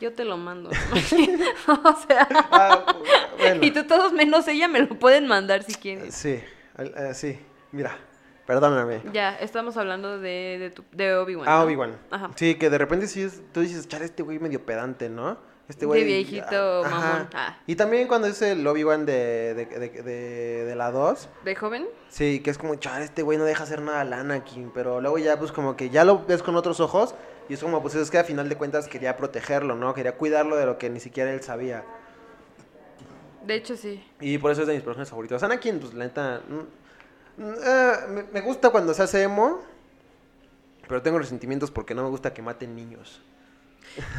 Yo 0.00 0.12
te 0.12 0.24
lo 0.24 0.36
mando. 0.36 0.70
o 1.68 1.96
sea, 2.06 2.28
Ah, 2.50 2.96
bueno. 3.38 3.64
y 3.64 3.70
tú 3.70 3.84
todos 3.86 4.12
menos 4.12 4.46
ella 4.48 4.68
me 4.68 4.80
lo 4.80 4.98
pueden 4.98 5.26
mandar 5.26 5.62
si 5.62 5.74
quieren. 5.74 6.12
Sí, 6.12 6.40
al- 6.76 6.94
eh, 6.96 7.14
sí. 7.14 7.38
Mira, 7.72 7.96
perdóname. 8.46 9.02
Ya, 9.12 9.36
estamos 9.36 9.76
hablando 9.76 10.18
de, 10.18 10.56
de, 10.60 10.70
tu- 10.70 10.84
de 10.92 11.14
Obi-Wan. 11.16 11.48
Ah, 11.48 11.58
¿no? 11.58 11.64
Obi-Wan. 11.64 11.98
Ajá. 12.10 12.30
Sí, 12.36 12.54
que 12.56 12.70
de 12.70 12.78
repente 12.78 13.06
sí 13.06 13.22
es, 13.22 13.42
tú 13.52 13.60
dices, 13.60 13.88
chale, 13.88 14.04
este 14.04 14.22
güey 14.22 14.38
medio 14.38 14.64
pedante, 14.64 15.08
¿no? 15.08 15.38
Este 15.68 15.80
De 15.80 15.86
güey. 15.86 16.04
viejito 16.04 16.84
ah, 16.84 16.88
mamón. 16.88 17.28
Ah. 17.34 17.58
Y 17.66 17.74
también 17.74 18.06
cuando 18.06 18.28
es 18.28 18.40
el 18.42 18.64
Obi-Wan 18.64 19.04
de, 19.04 19.54
de, 19.54 19.66
de, 19.66 19.88
de- 20.02 20.64
de 20.64 20.76
la 20.76 20.92
2, 20.92 21.28
¿De 21.44 21.56
joven? 21.56 21.86
sí, 22.08 22.38
que 22.40 22.50
es 22.50 22.58
como, 22.58 22.76
chale, 22.76 23.04
este 23.04 23.22
güey 23.22 23.36
no 23.36 23.44
deja 23.44 23.64
hacer 23.64 23.82
nada 23.82 24.02
al 24.02 24.12
Anakin, 24.12 24.70
pero 24.72 25.00
luego 25.00 25.18
ya, 25.18 25.36
pues 25.38 25.50
como 25.50 25.74
que 25.76 25.90
ya 25.90 26.04
lo 26.04 26.24
ves 26.24 26.42
con 26.44 26.54
otros 26.54 26.78
ojos 26.78 27.16
y 27.48 27.54
es 27.54 27.60
como, 27.60 27.80
pues 27.82 27.94
es 27.94 28.10
que 28.10 28.18
a 28.18 28.24
final 28.24 28.48
de 28.48 28.56
cuentas 28.56 28.88
quería 28.88 29.16
protegerlo, 29.16 29.74
¿no? 29.74 29.94
Quería 29.94 30.16
cuidarlo 30.16 30.56
de 30.56 30.66
lo 30.66 30.78
que 30.78 30.90
ni 30.90 31.00
siquiera 31.00 31.32
él 31.32 31.42
sabía. 31.42 31.84
De 33.44 33.54
hecho, 33.54 33.76
sí. 33.76 34.04
Y 34.20 34.38
por 34.38 34.50
eso 34.50 34.62
es 34.62 34.66
de 34.66 34.74
mis 34.74 34.82
personajes 34.82 35.10
favoritos. 35.10 35.42
Anakin, 35.42 35.78
pues 35.78 35.94
la 35.94 36.04
neta. 36.04 36.42
mm, 36.48 37.42
mm, 37.42 37.54
eh, 37.64 37.92
me, 38.08 38.22
me 38.24 38.40
gusta 38.40 38.70
cuando 38.70 38.92
se 38.92 39.02
hace 39.02 39.22
emo. 39.22 39.60
Pero 40.88 41.02
tengo 41.02 41.18
resentimientos 41.18 41.70
porque 41.70 41.94
no 41.94 42.02
me 42.02 42.10
gusta 42.10 42.32
que 42.32 42.42
maten 42.42 42.74
niños. 42.74 43.22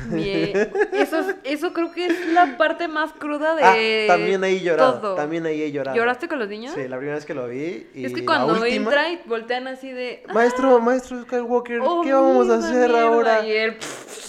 Bien. 0.09 0.71
Eso, 0.93 1.19
es- 1.19 1.35
eso 1.43 1.73
creo 1.73 1.91
que 1.91 2.05
es 2.07 2.27
la 2.29 2.57
parte 2.57 2.87
más 2.87 3.13
cruda 3.13 3.55
de 3.55 4.07
ah, 4.07 4.13
también 4.13 4.43
ahí 4.43 4.59
llorado. 4.61 4.99
todo. 4.99 5.15
También 5.15 5.45
ahí 5.45 5.61
he 5.61 5.71
llorado. 5.71 5.95
¿Lloraste 5.97 6.27
con 6.27 6.39
los 6.39 6.47
niños? 6.49 6.73
Sí, 6.75 6.87
la 6.87 6.97
primera 6.97 7.15
vez 7.17 7.25
que 7.25 7.33
lo 7.33 7.47
vi. 7.47 7.87
Y 7.93 8.05
es 8.05 8.13
que 8.13 8.21
la 8.21 8.25
cuando 8.25 8.53
última- 8.53 8.67
entra 8.67 9.09
y 9.11 9.21
voltean 9.25 9.67
así 9.67 9.91
de... 9.91 10.23
"Ah, 10.27 10.33
Maestro, 10.33 10.79
maestro 10.79 11.21
Skywalker, 11.23 11.79
oh, 11.83 12.01
¿qué 12.03 12.13
vamos 12.13 12.49
a 12.49 12.55
hacer 12.55 12.89
mierda", 12.89 13.01
ahora? 13.03 13.41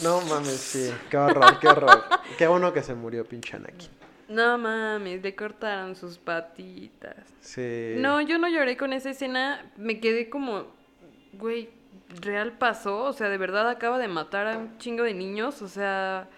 No 0.02 0.20
mames, 0.22 0.48
sí. 0.56 0.92
Qué 1.11 1.16
horror, 1.16 1.58
qué 1.61 1.68
horror. 1.68 2.04
qué 2.37 2.46
bueno 2.46 2.72
que 2.72 2.82
se 2.82 2.94
murió, 2.94 3.24
pinche 3.24 3.56
Anakin. 3.56 3.88
no 4.28 4.58
mames, 4.58 5.22
le 5.22 5.34
cortaron 5.34 5.96
sus 5.96 6.18
patitas. 6.18 7.16
Sí. 7.40 7.94
No, 7.96 8.20
yo 8.20 8.38
no 8.38 8.48
lloré 8.48 8.76
con 8.76 8.92
esa 8.92 9.11
escena. 9.11 9.70
Me 9.76 10.00
quedé 10.00 10.28
como, 10.28 10.66
güey, 11.32 11.70
real 12.09 12.53
pasó. 12.59 13.05
O 13.05 13.12
sea, 13.12 13.29
de 13.29 13.38
verdad 13.38 13.68
acaba 13.68 13.99
de 13.99 14.09
matar 14.09 14.47
a 14.47 14.57
un 14.59 14.79
chingo 14.79 15.05
de 15.05 15.14
niños. 15.14 15.62
O 15.62 15.68
sea, 15.68 16.29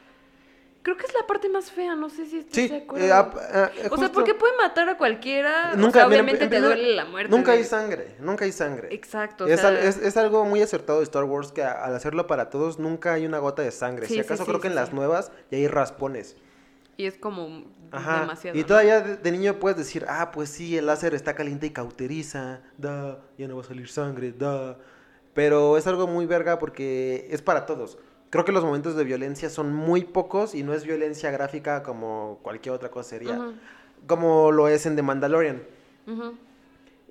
creo 0.82 0.96
que 0.96 1.06
es 1.06 1.14
la 1.14 1.26
parte 1.26 1.48
más 1.48 1.70
fea. 1.70 1.94
No 1.96 2.08
sé 2.08 2.26
si 2.26 2.38
estás 2.38 2.54
Sí, 2.54 2.68
de 2.68 2.76
acuerdo. 2.78 3.06
eh, 3.06 3.12
ah, 3.12 3.30
ah, 3.54 3.70
eh, 3.76 3.88
o 3.90 3.96
sea, 3.96 4.10
porque 4.12 4.34
puede 4.34 4.56
matar 4.56 4.88
a 4.88 4.96
cualquiera. 4.96 5.74
Nunca, 5.76 5.88
o 5.88 5.92
sea, 5.92 6.06
obviamente 6.08 6.44
en 6.44 6.50
te 6.50 6.60
duele 6.60 6.94
la 6.94 7.04
muerte. 7.04 7.30
Nunca 7.34 7.52
hay 7.52 7.64
sangre, 7.64 8.16
nunca 8.20 8.44
hay 8.44 8.52
sangre. 8.52 8.88
Exacto. 8.92 9.44
o 9.44 9.46
Es, 9.46 9.60
sea, 9.60 9.68
al- 9.70 9.76
es, 9.78 9.96
es 9.98 10.16
algo 10.16 10.44
muy 10.44 10.62
acertado 10.62 10.98
de 10.98 11.04
Star 11.04 11.24
Wars 11.24 11.52
que 11.52 11.62
a- 11.62 11.84
al 11.84 11.94
hacerlo 11.94 12.26
para 12.26 12.50
todos 12.50 12.78
nunca 12.78 13.12
hay 13.14 13.26
una 13.26 13.38
gota 13.38 13.62
de 13.62 13.70
sangre. 13.70 14.06
Sí, 14.06 14.14
si 14.14 14.20
acaso 14.20 14.44
sí, 14.44 14.48
creo 14.48 14.60
que 14.60 14.68
sí, 14.68 14.72
en 14.72 14.74
las 14.76 14.92
nuevas 14.92 15.30
ya 15.50 15.58
hay 15.58 15.68
raspones. 15.68 16.36
Y 16.96 17.06
es 17.06 17.16
como 17.16 17.64
Ajá. 17.92 18.20
demasiado. 18.20 18.58
y 18.58 18.60
¿no? 18.60 18.66
todavía 18.66 19.00
de, 19.00 19.16
de 19.16 19.32
niño 19.32 19.54
puedes 19.58 19.78
decir, 19.78 20.04
ah, 20.06 20.30
pues 20.32 20.50
sí, 20.50 20.76
el 20.76 20.84
láser 20.86 21.14
está 21.14 21.34
caliente 21.34 21.66
y 21.66 21.70
cauteriza, 21.70 22.60
da, 22.76 23.20
ya 23.38 23.48
no 23.48 23.56
va 23.56 23.62
a 23.62 23.64
salir 23.64 23.88
sangre, 23.88 24.32
da. 24.32 24.76
Pero 25.34 25.76
es 25.76 25.86
algo 25.86 26.06
muy 26.06 26.26
verga 26.26 26.58
porque 26.58 27.28
es 27.30 27.40
para 27.42 27.66
todos. 27.66 27.98
Creo 28.30 28.44
que 28.44 28.52
los 28.52 28.64
momentos 28.64 28.94
de 28.96 29.04
violencia 29.04 29.50
son 29.50 29.72
muy 29.74 30.04
pocos 30.04 30.54
y 30.54 30.62
no 30.62 30.72
es 30.74 30.84
violencia 30.84 31.30
gráfica 31.30 31.82
como 31.82 32.38
cualquier 32.42 32.74
otra 32.74 32.90
cosa 32.90 33.10
sería. 33.10 33.52
Como 34.06 34.50
lo 34.52 34.68
es 34.68 34.86
en 34.86 34.96
The 34.96 35.02
Mandalorian. 35.02 35.62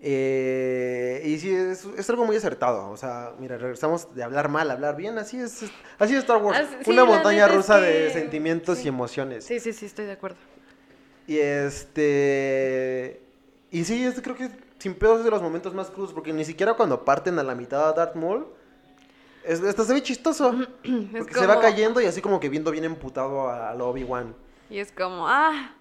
Eh, 0.02 1.22
y 1.26 1.38
sí, 1.40 1.54
es, 1.54 1.86
es 1.98 2.10
algo 2.10 2.26
muy 2.26 2.36
acertado. 2.38 2.90
O 2.90 2.98
sea, 2.98 3.34
mira, 3.40 3.58
regresamos 3.58 4.16
de 4.16 4.24
hablar 4.24 4.48
mal 4.50 4.70
a 4.70 4.74
hablar 4.74 4.96
bien. 4.96 5.18
Así 5.18 5.38
es, 5.40 5.64
es- 5.64 5.72
así 5.98 6.14
es 6.14 6.20
Star 6.20 6.38
Wars. 6.42 6.58
Así- 6.80 6.90
Una 6.90 7.04
montaña 7.06 7.46
es 7.48 7.54
rusa 7.56 7.80
de 7.80 8.12
sentimientos 8.12 8.78
sí. 8.78 8.86
y 8.86 8.88
emociones. 8.88 9.44
Sí, 9.46 9.60
sí, 9.60 9.74
sí, 9.74 9.86
estoy 9.88 10.06
de 10.06 10.14
acuerdo. 10.14 10.38
Y 11.28 11.38
este. 11.38 13.22
Y 13.72 13.84
sí, 13.84 14.10
creo 14.24 14.36
que 14.36 14.50
sin 14.80 14.96
pedos 14.96 15.20
es 15.20 15.26
de 15.26 15.32
los 15.32 15.42
momentos 15.42 15.74
más 15.76 15.90
crudos. 15.92 16.12
Porque 16.14 16.34
ni 16.34 16.44
siquiera 16.46 16.74
cuando 16.74 17.06
parten 17.06 17.38
a 17.40 17.44
la 17.44 17.54
mitad 17.56 17.88
a 17.90 17.94
Darth 17.94 18.16
Maul. 18.16 18.48
Es, 19.44 19.60
se 19.60 19.94
ve 19.94 20.02
chistoso. 20.04 20.52
Porque 21.18 21.34
se 21.34 21.46
va 21.48 21.60
cayendo 21.62 22.02
y 22.02 22.06
así 22.06 22.22
como 22.22 22.40
que 22.40 22.50
viendo 22.50 22.72
bien 22.72 22.84
emputado 22.86 23.48
a- 23.50 23.70
al 23.70 23.82
Obi-Wan. 23.82 24.36
Y 24.70 24.80
es 24.80 24.92
como, 24.92 25.28
ah, 25.28 25.74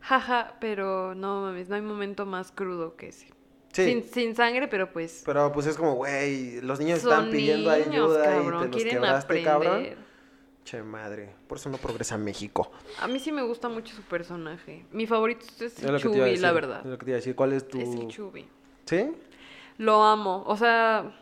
jaja, 0.00 0.54
pero 0.60 1.14
no 1.14 1.42
mames, 1.42 1.68
no 1.68 1.76
hay 1.76 1.82
momento 1.82 2.26
más 2.26 2.50
crudo 2.52 2.96
que 2.96 3.08
ese. 3.08 3.26
Sí. 3.72 3.84
Sin, 3.84 4.04
sin 4.04 4.36
sangre, 4.36 4.68
pero 4.68 4.92
pues 4.92 5.22
Pero 5.24 5.50
pues 5.52 5.66
es 5.66 5.76
como, 5.76 5.94
güey, 5.94 6.60
los 6.60 6.78
niños 6.78 6.98
están 6.98 7.30
pidiendo 7.30 7.70
niños, 7.70 7.88
ayuda 8.16 8.24
cabrón, 8.24 8.64
y 8.66 8.70
te 8.70 8.84
los 8.84 8.84
quebraste, 8.92 9.24
aprender. 9.24 9.44
cabrón. 9.44 9.86
Che 10.64 10.82
madre, 10.82 11.34
por 11.48 11.58
eso 11.58 11.68
no 11.70 11.78
progresa 11.78 12.16
México. 12.16 12.70
A 13.00 13.08
mí 13.08 13.18
sí 13.18 13.32
me 13.32 13.42
gusta 13.42 13.68
mucho 13.68 13.94
su 13.94 14.02
personaje. 14.02 14.86
Mi 14.92 15.06
favorito 15.06 15.44
es 15.60 15.82
el 15.82 15.98
Chubby, 15.98 16.36
la 16.36 16.52
verdad. 16.52 16.80
Es 16.84 16.86
lo 16.86 16.98
que 16.98 17.04
te 17.04 17.10
iba 17.10 17.16
a 17.16 17.20
decir, 17.20 17.34
¿cuál 17.34 17.52
es 17.52 17.66
tu...? 17.66 17.80
Es 17.80 17.88
el 17.88 18.08
Chubby. 18.08 18.48
¿Sí? 18.86 19.10
Lo 19.78 20.04
amo. 20.04 20.44
O 20.46 20.56
sea, 20.56 21.18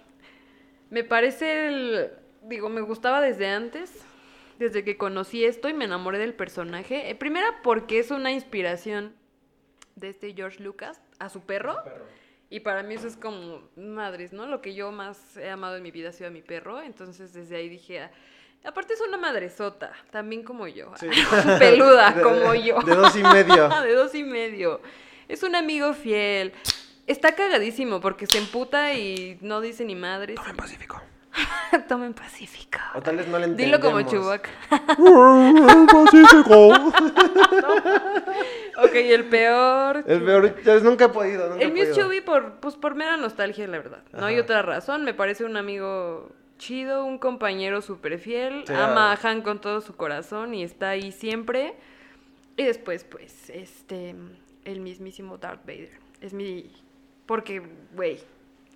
me 0.90 1.04
parece 1.04 1.68
el... 1.68 2.10
Digo, 2.42 2.68
me 2.68 2.82
gustaba 2.82 3.20
desde 3.20 3.48
antes, 3.48 4.04
desde 4.58 4.84
que 4.84 4.96
conocí 4.96 5.44
esto 5.44 5.68
y 5.68 5.74
me 5.74 5.86
enamoré 5.86 6.18
del 6.18 6.34
personaje. 6.34 7.10
Eh, 7.10 7.14
primera 7.14 7.62
porque 7.62 7.98
es 7.98 8.10
una 8.10 8.32
inspiración 8.32 9.14
de 9.96 10.10
este 10.10 10.34
George 10.34 10.62
Lucas 10.62 11.00
a 11.18 11.28
su 11.28 11.40
perro. 11.40 11.76
Y 12.50 12.60
para 12.60 12.82
mí 12.82 12.94
eso 12.94 13.06
es 13.06 13.16
como 13.16 13.62
madres, 13.76 14.32
¿no? 14.32 14.46
Lo 14.46 14.60
que 14.60 14.74
yo 14.74 14.90
más 14.90 15.36
he 15.36 15.48
amado 15.50 15.76
en 15.76 15.82
mi 15.82 15.92
vida 15.92 16.08
ha 16.08 16.12
sido 16.12 16.28
a 16.28 16.32
mi 16.32 16.42
perro. 16.42 16.82
Entonces 16.82 17.32
desde 17.32 17.56
ahí 17.56 17.68
dije, 17.68 18.00
ah, 18.00 18.10
aparte 18.64 18.94
es 18.94 19.00
una 19.00 19.16
madresota, 19.16 19.92
también 20.10 20.42
como 20.42 20.66
yo. 20.66 20.92
Sí. 20.98 21.08
Peluda, 21.58 22.12
De- 22.12 22.22
como 22.22 22.54
yo. 22.54 22.80
De 22.80 22.94
dos 22.94 23.16
y 23.16 23.22
medio. 23.22 23.68
de 23.82 23.94
dos 23.94 24.14
y 24.14 24.24
medio. 24.24 24.80
Es 25.28 25.42
un 25.42 25.54
amigo 25.54 25.92
fiel. 25.94 26.52
Está 27.06 27.32
cagadísimo 27.32 28.00
porque 28.00 28.26
se 28.26 28.38
emputa 28.38 28.94
y 28.94 29.38
no 29.40 29.60
dice 29.60 29.84
ni 29.84 29.94
madres. 29.94 30.36
Toma 30.36 30.50
en 30.50 30.56
Pacífico. 30.56 31.00
Tomen 31.88 32.14
Pacífico. 32.14 32.78
O 32.94 33.00
tal 33.00 33.16
vez 33.16 33.28
no 33.28 33.38
le 33.38 33.48
Dilo 33.54 33.80
como 33.80 34.00
entendemos. 34.00 34.40
Chewbacca. 34.40 34.50
Pacífico. 35.86 36.68
ok, 38.78 38.94
el 38.94 39.24
peor. 39.26 40.04
El 40.06 40.22
peor, 40.24 40.82
nunca 40.82 41.06
he 41.06 41.08
podido, 41.08 41.48
nunca 41.48 41.64
El 41.64 41.72
mío 41.72 41.84
es. 41.84 41.96
Chubby 41.96 42.20
por, 42.20 42.54
pues, 42.60 42.76
por 42.76 42.94
mera 42.94 43.16
nostalgia, 43.16 43.66
la 43.66 43.78
verdad. 43.78 44.02
No 44.12 44.26
hay 44.26 44.38
otra 44.38 44.62
razón. 44.62 45.04
Me 45.04 45.14
parece 45.14 45.44
un 45.44 45.56
amigo 45.56 46.30
chido, 46.60 47.04
un 47.04 47.18
compañero 47.18 47.80
súper 47.82 48.18
fiel. 48.20 48.64
Sí, 48.66 48.72
ama 48.72 49.12
a 49.12 49.18
Han 49.28 49.42
con 49.42 49.60
todo 49.60 49.80
su 49.80 49.96
corazón 49.96 50.54
y 50.54 50.62
está 50.62 50.90
ahí 50.90 51.10
siempre. 51.10 51.74
Y 52.56 52.64
después, 52.64 53.02
pues, 53.04 53.50
este, 53.50 54.14
el 54.64 54.80
mismísimo 54.80 55.38
Darth 55.38 55.66
Vader. 55.66 55.90
Es 56.20 56.32
mi... 56.34 56.70
Porque, 57.26 57.62
güey, 57.96 58.20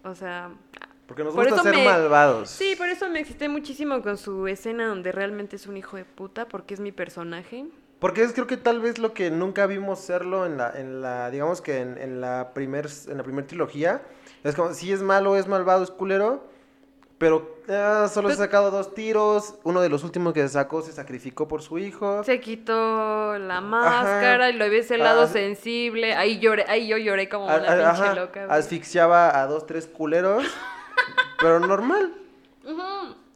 o 0.03 0.14
sea... 0.14 0.51
Porque 1.07 1.22
nos 1.22 1.35
Por 1.35 1.47
gusta 1.47 1.62
ser 1.62 1.76
me- 1.76 1.85
malvados. 1.85 2.49
Sí, 2.49 2.74
por 2.78 2.89
eso 2.89 3.11
me 3.11 3.20
excité 3.20 3.49
muchísimo 3.51 4.01
con 4.01 4.16
su 4.16 4.49
escena 4.49 4.87
donde 4.89 5.12
realmente 5.12 5.57
es 5.57 5.66
un 5.66 5.76
hijo 5.76 5.99
de 5.99 6.07
puta, 6.07 6.49
porque 6.49 6.72
es 6.72 6.80
mi 6.80 6.93
personaje. 6.93 7.66
Porque 7.99 8.22
es 8.22 8.32
creo 8.32 8.47
que 8.47 8.57
tal 8.57 8.80
vez 8.80 8.99
lo 8.99 9.12
que 9.12 9.30
nunca 9.30 9.66
vimos 9.66 10.01
serlo 10.01 10.47
en 10.47 10.57
la, 10.57 10.72
en 10.74 11.03
la 11.03 11.30
digamos 11.30 11.61
que 11.61 11.78
en, 11.80 11.99
en 11.99 12.22
la 12.22 12.53
primer, 12.55 12.89
en 13.09 13.18
la 13.18 13.22
primer 13.22 13.47
trilogía. 13.47 14.03
Es 14.45 14.55
como, 14.55 14.72
si 14.72 14.93
es 14.93 15.03
malo, 15.03 15.37
es 15.37 15.47
malvado, 15.47 15.85
es 15.85 15.91
culero. 15.91 16.54
Pero 17.19 17.59
ah, 17.69 18.09
solo 18.12 18.29
se 18.29 18.35
ha 18.35 18.39
sacado 18.39 18.71
dos 18.71 18.95
tiros. 18.95 19.55
Uno 19.62 19.81
de 19.81 19.89
los 19.89 20.03
últimos 20.05 20.33
que 20.33 20.41
se 20.43 20.49
sacó 20.51 20.83
se 20.83 20.93
sacrificó 20.93 21.47
por 21.49 21.62
su 21.62 21.79
hijo. 21.79 22.25
Se 22.25 22.41
quitó 22.41 23.39
la 23.39 23.61
máscara 23.61 24.51
y 24.51 24.55
lo 24.55 24.69
ves 24.69 24.91
el 24.91 25.01
lado 25.01 25.23
Ah, 25.23 25.27
sensible. 25.29 26.15
Ahí 26.15 26.39
lloré, 26.41 26.65
ahí 26.69 26.89
yo 26.89 26.97
lloré 26.99 27.29
como 27.29 27.49
A- 27.49 27.57
una 27.57 27.65
a- 27.73 27.75
pinche 27.93 28.03
ajá, 28.09 28.15
loca. 28.15 28.47
güey. 28.47 28.59
asfixiaba 28.59 29.41
a 29.41 29.47
dos, 29.47 29.65
tres 29.67 29.87
culeros. 29.87 30.45
pero 31.41 31.61
normal. 31.61 32.12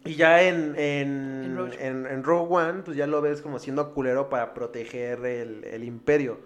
Y 0.05 0.15
ya 0.15 0.43
en, 0.43 0.75
en, 0.79 1.45
En 1.45 1.57
Rogue. 1.57 1.87
en, 1.87 2.07
en 2.07 2.25
Rogue 2.25 2.55
One, 2.55 2.83
pues 2.83 2.97
ya 2.97 3.07
lo 3.07 3.21
ves 3.21 3.43
como 3.43 3.59
siendo 3.59 3.93
culero 3.93 4.29
para 4.31 4.55
proteger 4.55 5.25
el, 5.25 5.65
el 5.65 5.85
imperio. 5.85 6.41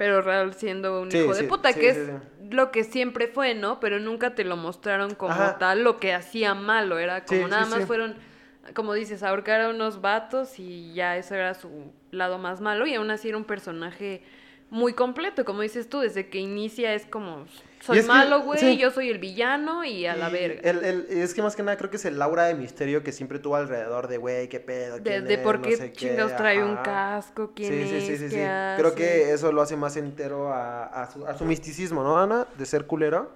Pero 0.00 0.22
real 0.22 0.54
siendo 0.54 1.02
un 1.02 1.10
Sí, 1.10 1.18
hijo 1.18 1.34
de 1.34 1.40
sí, 1.42 1.46
puta, 1.46 1.74
sí, 1.74 1.80
que 1.80 1.90
es 1.90 2.10
lo 2.50 2.70
que 2.70 2.84
siempre 2.84 3.28
fue, 3.28 3.54
¿no? 3.54 3.80
Pero 3.80 3.98
nunca 3.98 4.34
te 4.34 4.44
lo 4.44 4.56
mostraron 4.56 5.14
como 5.14 5.34
Ajá. 5.34 5.58
tal 5.58 5.84
lo 5.84 6.00
que 6.00 6.14
hacía 6.14 6.54
malo. 6.54 6.98
Era 6.98 7.26
como 7.26 7.46
nada 7.48 7.66
más 7.66 7.84
fueron, 7.84 8.16
como 8.74 8.94
dices, 8.94 9.22
ahorcar 9.22 9.60
a 9.60 9.68
unos 9.68 10.00
vatos 10.00 10.58
y 10.58 10.94
ya 10.94 11.18
eso 11.18 11.34
era 11.34 11.52
su 11.52 11.92
lado 12.12 12.38
más 12.38 12.62
malo. 12.62 12.86
Y 12.86 12.94
aún 12.94 13.10
así 13.10 13.28
era 13.28 13.36
un 13.36 13.44
personaje 13.44 14.22
muy 14.70 14.94
completo. 14.94 15.44
Como 15.44 15.60
dices 15.60 15.90
tú, 15.90 16.00
desde 16.00 16.30
que 16.30 16.38
inicia 16.38 16.94
es 16.94 17.04
como, 17.04 17.44
soy 17.80 18.02
malo, 18.02 18.42
güey, 18.42 18.60
sí. 18.60 18.76
yo 18.76 18.90
soy 18.90 19.08
el 19.08 19.18
villano 19.18 19.84
y 19.84 20.06
a 20.06 20.14
la 20.14 20.28
verga. 20.28 20.60
el- 20.68 20.84
el- 20.84 21.06
es 21.10 21.34
que 21.34 21.42
más 21.42 21.56
que 21.56 21.62
nada 21.62 21.76
creo 21.76 21.90
que 21.90 21.96
es 21.96 22.04
el 22.04 22.20
aura 22.20 22.44
de 22.44 22.54
misterio 22.54 23.02
que 23.02 23.10
siempre 23.12 23.38
tuvo 23.38 23.56
alrededor 23.56 24.06
de, 24.06 24.18
güey, 24.18 24.48
qué 24.48 24.60
pedo, 24.60 24.98
quién 25.02 25.24
de 25.24 25.34
es, 25.34 25.40
por 25.40 25.56
no 25.58 25.62
qué 25.62 25.76
qué, 25.78 25.92
chingados 25.92 26.36
trae 26.36 26.62
un 26.62 26.76
casco, 26.76 27.52
quién 27.54 27.72
Sí, 27.72 27.80
es, 27.82 27.88
sí, 27.88 28.00
sí, 28.00 28.16
sí, 28.16 28.22
qué 28.36 28.74
sí. 28.76 28.80
Creo 28.80 28.94
que 28.94 29.32
eso 29.32 29.50
lo 29.50 29.62
hace 29.62 29.76
más 29.76 29.96
entero 29.96 30.52
a, 30.52 30.84
a 30.84 31.10
su, 31.10 31.26
a 31.26 31.36
su 31.36 31.44
misticismo, 31.44 32.02
¿no, 32.04 32.18
Ana? 32.18 32.46
De 32.58 32.66
ser 32.66 32.86
culero. 32.86 33.30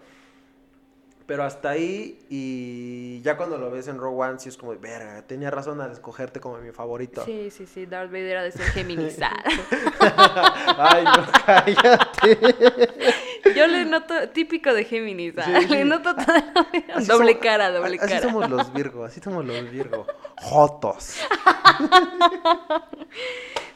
Pero 1.27 1.43
hasta 1.43 1.71
ahí, 1.71 2.19
y 2.29 3.23
ya 3.23 3.39
cuando 3.39 3.57
lo 3.57 3.71
ves 3.71 3.89
en 3.89 3.97
Rogue 3.97 4.25
One, 4.29 4.39
sí 4.39 4.51
es 4.51 4.59
como, 4.59 4.79
verga, 4.79 5.23
tenía 5.23 5.51
razón 5.51 5.81
al 5.81 5.91
escogerte 5.91 6.39
como 6.39 6.59
mi 6.59 6.71
favorito. 6.71 7.25
Sí, 7.25 7.49
sí, 7.51 7.65
sí, 7.65 7.87
Darth 7.87 8.11
Vader 8.13 8.37
ha 8.37 8.43
de 8.43 8.53
ser 8.53 8.67
geminizada. 8.75 9.43
Ay, 10.77 11.05
no, 11.05 11.25
cállate. 11.47 13.15
Yo 13.57 13.67
le 13.67 13.85
noto, 13.85 14.29
típico 14.31 14.73
de 14.73 14.85
Géminis, 14.85 15.37
¿ah? 15.39 15.45
Sí, 15.45 15.67
sí. 15.67 15.69
le 15.75 15.85
noto 15.85 16.15
toda 16.15 16.39
la 16.55 16.63
vida. 16.73 16.95
Así 16.97 17.07
Doble 17.07 17.33
somos- 17.33 17.43
cara, 17.43 17.71
doble 17.71 17.97
así 18.01 18.09
cara. 18.09 18.21
somos 18.23 18.51
los 18.51 18.73
Virgo, 18.73 19.05
así 19.05 19.21
somos 19.21 19.45
los 19.45 19.71
Virgo. 19.71 20.07
Jotos. 20.41 21.17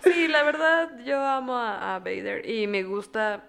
Sí, 0.03 0.29
la 0.29 0.43
verdad, 0.43 0.91
yo 1.05 1.21
amo 1.25 1.57
a, 1.57 1.95
a 1.97 1.99
Vader 1.99 2.49
y 2.49 2.67
me 2.67 2.83
gusta, 2.85 3.45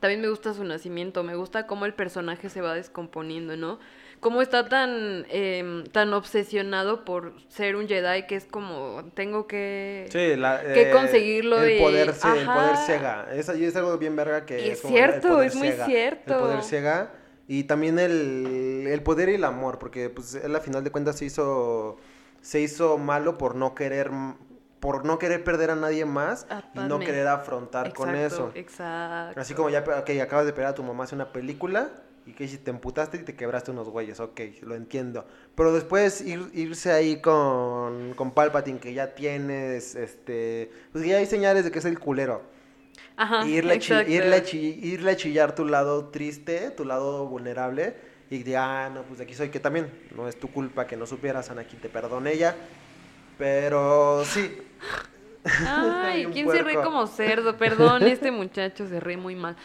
también 0.00 0.20
me 0.20 0.28
gusta 0.28 0.54
su 0.54 0.64
nacimiento, 0.64 1.22
me 1.22 1.34
gusta 1.36 1.66
cómo 1.66 1.84
el 1.86 1.94
personaje 1.94 2.48
se 2.48 2.60
va 2.60 2.74
descomponiendo, 2.74 3.56
¿no? 3.56 3.78
Cómo 4.20 4.42
está 4.42 4.68
tan, 4.68 5.24
em, 5.30 5.84
tan 5.86 6.12
obsesionado 6.12 7.06
por 7.06 7.32
ser 7.48 7.74
un 7.76 7.88
Jedi 7.88 8.26
que 8.26 8.36
es 8.36 8.44
como, 8.44 9.02
tengo 9.14 9.46
que... 9.46 10.06
Sí, 10.10 10.36
la, 10.36 10.60
Que 10.60 10.90
eh, 10.90 10.92
conseguirlo 10.92 11.62
el 11.62 11.76
y- 11.76 11.80
poder, 11.80 12.08
el 12.10 12.44
poder 12.44 12.76
ciega. 12.84 13.28
Es, 13.32 13.48
es 13.48 13.76
algo 13.76 13.96
bien 13.96 14.16
verga 14.16 14.44
que 14.44 14.66
Y 14.66 14.70
es 14.70 14.82
como 14.82 14.94
el 14.94 15.02
cierto, 15.04 15.28
poder 15.28 15.48
es 15.48 15.54
muy 15.54 15.72
cierto. 15.72 16.34
El 16.34 16.40
poder 16.40 16.62
ciega. 16.62 17.12
Y 17.48 17.64
también 17.64 17.98
el, 17.98 18.86
el 18.88 19.02
poder 19.02 19.30
y 19.30 19.34
el 19.36 19.44
amor, 19.44 19.78
porque 19.78 20.10
pues 20.10 20.34
él 20.34 20.54
a 20.54 20.60
final 20.60 20.84
de 20.84 20.90
cuentas 20.92 21.16
se 21.16 21.24
hizo, 21.24 21.96
se 22.42 22.60
hizo 22.60 22.98
malo 22.98 23.38
por 23.38 23.54
no 23.56 23.74
querer, 23.74 24.10
por 24.80 25.04
no 25.06 25.18
querer 25.18 25.42
perder 25.42 25.70
a 25.70 25.76
nadie 25.76 26.04
más 26.04 26.46
A 26.50 26.62
y 26.74 26.80
no 26.80 26.98
querer 27.00 27.26
afrontar 27.26 27.92
con 27.94 28.14
eso. 28.14 28.52
Exacto. 28.54 29.40
Así 29.40 29.54
como 29.54 29.70
ya, 29.70 29.80
ok, 29.80 30.10
acabas 30.22 30.44
de 30.46 30.52
pegar 30.52 30.72
a 30.72 30.74
tu 30.74 30.82
mamá 30.82 31.04
hace 31.04 31.14
una 31.14 31.32
película 31.32 31.88
y 32.26 32.32
que 32.32 32.46
si 32.46 32.58
te 32.58 32.70
emputaste 32.70 33.18
y 33.18 33.22
te 33.22 33.34
quebraste 33.34 33.70
unos 33.70 33.88
güeyes, 33.88 34.20
ok, 34.20 34.40
lo 34.62 34.74
entiendo. 34.74 35.24
Pero 35.54 35.72
después 35.72 36.20
ir, 36.20 36.50
irse 36.52 36.92
ahí 36.92 37.20
con, 37.20 38.14
con 38.14 38.32
Palpatine, 38.32 38.78
que 38.78 38.92
ya 38.92 39.14
tienes, 39.14 39.94
este, 39.94 40.70
pues 40.92 41.04
ya 41.06 41.16
hay 41.16 41.26
señales 41.26 41.64
de 41.64 41.70
que 41.70 41.78
es 41.78 41.84
el 41.84 41.98
culero. 41.98 42.42
Ajá, 43.16 43.46
irle, 43.46 43.74
a 43.74 44.02
irle, 44.02 44.36
a 44.36 44.54
irle 44.54 45.10
a 45.10 45.16
chillar 45.16 45.54
tu 45.54 45.66
lado 45.66 46.06
triste, 46.06 46.70
tu 46.70 46.84
lado 46.84 47.26
vulnerable, 47.26 47.94
y 48.30 48.42
de, 48.42 48.56
ah, 48.56 48.90
no, 48.92 49.02
pues 49.02 49.18
de 49.18 49.24
aquí 49.24 49.34
soy, 49.34 49.50
que 49.50 49.60
también 49.60 49.90
no 50.14 50.28
es 50.28 50.38
tu 50.38 50.48
culpa 50.48 50.86
que 50.86 50.96
no 50.96 51.06
supieras, 51.06 51.50
Anakin, 51.50 51.80
te 51.80 51.88
perdone 51.88 52.32
ella. 52.32 52.56
Pero 53.36 54.22
sí, 54.24 54.58
Ay, 55.66 56.26
¿quién 56.32 56.50
se 56.50 56.62
ríe 56.62 56.74
puerco. 56.74 56.82
como 56.90 57.06
cerdo? 57.06 57.56
Perdón, 57.56 58.02
este 58.02 58.30
muchacho 58.30 58.86
se 58.86 59.00
ríe 59.00 59.16
muy 59.16 59.36
mal. 59.36 59.56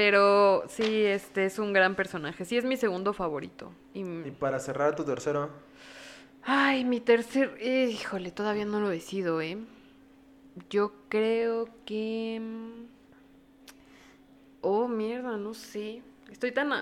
Pero 0.00 0.64
sí, 0.66 1.04
este 1.04 1.44
es 1.44 1.58
un 1.58 1.74
gran 1.74 1.94
personaje. 1.94 2.46
Sí, 2.46 2.56
es 2.56 2.64
mi 2.64 2.78
segundo 2.78 3.12
favorito. 3.12 3.70
Y, 3.92 4.00
y 4.00 4.30
para 4.30 4.58
cerrar 4.58 4.96
tu 4.96 5.04
tercero, 5.04 5.50
ay, 6.42 6.86
mi 6.86 7.00
tercer... 7.00 7.58
Híjole, 7.62 8.30
todavía 8.30 8.64
no 8.64 8.80
lo 8.80 8.88
decido, 8.88 9.42
¿eh? 9.42 9.58
Yo 10.70 10.94
creo 11.10 11.68
que... 11.84 12.40
Oh, 14.62 14.88
mierda, 14.88 15.36
no 15.36 15.52
sé. 15.52 16.00
Estoy 16.32 16.52
tan... 16.52 16.72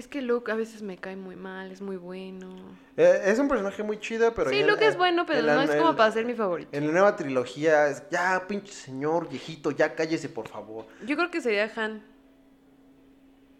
Es 0.00 0.08
que 0.08 0.22
Luke 0.22 0.50
a 0.50 0.54
veces 0.54 0.80
me 0.80 0.96
cae 0.96 1.14
muy 1.14 1.36
mal, 1.36 1.70
es 1.70 1.82
muy 1.82 1.96
bueno. 1.98 2.48
eh, 2.96 3.20
es 3.26 3.38
un 3.38 3.48
personaje 3.48 3.82
muy 3.82 4.00
chido, 4.00 4.32
pero... 4.32 4.48
sí, 4.48 4.62
Luke 4.62 4.86
es 4.86 4.96
bueno, 4.96 5.26
pero 5.26 5.42
no 5.42 5.60
es 5.60 5.70
como 5.76 5.94
para 5.94 6.10
ser 6.10 6.24
mi 6.24 6.32
favorito. 6.32 6.70
En 6.72 6.86
la 6.86 6.92
nueva 6.94 7.16
trilogía, 7.16 7.88
es, 7.88 8.02
ya, 8.10 8.42
pinche 8.48 8.72
señor 8.72 9.28
viejito, 9.28 9.70
ya 9.72 9.94
cállese, 9.94 10.30
por 10.30 10.48
favor. 10.48 10.86
Yo 11.04 11.16
creo 11.18 11.30
que 11.30 11.42
sería 11.42 11.70
Han. 11.76 12.02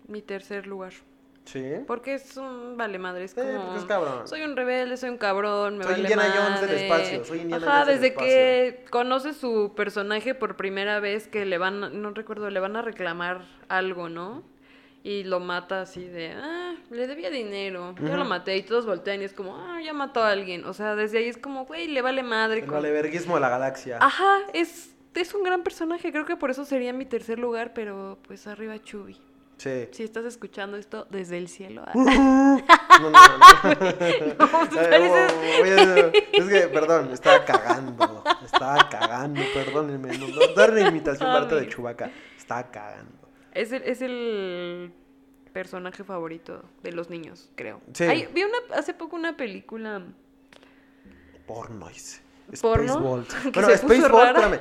Mi 0.08 0.22
tercer 0.22 0.66
lugar. 0.66 0.94
Sí. 1.44 1.62
Porque 1.86 2.14
es 2.14 2.34
un 2.38 2.78
vale 2.78 2.98
madre, 2.98 3.24
es 3.24 3.34
como... 3.34 3.46
porque 3.66 3.78
es 3.80 3.84
cabrón. 3.84 4.26
Soy 4.26 4.40
un 4.42 4.56
rebelde, 4.56 4.96
soy 4.96 5.10
un 5.10 5.18
cabrón, 5.18 5.76
me 5.76 5.84
Soy 5.84 5.92
vale 5.92 6.02
Indiana 6.08 6.34
Jones 6.34 6.60
del 6.62 6.70
madre. 6.70 6.84
espacio, 6.86 7.24
soy 7.26 7.40
Indiana 7.40 7.66
Ajá, 7.66 7.80
Jones 7.84 8.00
del 8.00 8.00
desde 8.00 8.14
que 8.14 8.84
conoce 8.88 9.34
su 9.34 9.74
personaje 9.76 10.34
por 10.34 10.56
primera 10.56 11.00
vez 11.00 11.28
que 11.28 11.44
le 11.44 11.58
van, 11.58 11.84
a- 11.84 11.90
no 11.90 12.12
recuerdo, 12.12 12.48
le 12.48 12.60
van 12.60 12.76
a 12.76 12.82
reclamar 12.82 13.44
algo, 13.68 14.08
¿no? 14.08 14.42
Y 15.02 15.24
lo 15.24 15.40
mata 15.40 15.80
así 15.82 16.04
de, 16.04 16.32
ah, 16.32 16.74
le 16.90 17.06
debía 17.06 17.30
dinero, 17.30 17.94
yo 17.98 18.16
lo 18.18 18.24
maté 18.26 18.56
y 18.58 18.62
todos 18.62 18.84
voltean 18.84 19.22
y 19.22 19.24
es 19.24 19.32
como, 19.32 19.56
ah, 19.56 19.80
ya 19.82 19.94
mató 19.94 20.22
a 20.22 20.30
alguien. 20.30 20.64
O 20.66 20.74
sea, 20.74 20.94
desde 20.94 21.18
ahí 21.18 21.28
es 21.28 21.38
como, 21.38 21.64
güey, 21.64 21.88
le 21.88 22.02
vale 22.02 22.22
madre. 22.22 22.58
El 22.60 22.66
con- 22.66 22.74
valeverguismo 22.74 23.34
de 23.36 23.40
la 23.40 23.48
galaxia. 23.48 23.98
Ajá, 24.00 24.38
es 24.52 24.90
es 25.14 25.34
un 25.34 25.42
gran 25.42 25.62
personaje, 25.64 26.12
creo 26.12 26.24
que 26.26 26.36
por 26.36 26.50
eso 26.50 26.64
sería 26.64 26.92
mi 26.92 27.04
tercer 27.06 27.38
lugar, 27.38 27.72
pero 27.74 28.18
pues 28.28 28.46
arriba 28.46 28.78
Chubby. 28.80 29.16
Sí. 29.56 29.88
Si 29.90 30.02
estás 30.04 30.24
escuchando 30.24 30.76
esto 30.76 31.06
desde 31.10 31.36
el 31.38 31.48
cielo. 31.48 31.82
ah. 31.86 31.92
No, 33.00 33.08
no, 33.08 33.10
no. 33.10 33.38
No, 33.38 34.78
Ay, 34.78 34.90
pareces- 34.90 35.32
oh, 35.32 36.12
es 36.32 36.48
que, 36.48 36.68
perdón, 36.68 37.10
estaba 37.12 37.44
cagando. 37.44 38.22
Estaba 38.44 38.88
cagando, 38.90 39.40
perdónenme. 39.54 40.18
No, 40.18 40.28
no, 40.28 40.54
dar 40.54 40.70
una 40.72 40.88
imitación 40.88 41.28
Ah, 41.30 41.34
barata 41.34 41.56
de. 41.56 41.68
Chubaca. 41.68 42.10
Estaba 42.36 42.70
cagando. 42.70 43.19
Es 43.52 43.72
el, 43.72 43.82
es 43.82 44.02
el 44.02 44.92
personaje 45.52 46.04
favorito 46.04 46.62
de 46.82 46.92
los 46.92 47.10
niños, 47.10 47.50
creo. 47.56 47.80
Sí. 47.92 48.04
Ay, 48.04 48.28
vi 48.32 48.44
una, 48.44 48.76
hace 48.76 48.94
poco 48.94 49.16
una 49.16 49.36
película. 49.36 50.02
Pornois. 51.46 52.22
¿Porno? 52.60 52.94
Spaceballs. 52.94 53.34
Que 53.52 53.86
Bueno, 53.86 54.08
rara. 54.08 54.30
espérame. 54.30 54.60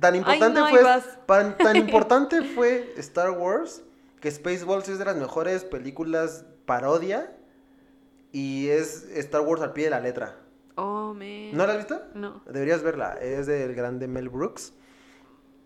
Tan 0.00 0.16
importante 0.16 0.60
no, 0.60 0.66
ahí 0.66 0.74
fue. 0.74 1.02
Tan, 1.26 1.58
tan 1.58 1.76
importante 1.84 2.42
fue 2.42 2.94
Star 2.96 3.30
Wars 3.30 3.82
que 4.20 4.30
Spaceballs 4.30 4.88
es 4.88 4.98
de 4.98 5.04
las 5.04 5.16
mejores 5.16 5.64
películas 5.64 6.44
parodia. 6.64 7.32
Y 8.32 8.68
es 8.68 9.08
Star 9.16 9.42
Wars 9.42 9.62
al 9.62 9.72
pie 9.72 9.84
de 9.84 9.90
la 9.90 10.00
letra. 10.00 10.36
Oh, 10.74 11.14
man. 11.14 11.56
¿No 11.56 11.66
la 11.66 11.72
has 11.72 11.78
visto? 11.78 12.02
No. 12.14 12.42
Deberías 12.44 12.82
verla. 12.82 13.14
Es 13.14 13.46
del 13.46 13.74
grande 13.74 14.08
Mel 14.08 14.28
Brooks. 14.28 14.74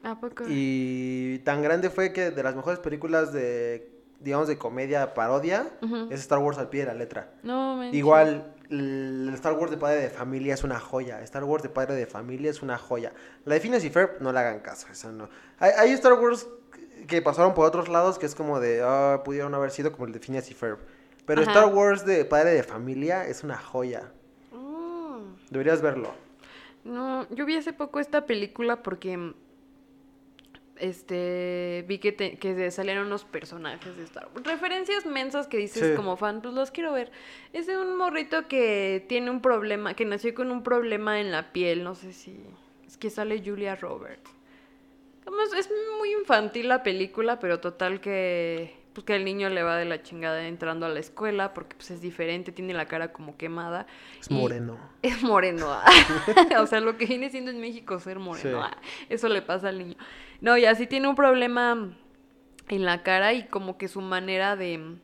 ¿A 0.03 0.19
poco? 0.19 0.45
Y 0.49 1.41
tan 1.41 1.63
grande 1.63 1.91
fue 1.91 2.13
que 2.13 2.31
de 2.31 2.43
las 2.43 2.57
mejores 2.57 2.79
películas 2.79 3.33
de, 3.33 3.91
digamos, 4.21 4.49
de 4.49 4.57
comedia 4.57 5.15
parodia, 5.15 5.71
es 6.11 6.21
Star 6.21 6.39
Wars 6.39 6.59
al 6.59 6.69
pie 6.69 6.81
de 6.81 6.87
la 6.87 6.95
letra. 6.95 7.33
No, 7.43 7.77
man. 7.77 7.95
Igual, 7.95 8.55
el 8.71 9.31
Star 9.35 9.53
Wars 9.55 9.71
de 9.71 9.77
padre 9.77 10.01
de 10.01 10.11
familia 10.11 10.55
es 10.55 10.65
una 10.65 10.81
joya. 10.81 11.21
Star 11.23 11.45
Wars 11.45 11.63
de 11.63 11.69
padre 11.69 11.95
de 11.95 12.07
familia 12.07 12.51
es 12.51 12.63
una 12.63 12.79
joya. 12.79 13.13
La 13.45 13.55
de 13.55 13.61
Phineas 13.61 13.85
y 13.85 13.91
Ferb, 13.91 14.21
no 14.21 14.33
le 14.33 14.39
hagan 14.39 14.61
caso, 14.61 14.87
esa 14.91 15.13
no. 15.13 15.29
Hay, 15.59 15.73
hay 15.77 15.91
Star 15.93 16.15
Wars 16.15 16.47
que 17.07 17.21
pasaron 17.21 17.55
por 17.55 17.67
otros 17.67 17.89
lados 17.89 18.19
que 18.19 18.27
es 18.27 18.35
como 18.35 18.61
de, 18.61 18.83
ah, 18.83 19.23
pudieron 19.25 19.55
haber 19.55 19.71
sido 19.71 19.93
como 19.93 20.07
el 20.07 20.13
de 20.13 20.21
Phineas 20.21 20.51
y 20.51 20.55
Ferb. 20.55 20.79
Pero 21.27 21.43
Ajá. 21.43 21.51
Star 21.51 21.75
Wars 21.75 22.07
de 22.07 22.25
padre 22.25 22.51
de 22.51 22.63
familia 22.63 23.27
es 23.27 23.45
una 23.45 23.57
joya. 23.57 24.11
Oh. 24.53 25.21
Deberías 25.51 25.83
verlo. 25.83 26.13
No, 26.85 27.29
yo 27.31 27.45
vi 27.45 27.57
hace 27.57 27.73
poco 27.73 28.01
esta 28.01 28.25
película 28.25 28.83
porque 28.83 29.35
este 30.81 31.85
vi 31.87 31.99
que, 31.99 32.13
te- 32.13 32.37
que 32.39 32.71
salieron 32.71 33.07
unos 33.07 33.25
personajes 33.25 33.97
de 33.97 34.05
Star 34.05 34.29
Wars. 34.35 34.47
Referencias 34.47 35.07
mensas 35.07 35.47
que 35.47 35.59
dices 35.59 35.91
Sí. 35.91 35.95
como 35.95 36.17
fan, 36.17 36.41
pues 36.43 36.55
los 36.55 36.71
quiero 36.71 36.93
ver. 36.93 37.11
Es 37.53 37.67
de 37.67 37.77
un 37.79 37.97
morrito 37.97 38.49
que 38.49 39.05
tiene 39.09 39.31
un 39.31 39.41
problema, 39.43 39.95
que 39.95 40.05
nació 40.05 40.35
con 40.35 40.51
un 40.51 40.63
problema 40.63 41.21
en 41.21 41.31
la 41.31 41.53
piel, 41.53 41.85
no 41.85 41.95
sé 41.95 42.13
si 42.13 42.41
es 42.87 42.97
que 42.97 43.11
sale 43.11 43.43
Julia 43.45 43.77
Roberts. 43.77 44.31
Como 45.25 45.41
es, 45.43 45.53
es 45.53 45.71
muy 45.99 46.13
infantil 46.15 46.69
la 46.69 46.83
película, 46.83 47.39
pero 47.39 47.61
total 47.61 48.01
que 48.01 48.75
pues 48.93 49.05
que 49.05 49.15
el 49.15 49.25
niño 49.25 49.49
le 49.51 49.63
va 49.63 49.77
de 49.77 49.85
la 49.85 50.03
chingada 50.03 50.47
entrando 50.49 50.85
a 50.87 50.89
la 50.89 50.99
escuela 51.01 51.55
porque 51.55 51.77
pues 51.77 51.91
es 51.93 52.01
diferente, 52.01 52.51
tiene 52.53 52.75
la 52.75 52.87
cara 52.87 53.13
como 53.13 53.37
quemada. 53.37 53.87
Es 54.21 54.31
moreno. 54.31 54.79
es 55.03 55.23
moreno. 55.23 55.67
ah. 55.71 55.85
o 56.61 56.67
sea, 56.67 56.81
lo 56.81 56.97
que 56.97 57.07
viene 57.07 57.31
siendo 57.31 57.51
en 57.51 57.61
México 57.61 57.99
ser 58.01 58.19
moreno. 58.19 58.63
Sí. 58.63 58.69
ah. 58.73 58.77
Eso 59.09 59.29
le 59.29 59.43
pasa 59.43 59.69
al 59.69 59.79
niño. 59.79 59.97
No, 60.41 60.57
y 60.57 60.65
así 60.65 60.87
tiene 60.87 61.07
un 61.09 61.15
problema 61.15 61.93
en 62.69 62.85
la 62.85 63.03
cara 63.03 63.33
y 63.33 63.47
como 63.47 63.79
que 63.79 63.89
su 63.89 64.01
manera 64.01 64.57
de, 64.57 64.97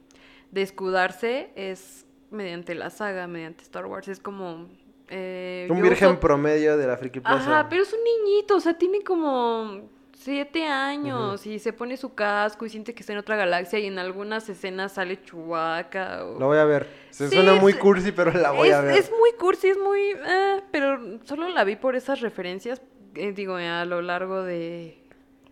de 0.51 0.63
escudarse 0.63 1.51
es 1.57 2.07
mediante 2.31 2.75
la 2.75 2.91
saga, 2.91 3.27
mediante 3.29 3.63
Star 3.63 3.87
Wars. 3.87 4.09
Es 4.09 4.19
como... 4.21 4.69
eh, 5.09 5.69
Un 5.71 5.81
virgen 5.81 6.09
uso- 6.11 6.21
promedio 6.21 6.77
de 6.77 6.87
la 6.87 6.97
Friki 6.97 7.21
Plaza. 7.21 7.37
Ajá, 7.61 7.69
pero 7.69 7.83
es 7.83 7.93
un 7.93 8.01
niñito, 8.03 8.57
o 8.57 8.61
sea, 8.61 8.75
tiene 8.77 9.03
como 9.03 9.89
siete 10.19 10.67
años 10.67 11.47
y 11.47 11.59
se 11.59 11.73
pone 11.73 11.97
su 11.97 12.15
casco 12.15 12.65
y 12.67 12.71
siente 12.71 12.95
que 12.95 13.01
está 13.01 13.13
en 13.13 13.19
otra 13.19 13.37
galaxia 13.37 13.79
y 13.79 13.87
en 13.87 13.99
algunas 13.99 14.49
escenas 14.49 14.93
sale 14.93 15.23
Chewbacca 15.23 16.25
o... 16.25 16.41
La 16.41 16.47
voy 16.47 16.59
a 16.59 16.65
ver. 16.65 16.87
Se 17.11 17.29
Sí, 17.29 17.35
suena 17.37 17.55
muy 17.55 17.73
es- 17.73 17.79
cursi, 17.79 18.13
pero 18.13 18.33
la 18.33 18.51
voy 18.51 18.69
es, 18.69 18.75
a 18.75 18.81
ver. 18.81 18.97
es 18.99 19.11
muy 19.11 19.33
cursi, 19.39 19.69
es 19.69 19.79
muy... 19.79 20.13
ah, 20.27 20.61
pero 20.73 20.99
solo 21.25 21.49
la 21.49 21.65
vi 21.65 21.77
por 21.77 21.97
esas 21.97 22.21
referencias, 22.21 22.81
eh, 23.15 23.33
digo, 23.33 23.57
a 23.57 23.85
lo 23.85 24.01
largo 24.03 24.43
de, 24.43 24.99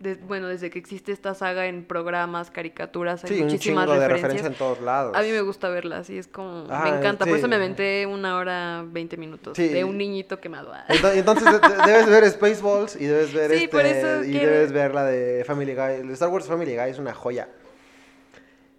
de- 0.05 0.15
Bueno, 0.15 0.47
desde 0.47 0.69
que 0.69 0.79
existe 0.79 1.11
esta 1.11 1.33
saga 1.33 1.65
en 1.67 1.83
programas, 1.85 2.51
caricaturas, 2.51 3.23
hay 3.23 3.29
Sí, 3.29 3.35
un 3.41 3.47
muchísimas 3.47 3.85
chingo 3.85 3.99
de 3.99 4.07
referencias. 4.07 4.21
referencia 4.21 4.47
en 4.47 4.57
todos 4.57 4.81
lados. 4.85 5.15
A 5.17 5.21
mí 5.21 5.29
me 5.31 5.41
gusta 5.41 5.69
verla, 5.69 5.97
así 5.97 6.17
es 6.17 6.27
como... 6.27 6.67
Ah, 6.69 6.81
me 6.89 6.97
encanta, 6.97 7.25
por 7.25 7.37
eso 7.37 7.47
me 7.47 7.55
aventé 7.55 8.05
una 8.05 8.37
hora, 8.37 8.83
20 8.87 9.17
minutos 9.17 9.57
Sí. 9.57 9.67
de 9.69 9.83
un 9.83 9.97
niñito 9.97 10.39
quemado. 10.39 10.73
Ento- 10.89 11.13
Entonces 11.15 11.45
de- 11.45 11.59
de- 11.67 11.85
debes 11.85 12.05
ver 12.09 12.29
Spaceballs 12.31 12.95
y 12.95 13.05
debes 13.05 13.33
ver 13.33 13.51
este 13.51 13.67
por 13.69 13.85
eso 13.85 14.23
y 14.23 14.31
debes 14.33 14.71
ver 14.71 14.93
la 14.93 15.03
de 15.05 15.43
Family 15.45 15.73
Guy. 15.75 16.11
Star 16.13 16.29
Wars 16.29 16.45
Family 16.47 16.75
Guy 16.75 16.89
es 16.89 16.99
una 16.99 17.13
joya. 17.13 17.49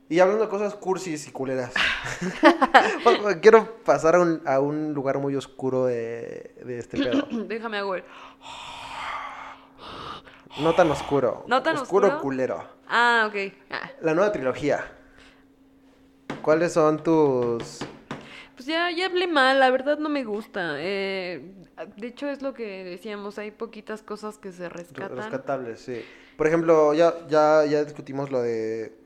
Y 0.09 0.21
hablando 0.21 0.45
de 0.45 0.49
cosas 0.49 0.75
cursis 0.77 1.27
y 1.27 1.33
culeras. 1.33 1.75
quiero 3.43 3.77
pasar 3.85 4.15
a 4.15 4.21
un, 4.21 4.41
a 4.47 4.61
un 4.61 4.93
lugar 4.95 5.19
muy 5.19 5.35
oscuro 5.35 5.87
de, 5.87 6.55
de 6.65 6.79
este 6.79 6.97
pedo. 6.99 7.27
Déjame 7.49 7.79
hago 7.79 7.97
el... 7.97 8.05
No 10.59 10.75
tan 10.75 10.91
oscuro. 10.91 11.45
¿No 11.47 11.63
tan 11.63 11.77
oscuro? 11.77 12.07
oscuro? 12.09 12.23
culero. 12.23 12.65
Ah, 12.89 13.29
ok. 13.29 13.53
Ah, 13.71 13.91
La 14.01 14.15
nueva 14.15 14.33
trilogía. 14.33 14.85
¿Cuáles 16.43 16.73
son 16.73 17.03
tus 17.03 17.81
Pues 18.55 18.67
ya, 18.67 18.91
ya 18.91 19.07
hablé 19.07 19.27
mal, 19.27 19.61
la 19.61 19.71
verdad 19.71 19.99
no 19.99 20.09
me 20.09 20.25
gusta. 20.25 20.77
Eh, 20.79 21.53
de 21.97 22.07
hecho 22.07 22.29
es 22.29 22.41
lo 22.41 22.55
que 22.55 22.85
decíamos, 22.85 23.39
hay 23.39 23.51
poquitas 23.51 24.03
cosas 24.03 24.39
que 24.39 24.53
se 24.53 24.69
rescatan. 24.69 25.17
rescatables? 25.17 25.81
Sí. 25.81 26.05
Por 26.37 26.47
ejemplo, 26.47 26.95
ya, 26.95 27.15
ya, 27.29 27.65
ya 27.67 27.85
discutimos 27.85 28.31
lo 28.31 28.41
de 28.41 28.97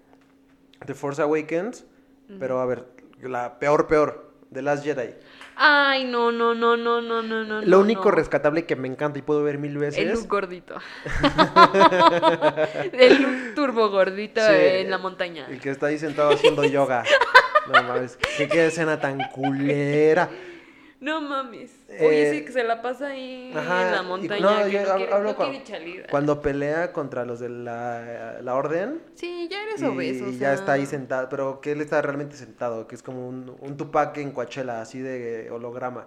The 0.86 0.94
Force 0.94 1.22
Awakens, 1.22 1.84
pero 2.38 2.60
a 2.60 2.66
ver, 2.66 2.86
la 3.22 3.58
peor, 3.58 3.86
peor, 3.86 4.32
The 4.52 4.62
Last 4.62 4.84
Jedi. 4.84 5.14
Ay, 5.62 6.04
no, 6.04 6.32
no, 6.32 6.54
no, 6.54 6.74
no, 6.74 7.02
no, 7.02 7.22
no, 7.22 7.44
no. 7.44 7.60
Lo 7.60 7.80
único 7.80 8.06
no. 8.06 8.12
rescatable 8.12 8.64
que 8.64 8.76
me 8.76 8.88
encanta 8.88 9.18
y 9.18 9.22
puedo 9.22 9.42
ver 9.42 9.58
mil 9.58 9.76
veces. 9.76 9.98
El 9.98 10.12
look 10.14 10.26
gordito. 10.26 10.76
el 12.94 13.22
look 13.22 13.54
turbo 13.54 13.90
gordito 13.90 14.40
Sí, 14.40 14.54
en 14.54 14.90
la 14.90 14.96
montaña. 14.96 15.46
El 15.50 15.60
que 15.60 15.68
está 15.68 15.88
ahí 15.88 15.98
sentado 15.98 16.30
haciendo 16.30 16.64
yoga. 16.64 17.04
No 17.66 17.82
mames, 17.84 18.16
que 18.38 18.48
qué 18.48 18.66
escena 18.66 18.98
tan 18.98 19.18
culera. 19.32 20.30
No 21.00 21.20
mames. 21.22 21.70
Oye, 21.88 22.28
Eh, 22.28 22.38
sí, 22.38 22.44
que 22.44 22.52
se 22.52 22.62
la 22.62 22.82
pasa 22.82 23.06
ahí 23.08 23.52
Ajá, 23.56 23.86
en 23.86 23.92
la 23.92 24.02
y- 24.02 24.06
montaña. 24.06 24.40
no, 24.40 24.64
que 24.66 24.70
yo 24.70 24.82
no 24.82 24.86
hab- 24.88 24.96
quiere, 24.98 25.12
hablo 25.14 25.32
no. 25.32 26.06
Cuando 26.10 26.42
pelea 26.42 26.92
contra 26.92 27.24
los 27.24 27.40
de 27.40 27.48
la, 27.48 28.38
la 28.42 28.54
orden. 28.54 29.00
Sí, 29.14 29.48
ya 29.50 29.62
eres 29.62 29.80
Y 29.80 29.84
obeso. 29.86 30.24
o 30.26 30.30
ya 30.30 30.38
sea, 30.38 30.52
está 30.54 30.72
ahí 30.72 30.84
sentado, 30.84 31.28
pero 31.30 31.60
que 31.62 31.72
él 31.72 31.80
está 31.80 32.02
realmente 32.02 32.36
sentado, 32.36 32.86
que 32.86 32.94
es 32.94 33.02
como 33.02 33.26
un, 33.26 33.56
un 33.60 33.76
Tupac 33.78 34.16
en 34.18 34.30
Coachella, 34.32 34.82
así 34.82 34.98
de 35.00 35.50
holograma. 35.50 36.06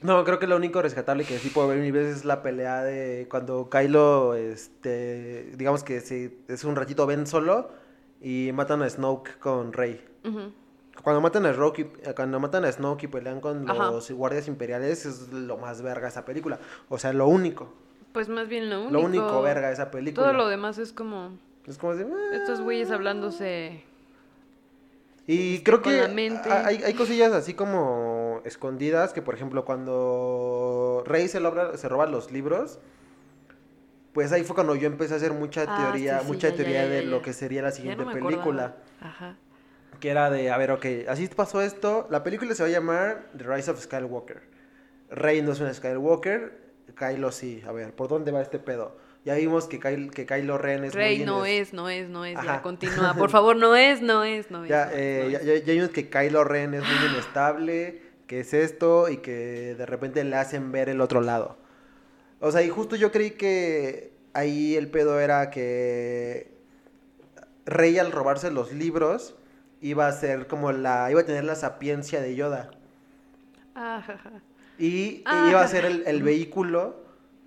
No, 0.00 0.22
creo 0.24 0.38
que 0.38 0.46
lo 0.46 0.54
único 0.56 0.80
rescatable 0.80 1.24
que 1.24 1.38
sí 1.38 1.48
puedo 1.48 1.66
ver 1.68 1.78
mil 1.78 1.90
veces 1.90 2.18
es 2.18 2.24
la 2.24 2.40
pelea 2.42 2.84
de 2.84 3.26
cuando 3.28 3.68
Kylo, 3.68 4.34
este, 4.36 5.50
digamos 5.56 5.82
que 5.82 6.00
se, 6.00 6.34
es 6.46 6.62
un 6.64 6.76
ratito 6.76 7.04
ven 7.06 7.26
solo 7.26 7.70
y 8.20 8.50
matan 8.52 8.82
a 8.82 8.88
Snoke 8.90 9.38
con 9.38 9.72
Rey. 9.72 10.04
ujú. 10.24 10.52
Cuando 11.02 11.20
matan 11.20 11.46
a 11.46 11.52
Snoke 11.54 11.78
y, 11.80 11.84
cuando 12.14 12.40
matan 12.40 12.64
a 12.64 12.72
Snoke 12.72 13.04
y 13.04 13.06
pelean 13.08 13.40
con 13.40 13.68
Ajá. 13.70 13.90
los 13.90 14.10
guardias 14.10 14.48
imperiales 14.48 15.06
es 15.06 15.28
lo 15.32 15.56
más 15.56 15.80
verga 15.82 16.08
esa 16.08 16.24
película. 16.24 16.58
O 16.88 16.98
sea, 16.98 17.12
lo 17.12 17.26
único, 17.28 17.72
Pues 18.12 18.28
más 18.28 18.48
bien 18.48 18.68
lo 18.68 18.80
único. 18.80 18.92
lo 18.92 19.00
único 19.02 19.42
verga 19.42 19.70
esa 19.70 19.90
película. 19.90 20.26
Todo 20.26 20.36
lo 20.36 20.48
demás 20.48 20.78
es 20.78 20.92
como 20.92 21.38
Es 21.66 21.78
como 21.78 21.94
de, 21.94 22.04
"Ah". 22.04 22.36
estos 22.36 22.60
güeyes 22.60 22.90
hablándose. 22.90 23.84
Y 25.26 25.56
este, 25.56 25.64
creo 25.64 25.82
que 25.82 26.00
hay, 26.50 26.82
hay 26.82 26.94
cosillas 26.94 27.32
así 27.32 27.52
como 27.52 28.40
escondidas 28.46 29.12
que, 29.12 29.20
por 29.20 29.34
ejemplo, 29.34 29.64
cuando 29.66 31.02
Rey 31.06 31.28
se, 31.28 31.38
logra- 31.38 31.76
se 31.76 31.86
roba 31.88 32.06
los 32.06 32.32
libros, 32.32 32.78
pues 34.14 34.32
ahí 34.32 34.42
fue 34.42 34.54
cuando 34.54 34.74
yo 34.74 34.86
empecé 34.86 35.12
a 35.12 35.16
hacer 35.18 35.32
mucha 35.34 35.64
Ah, 35.68 35.76
teoría, 35.76 36.20
sí, 36.20 36.24
sí, 36.24 36.32
mucha 36.32 36.48
ya, 36.48 36.56
teoría 36.56 36.82
ya, 36.84 36.88
de 36.88 37.02
lo 37.02 37.20
que 37.20 37.34
sería 37.34 37.60
la 37.62 37.70
siguiente 37.72 38.04
no 38.06 38.10
película. 38.12 38.76
Ajá. 39.02 39.36
Que 40.00 40.10
era 40.10 40.30
de, 40.30 40.50
a 40.50 40.56
ver, 40.58 40.70
ok, 40.70 40.86
así 41.08 41.26
pasó 41.28 41.60
esto. 41.60 42.06
La 42.10 42.22
película 42.22 42.54
se 42.54 42.62
va 42.62 42.68
a 42.68 42.72
llamar 42.72 43.26
The 43.36 43.44
Rise 43.44 43.70
of 43.70 43.80
Skywalker. 43.80 44.42
Rey 45.10 45.42
no 45.42 45.52
es 45.52 45.60
una 45.60 45.74
Skywalker, 45.74 46.52
Kylo 46.96 47.32
sí. 47.32 47.62
A 47.66 47.72
ver, 47.72 47.92
¿por 47.92 48.08
dónde 48.08 48.30
va 48.30 48.40
este 48.42 48.58
pedo? 48.58 48.96
Ya 49.24 49.34
vimos 49.34 49.66
que, 49.66 49.80
Kylo, 49.80 50.10
que 50.12 50.24
Kylo 50.26 50.56
Ren 50.58 50.84
es 50.84 50.94
Rey 50.94 51.24
no 51.24 51.44
es, 51.44 51.72
no 51.72 51.88
es, 51.88 52.08
no 52.08 52.24
es. 52.24 52.36
Ajá. 52.36 52.56
Ya 52.56 52.62
continúa. 52.62 53.14
Por 53.14 53.30
favor, 53.30 53.56
no 53.56 53.74
es, 53.74 54.00
no 54.00 54.22
es, 54.24 54.50
no 54.50 54.62
es. 54.64 54.70
Ya, 54.70 54.86
no 54.86 54.92
eh, 54.94 55.20
no 55.24 55.30
ya, 55.30 55.38
es. 55.38 55.44
ya- 55.44 55.66
ya 55.66 55.72
vimos 55.72 55.90
que 55.90 56.08
Kylo 56.08 56.44
Ren 56.44 56.74
es 56.74 56.82
muy 56.82 57.10
inestable, 57.10 58.00
que 58.28 58.40
es 58.40 58.54
esto 58.54 59.08
y 59.08 59.16
que 59.18 59.74
de 59.76 59.86
repente 59.86 60.22
le 60.22 60.36
hacen 60.36 60.70
ver 60.70 60.88
el 60.88 61.00
otro 61.00 61.20
lado. 61.20 61.56
O 62.40 62.52
sea, 62.52 62.62
y 62.62 62.68
justo 62.68 62.94
yo 62.94 63.10
creí 63.10 63.32
que 63.32 64.12
ahí 64.32 64.76
el 64.76 64.88
pedo 64.88 65.18
era 65.18 65.50
que 65.50 66.52
Rey 67.66 67.98
al 67.98 68.12
robarse 68.12 68.50
los 68.50 68.72
libros 68.72 69.34
iba 69.80 70.06
a 70.06 70.12
ser 70.12 70.46
como 70.46 70.72
la, 70.72 71.10
iba 71.10 71.20
a 71.20 71.26
tener 71.26 71.44
la 71.44 71.54
sapiencia 71.54 72.20
de 72.20 72.34
Yoda. 72.34 72.70
Ajaja. 73.74 74.30
Y 74.78 75.22
Ah. 75.26 75.48
iba 75.50 75.60
a 75.60 75.68
ser 75.68 75.84
el, 75.84 76.04
el 76.06 76.22
vehículo 76.22 76.96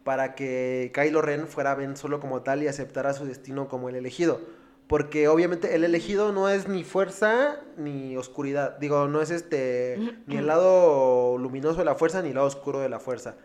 para 0.03 0.35
que 0.35 0.91
Kylo 0.93 1.21
Ren 1.21 1.47
fuera 1.47 1.75
Ben 1.75 1.95
Solo 1.95 2.19
como 2.19 2.41
tal 2.41 2.63
y 2.63 2.67
aceptara 2.67 3.13
su 3.13 3.25
destino 3.25 3.67
como 3.67 3.89
el 3.89 3.95
elegido. 3.95 4.41
Porque 4.87 5.29
obviamente 5.29 5.73
el 5.75 5.85
elegido 5.85 6.33
no 6.33 6.49
es 6.49 6.67
ni 6.67 6.83
fuerza 6.83 7.61
ni 7.77 8.17
oscuridad. 8.17 8.77
Digo, 8.77 9.07
no 9.07 9.21
es 9.21 9.29
este 9.29 9.97
ni 10.27 10.35
el 10.35 10.47
lado 10.47 11.37
luminoso 11.37 11.77
de 11.79 11.85
la 11.85 11.95
fuerza 11.95 12.21
ni 12.21 12.29
el 12.29 12.35
lado 12.35 12.47
oscuro 12.47 12.79
de 12.79 12.89
la 12.89 12.99
fuerza. 12.99 13.35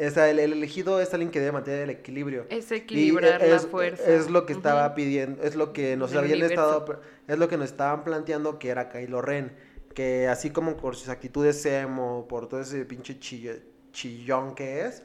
O 0.00 0.10
sea, 0.10 0.30
el, 0.30 0.38
el 0.38 0.52
elegido 0.52 1.00
es 1.00 1.12
alguien 1.12 1.30
que 1.30 1.40
debe 1.40 1.52
mantener 1.52 1.80
el 1.82 1.90
equilibrio. 1.90 2.46
Es 2.50 2.70
equilibrar 2.70 3.42
es, 3.42 3.64
la 3.64 3.68
fuerza. 3.68 4.04
Es 4.04 4.30
lo 4.30 4.46
que 4.46 4.52
estaba 4.52 4.94
pidiendo, 4.94 5.42
es 5.42 5.56
lo 5.56 5.72
que 5.72 5.96
nos 5.96 6.10
Del 6.10 6.20
habían 6.20 6.38
universo. 6.38 6.62
estado, 6.84 7.00
es 7.26 7.38
lo 7.38 7.48
que 7.48 7.56
nos 7.56 7.66
estaban 7.66 8.04
planteando 8.04 8.58
que 8.58 8.68
era 8.68 8.88
Kylo 8.90 9.22
Ren, 9.22 9.52
que 9.94 10.28
así 10.28 10.50
como 10.50 10.76
por 10.76 10.94
sus 10.94 11.08
actitudes 11.08 11.64
emo, 11.66 12.26
por 12.28 12.48
todo 12.48 12.60
ese 12.60 12.84
pinche 12.84 13.18
chille- 13.18 13.62
chillón 13.92 14.54
que 14.54 14.84
es, 14.86 15.02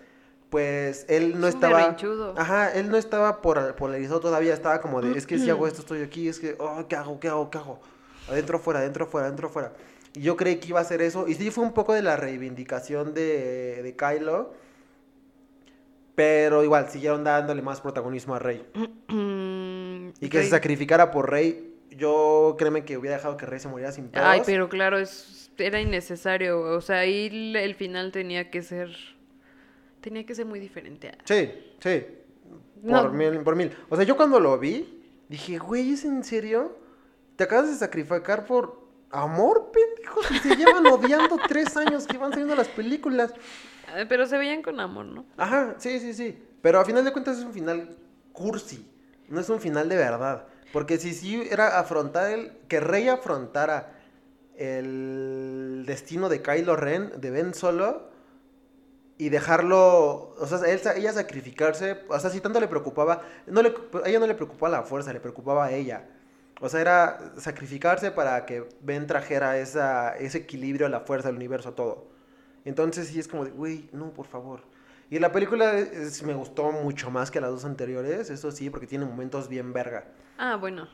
pues 0.51 1.05
él 1.09 1.39
no 1.39 1.47
Es 1.47 1.55
estaba, 1.55 1.77
berrinchudo. 1.77 2.35
ajá, 2.37 2.71
él 2.73 2.89
no 2.91 2.97
estaba 2.97 3.41
por, 3.41 3.75
polarizado 3.75 4.19
todavía, 4.19 4.53
estaba 4.53 4.79
como 4.81 5.01
de, 5.01 5.17
es 5.17 5.25
que 5.25 5.39
si 5.39 5.49
hago 5.49 5.65
esto 5.65 5.81
estoy 5.81 6.03
aquí, 6.03 6.27
es 6.27 6.39
que, 6.39 6.55
oh, 6.59 6.85
¿qué 6.87 6.95
hago, 6.95 7.19
qué 7.19 7.27
hago, 7.29 7.49
qué 7.49 7.57
hago? 7.57 7.79
Adentro, 8.29 8.59
fuera, 8.59 8.79
adentro, 8.81 9.07
fuera, 9.07 9.25
adentro, 9.25 9.49
fuera. 9.49 9.73
Y 10.13 10.21
yo 10.21 10.37
creí 10.37 10.57
que 10.57 10.67
iba 10.67 10.79
a 10.79 10.83
ser 10.83 11.01
eso, 11.01 11.27
y 11.27 11.33
sí 11.33 11.49
fue 11.49 11.63
un 11.63 11.73
poco 11.73 11.93
de 11.93 12.03
la 12.03 12.15
reivindicación 12.15 13.15
de, 13.15 13.81
de 13.81 13.95
Kylo, 13.95 14.53
pero 16.15 16.63
igual, 16.63 16.89
siguieron 16.89 17.23
dándole 17.23 17.61
más 17.61 17.81
protagonismo 17.81 18.35
a 18.35 18.39
Rey. 18.39 18.65
Y 20.19 20.29
que 20.29 20.37
Rey- 20.37 20.45
se 20.45 20.51
sacrificara 20.51 21.11
por 21.11 21.29
Rey, 21.31 21.75
yo 21.91 22.55
créeme 22.57 22.85
que 22.85 22.97
hubiera 22.97 23.17
dejado 23.17 23.35
que 23.37 23.45
Rey 23.45 23.59
se 23.59 23.67
muriera 23.67 23.91
sin 23.91 24.07
pedos. 24.09 24.25
Ay, 24.27 24.41
pero 24.45 24.69
claro, 24.69 24.97
es, 24.97 25.51
era 25.57 25.79
innecesario. 25.81 26.61
O 26.61 26.81
sea, 26.81 26.99
ahí 26.99 27.27
el, 27.27 27.55
el 27.55 27.75
final 27.75 28.11
tenía 28.11 28.49
que 28.49 28.61
ser. 28.61 28.89
Tenía 30.01 30.25
que 30.25 30.35
ser 30.35 30.45
muy 30.45 30.59
diferente. 30.59 31.09
a- 31.09 31.17
Sí, 31.25 31.51
sí. 31.79 32.05
Por 32.81 32.91
No. 32.91 33.09
mil, 33.11 33.39
por 33.41 33.55
mil. 33.55 33.71
O 33.89 33.95
sea, 33.95 34.05
yo 34.05 34.15
cuando 34.17 34.39
lo 34.39 34.57
vi, 34.59 35.01
dije, 35.29 35.57
güey, 35.57 35.93
¿es 35.93 36.03
en 36.05 36.23
serio? 36.23 36.77
¿Te 37.35 37.45
acabas 37.45 37.69
de 37.69 37.75
sacrificar 37.75 38.45
por 38.45 38.83
amor, 39.09 39.71
pendejos? 39.71 40.29
Y 40.31 40.37
se 40.39 40.55
llevan 40.55 40.85
odiando 40.87 41.37
tres 41.47 41.75
años 41.77 42.05
que 42.05 42.17
van 42.17 42.31
saliendo 42.31 42.55
las 42.55 42.67
películas. 42.67 43.33
Ah, 43.93 44.05
Pero 44.09 44.25
se 44.25 44.37
veían 44.37 44.61
con 44.61 44.79
amor, 44.79 45.05
¿no? 45.05 45.25
Ajá, 45.37 45.75
sí, 45.77 45.99
sí, 45.99 46.13
sí. 46.13 46.37
Pero 46.61 46.79
a 46.79 46.85
final 46.85 47.05
de 47.05 47.11
cuentas 47.11 47.37
es 47.37 47.43
un 47.43 47.53
final 47.53 47.95
cursi. 48.31 48.89
No 49.29 49.39
es 49.39 49.49
un 49.49 49.59
final 49.59 49.87
de 49.87 49.95
verdad. 49.97 50.47
Porque 50.71 50.97
si 50.97 51.13
sí 51.13 51.47
era 51.49 51.79
afrontar 51.79 52.31
el. 52.31 52.51
Que 52.67 52.79
Rey 52.79 53.07
afrontara 53.07 53.93
el 54.55 55.83
destino 55.85 56.29
de 56.29 56.41
Kylo 56.41 56.75
Ren, 56.75 57.11
de 57.21 57.29
Ben 57.29 57.53
Solo. 57.53 58.09
Y 59.17 59.29
dejarlo. 59.29 60.35
O 60.39 60.47
sea, 60.47 60.59
él, 60.69 60.81
ella 60.95 61.13
sacrificarse. 61.13 62.01
O 62.09 62.19
sea, 62.19 62.31
si 62.31 62.41
tanto 62.41 62.59
le 62.59 62.67
preocupaba. 62.67 63.21
No 63.45 63.61
le, 63.61 63.73
a 64.03 64.09
ella 64.09 64.19
no 64.19 64.27
le 64.27 64.33
preocupaba 64.33 64.77
la 64.77 64.83
fuerza, 64.83 65.13
le 65.13 65.19
preocupaba 65.19 65.65
a 65.65 65.71
ella. 65.71 66.07
O 66.61 66.69
sea, 66.69 66.81
era 66.81 67.33
sacrificarse 67.37 68.11
para 68.11 68.45
que 68.45 68.67
Ben 68.81 69.05
trajera 69.05 69.57
esa, 69.57 70.15
ese 70.17 70.39
equilibrio 70.39 70.87
a 70.87 70.89
la 70.89 71.01
fuerza, 71.01 71.29
al 71.29 71.35
universo, 71.35 71.73
todo. 71.73 72.12
Entonces 72.65 73.07
sí 73.07 73.19
es 73.19 73.27
como 73.27 73.45
de, 73.45 73.51
güey, 73.51 73.89
no, 73.91 74.11
por 74.13 74.25
favor. 74.27 74.61
Y 75.09 75.19
la 75.19 75.31
película 75.31 75.77
es- 75.77 76.23
me 76.23 76.33
gustó 76.33 76.71
mucho 76.71 77.11
más 77.11 77.29
que 77.29 77.39
las 77.41 77.51
dos 77.51 77.65
anteriores, 77.65 78.29
eso 78.29 78.51
sí, 78.51 78.69
porque 78.69 78.87
tiene 78.87 79.05
momentos 79.05 79.47
bien 79.49 79.73
verga. 79.73 80.05
Ah, 80.37 80.55
bueno. 80.55 80.87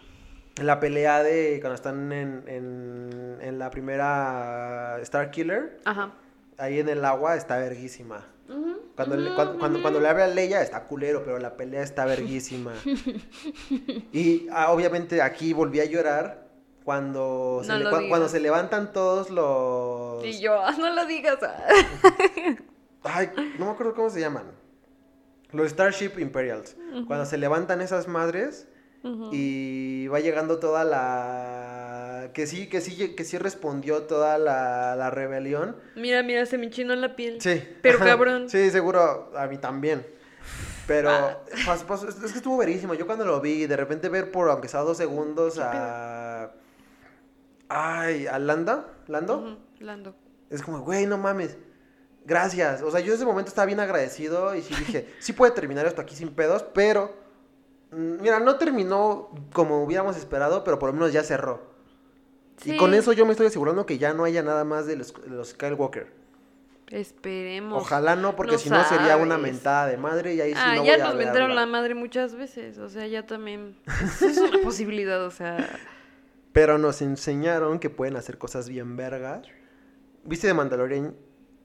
La 0.61 0.79
pelea 0.79 1.23
de 1.23 1.59
cuando 1.61 1.75
están 1.75 2.11
en, 2.11 2.43
en, 2.47 3.37
en 3.39 3.59
la 3.59 3.69
primera 3.69 4.97
Star 5.01 5.31
Killer, 5.31 5.79
Ajá. 5.85 6.11
ahí 6.57 6.79
en 6.79 6.89
el 6.89 7.05
agua 7.05 7.35
está 7.35 7.57
verguísima. 7.57 8.25
Cuando, 8.95 9.15
le, 9.15 9.33
cuando, 9.35 9.59
cuando, 9.59 9.81
cuando 9.81 9.99
le 10.01 10.07
habla 10.09 10.25
a 10.25 10.27
Leia 10.27 10.61
está 10.61 10.83
culero, 10.83 11.23
pero 11.23 11.37
la 11.39 11.55
pelea 11.55 11.83
está 11.83 12.03
verguísima. 12.05 12.73
y 14.11 14.47
ah, 14.51 14.71
obviamente 14.71 15.21
aquí 15.21 15.53
volví 15.53 15.79
a 15.79 15.85
llorar 15.85 16.48
cuando, 16.89 17.61
se 17.63 17.71
le- 17.77 18.09
cuando 18.09 18.27
se 18.27 18.39
levantan 18.39 18.91
todos 18.91 19.29
los... 19.29 20.25
Y 20.25 20.39
yo, 20.41 20.59
ah, 20.59 20.71
no 20.75 20.89
lo 20.89 21.05
digas. 21.05 21.37
Ay, 23.03 23.29
no 23.59 23.65
me 23.65 23.71
acuerdo 23.73 23.93
cómo 23.93 24.09
se 24.09 24.19
llaman. 24.19 24.45
Los 25.51 25.69
Starship 25.69 26.13
Imperials. 26.17 26.75
Cuando 27.05 27.27
se 27.27 27.37
levantan 27.37 27.81
esas 27.81 28.07
madres 28.07 28.67
y 29.31 30.07
va 30.07 30.19
llegando 30.19 30.57
toda 30.57 30.83
la... 30.83 32.31
Que 32.33 32.47
sí, 32.47 32.67
que 32.67 32.81
sí, 32.81 33.13
que 33.15 33.23
sí 33.23 33.37
respondió 33.37 34.03
toda 34.07 34.39
la, 34.39 34.95
la 34.95 35.11
rebelión. 35.11 35.75
Mira, 35.95 36.23
mira, 36.23 36.47
se 36.47 36.57
me 36.57 36.65
enchinó 36.65 36.95
la 36.95 37.15
piel. 37.15 37.39
Sí. 37.39 37.61
Pero 37.83 37.99
cabrón. 37.99 38.49
Sí, 38.49 38.71
seguro, 38.71 39.31
a 39.37 39.45
mí 39.45 39.59
también. 39.59 40.07
Pero 40.87 41.11
Ah. 41.11 41.37
pas- 41.67 41.85
pas- 41.85 42.07
es 42.09 42.15
es 42.23 42.31
que 42.31 42.37
estuvo 42.39 42.57
verísimo. 42.57 42.95
Yo 42.95 43.05
cuando 43.05 43.25
lo 43.25 43.39
vi, 43.41 43.67
de 43.67 43.77
repente 43.77 44.09
ver 44.09 44.31
por, 44.31 44.49
aunque 44.49 44.67
sea 44.67 44.79
dos 44.79 44.97
segundos, 44.97 45.59
a... 45.59 46.51
Ay, 47.69 48.27
a 48.27 48.39
Landa, 48.39 48.87
Lando. 49.07 49.57
Lando. 49.79 50.15
Es 50.49 50.61
como, 50.61 50.79
güey, 50.81 51.05
no 51.05 51.17
mames. 51.17 51.57
Gracias. 52.25 52.81
O 52.81 52.91
sea, 52.91 52.99
yo 52.99 53.11
en 53.13 53.15
ese 53.17 53.25
momento 53.25 53.49
estaba 53.49 53.65
bien 53.67 53.79
agradecido 53.79 54.53
y 54.55 54.61
sí 54.61 54.73
dije, 54.75 55.07
sí 55.19 55.33
puede 55.33 55.51
terminar 55.53 55.85
esto 55.85 56.01
aquí 56.01 56.15
sin 56.15 56.29
pedos, 56.29 56.63
pero. 56.73 57.15
mm, 57.91 58.21
Mira, 58.21 58.39
no 58.39 58.55
terminó 58.57 59.29
como 59.53 59.83
hubiéramos 59.83 60.17
esperado, 60.17 60.63
pero 60.63 60.79
por 60.79 60.89
lo 60.89 60.93
menos 60.93 61.13
ya 61.13 61.23
cerró. 61.23 61.69
Y 62.65 62.71
Sí. 62.71 62.77
con 62.77 62.93
eso 62.93 63.13
yo 63.13 63.25
me 63.25 63.31
estoy 63.31 63.47
asegurando 63.47 63.85
que 63.85 63.97
ya 63.97 64.13
no 64.13 64.25
haya 64.25 64.43
nada 64.43 64.65
más 64.65 64.85
de 64.85 64.97
los, 64.97 65.13
de 65.13 65.29
los 65.29 65.49
Skywalker. 65.49 66.11
Esperemos. 66.89 67.81
Ojalá 67.83 68.15
no, 68.15 68.35
porque 68.35 68.53
No 68.53 68.57
si 68.57 68.69
no 68.69 68.83
sería 68.83 69.15
una 69.17 69.37
mentada 69.37 69.85
de 69.85 69.95
madre 69.97 70.33
y 70.33 70.41
ahí 70.41 70.53
sí 70.53 70.59
ah, 70.59 70.75
no 70.75 70.83
ya 70.83 70.93
voy 70.93 71.01
a 71.01 71.05
nos 71.05 71.17
vendieron 71.17 71.49
verla. 71.49 71.61
la 71.61 71.67
madre 71.67 71.93
muchas 71.95 72.33
veces. 72.35 72.79
O 72.79 72.89
sea, 72.89 73.05
ya 73.07 73.25
también. 73.27 73.77
Es 74.21 74.37
una 74.39 74.59
posibilidad, 74.63 75.23
o 75.23 75.29
sea. 75.31 75.69
Pero 76.53 76.77
nos 76.77 77.01
enseñaron 77.01 77.79
que 77.79 77.89
pueden 77.89 78.15
hacer 78.15 78.37
cosas 78.37 78.69
bien 78.69 78.95
vergas. 78.97 79.47
¿Viste 80.23 80.47
de 80.47 80.53
Mandalorian? 80.53 81.15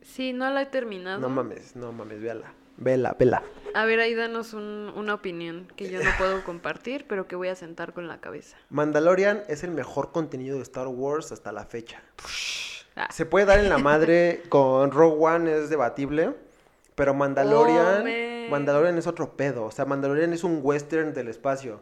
Sí, 0.03 0.33
no 0.33 0.51
la 0.51 0.63
he 0.63 0.67
terminado. 0.67 1.21
No 1.21 1.29
mames, 1.31 1.75
no 1.77 1.93
mames, 1.93 2.21
véala. 2.21 2.53
Vela, 2.77 3.17
vela. 3.19 3.43
A 3.75 3.85
ver, 3.87 4.01
ahí 4.01 4.15
danos 4.15 4.53
un- 4.53 4.93
una 4.97 5.15
opinión 5.15 5.69
que 5.77 5.89
yo 5.91 6.03
no 6.03 6.11
puedo 6.19 6.43
compartir, 6.45 7.07
pero 7.09 7.27
que 7.27 7.37
voy 7.37 7.49
a 7.49 7.55
sentar 7.55 7.93
con 7.93 8.09
la 8.09 8.21
cabeza. 8.21 8.57
Mandalorian 8.69 9.43
es 9.49 9.63
el 9.65 9.71
mejor 9.71 10.13
contenido 10.13 10.57
de 10.57 10.63
Star 10.63 10.89
Wars 10.89 11.33
hasta 11.33 11.53
la 11.53 11.65
fecha. 11.65 12.03
Ah, 12.97 13.09
Se 13.11 13.27
puede 13.27 13.47
dar 13.47 13.59
en 13.61 13.69
la 13.69 13.79
madre 13.79 14.43
con 14.49 14.91
Rogue 14.91 15.17
One, 15.25 15.57
es 15.59 15.71
debatible. 15.71 16.35
Pero 16.95 17.15
Mandalorian. 17.15 18.51
Mandalorian 18.51 18.99
es 18.99 19.07
otro 19.09 19.37
pedo. 19.37 19.65
O 19.65 19.71
sea, 19.71 19.85
Mandalorian 19.85 20.33
es 20.33 20.45
un 20.45 20.61
western 20.63 21.13
del 21.15 21.29
espacio. 21.29 21.81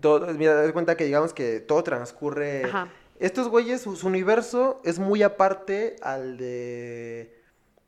Todo, 0.00 0.26
mira, 0.34 0.54
das 0.54 0.72
cuenta 0.72 0.96
que 0.96 1.04
digamos 1.04 1.32
que 1.32 1.60
todo 1.60 1.82
transcurre. 1.82 2.64
Ajá. 2.64 2.88
Estos 3.18 3.48
güeyes, 3.48 3.82
su, 3.82 3.96
su 3.96 4.06
universo 4.06 4.80
es 4.84 4.98
muy 4.98 5.22
aparte 5.22 5.96
al 6.00 6.38
de. 6.38 7.36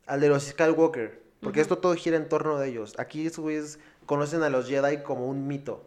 al 0.05 0.19
de 0.19 0.29
los 0.29 0.43
Skywalker. 0.43 1.23
Porque 1.41 1.59
esto 1.59 1.77
todo 1.77 1.93
gira 1.95 2.17
en 2.17 2.29
torno 2.29 2.57
de 2.57 2.69
ellos. 2.69 2.93
Aquí 2.97 3.27
esos 3.27 3.39
güeyes 3.39 3.79
conocen 4.05 4.43
a 4.43 4.49
los 4.49 4.67
Jedi 4.67 5.03
como 5.03 5.27
un 5.27 5.47
mito. 5.47 5.83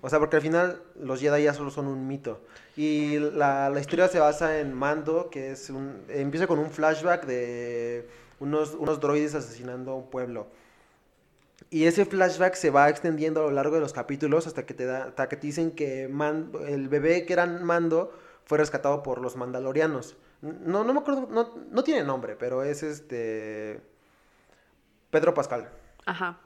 O 0.00 0.08
sea, 0.08 0.20
porque 0.20 0.36
al 0.36 0.42
final 0.42 0.80
los 0.94 1.20
Jedi 1.20 1.42
ya 1.42 1.52
solo 1.52 1.70
son 1.70 1.88
un 1.88 2.06
mito. 2.06 2.40
Y 2.76 3.18
la, 3.18 3.68
la 3.68 3.80
historia 3.80 4.06
se 4.06 4.20
basa 4.20 4.60
en 4.60 4.72
Mando, 4.72 5.28
que 5.28 5.50
es 5.50 5.70
un... 5.70 6.04
Empieza 6.08 6.46
con 6.46 6.60
un 6.60 6.70
flashback 6.70 7.26
de 7.26 8.08
unos, 8.38 8.74
unos 8.74 9.00
droides 9.00 9.34
asesinando 9.34 9.90
a 9.90 9.94
un 9.96 10.08
pueblo. 10.08 10.46
Y 11.70 11.84
ese 11.86 12.04
flashback 12.04 12.54
se 12.54 12.70
va 12.70 12.88
extendiendo 12.88 13.40
a 13.40 13.44
lo 13.44 13.50
largo 13.50 13.74
de 13.76 13.80
los 13.80 13.92
capítulos 13.92 14.46
hasta 14.46 14.66
que 14.66 14.74
te, 14.74 14.84
da, 14.86 15.04
hasta 15.06 15.28
que 15.28 15.36
te 15.36 15.46
dicen 15.46 15.70
que 15.72 16.06
Mando- 16.08 16.64
el 16.64 16.88
bebé 16.88 17.24
que 17.26 17.32
era 17.32 17.46
Mando 17.46 18.12
fue 18.44 18.58
rescatado 18.58 19.02
por 19.02 19.20
los 19.20 19.36
mandalorianos. 19.36 20.16
No, 20.42 20.84
no 20.84 20.92
me 20.92 21.00
acuerdo, 21.00 21.26
no, 21.30 21.54
no 21.70 21.82
tiene 21.82 22.04
nombre, 22.04 22.36
pero 22.36 22.62
es 22.62 22.82
este... 22.82 23.80
Pedro 25.10 25.32
Pascal 25.34 25.68
Ajá. 26.04 26.38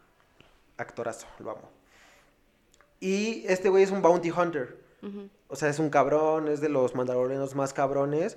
actorazo, 0.76 1.26
lo 1.40 1.50
amo. 1.50 1.70
Y 3.00 3.44
este 3.48 3.68
güey 3.68 3.82
es 3.82 3.90
un 3.90 4.02
bounty 4.02 4.30
hunter. 4.30 4.78
O 5.48 5.56
sea, 5.56 5.68
es 5.70 5.78
un 5.78 5.90
cabrón, 5.90 6.48
es 6.48 6.60
de 6.60 6.68
los 6.68 6.94
mandalorianos 6.94 7.54
más 7.54 7.72
cabrones. 7.72 8.36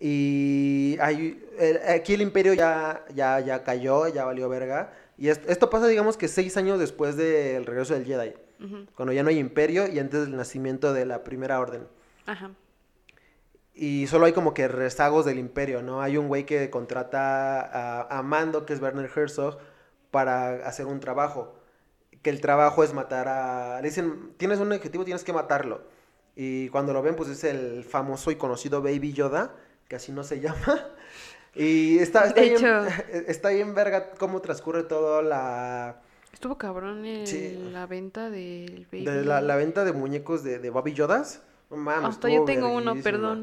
Y 0.00 0.96
hay, 1.00 1.46
el- 1.58 1.80
aquí 1.88 2.14
el 2.14 2.20
imperio 2.22 2.52
ya, 2.54 3.04
ya, 3.14 3.38
ya 3.40 3.62
cayó, 3.64 4.08
ya 4.08 4.24
valió 4.24 4.48
verga. 4.48 4.92
Y 5.20 5.28
es- 5.28 5.40
esto 5.46 5.70
pasa, 5.70 5.86
digamos 5.86 6.16
que 6.16 6.26
seis 6.26 6.56
años 6.56 6.80
después 6.80 7.14
del 7.16 7.64
regreso 7.66 7.94
del 7.94 8.04
Jedi. 8.06 8.32
Cuando 8.96 9.12
ya 9.12 9.22
no 9.22 9.28
hay 9.30 9.38
imperio 9.38 9.86
y 9.86 9.98
antes 10.00 10.22
del 10.22 10.36
nacimiento 10.36 10.92
de 10.92 11.06
la 11.06 11.22
primera 11.22 11.60
orden. 11.60 11.86
Ajá. 12.26 12.50
Y 13.72 14.06
solo 14.08 14.26
hay 14.26 14.32
como 14.32 14.52
que 14.52 14.68
rezagos 14.68 15.24
del 15.24 15.38
imperio, 15.38 15.80
¿no? 15.82 16.02
Hay 16.02 16.16
un 16.18 16.28
güey 16.28 16.44
que 16.44 16.68
contrata 16.68 17.60
a, 17.60 18.18
a 18.18 18.22
Mando, 18.22 18.66
que 18.66 18.72
es 18.74 18.80
Werner 18.82 19.10
Herzog, 19.14 19.58
para 20.10 20.66
hacer 20.66 20.86
un 20.86 21.00
trabajo. 21.00 21.54
Que 22.22 22.28
el 22.30 22.40
trabajo 22.42 22.84
es 22.84 22.92
matar 22.92 23.28
a... 23.28 23.80
Le 23.80 23.88
dicen, 23.88 24.34
tienes 24.36 24.58
un 24.58 24.70
objetivo, 24.72 25.04
tienes 25.04 25.24
que 25.24 25.32
matarlo. 25.32 25.82
Y 26.36 26.68
cuando 26.68 26.92
lo 26.92 27.00
ven, 27.00 27.16
pues 27.16 27.30
es 27.30 27.44
el 27.44 27.84
famoso 27.84 28.30
y 28.30 28.36
conocido 28.36 28.82
Baby 28.82 29.12
Yoda, 29.14 29.54
que 29.88 29.96
así 29.96 30.12
no 30.12 30.22
se 30.24 30.40
llama. 30.40 30.86
Y 31.54 31.98
está, 31.98 32.24
está, 32.26 32.40
De 32.40 32.48
bien, 32.50 32.56
hecho. 32.56 32.84
está 33.26 33.48
bien 33.50 33.74
verga 33.74 34.10
cómo 34.18 34.40
transcurre 34.40 34.84
todo 34.84 35.20
la, 35.22 35.96
Estuvo 36.32 36.56
cabrón 36.56 37.04
el- 37.04 37.26
Sí. 37.26 37.58
la 37.72 37.86
venta 37.86 38.30
del 38.30 38.86
baby. 38.90 39.04
de 39.04 39.24
la, 39.24 39.40
la 39.40 39.56
venta 39.56 39.84
de 39.84 39.92
muñecos 39.92 40.42
de, 40.44 40.58
de 40.58 40.70
Baby 40.70 40.94
Yodas. 40.94 41.42
No 41.70 41.76
mames, 41.76 42.10
Hasta 42.10 42.28
yo 42.28 42.44
tengo 42.44 42.68
uno. 42.74 42.94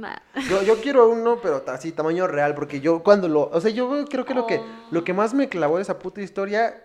Ah. 0.04 0.22
Yo, 0.50 0.62
yo 0.64 0.82
quiero 0.82 1.08
uno, 1.10 1.40
pero 1.42 1.64
así, 1.68 1.94
tamaño 1.94 2.28
real, 2.28 2.56
porque 2.56 2.82
yo 2.82 3.02
cuando 3.02 3.30
lo... 3.30 3.44
O 3.50 3.62
sea, 3.62 3.72
yo 3.72 4.06
creo 4.10 4.26
que 4.26 4.34
lo 4.34 4.46
que, 4.48 4.58
Oh. 4.58 4.66
lo 4.92 5.04
que 5.06 5.14
más 5.14 5.34
me 5.34 5.48
clavó 5.48 5.78
de 5.78 5.84
esa 5.84 5.98
puta 6.00 6.22
historia 6.22 6.84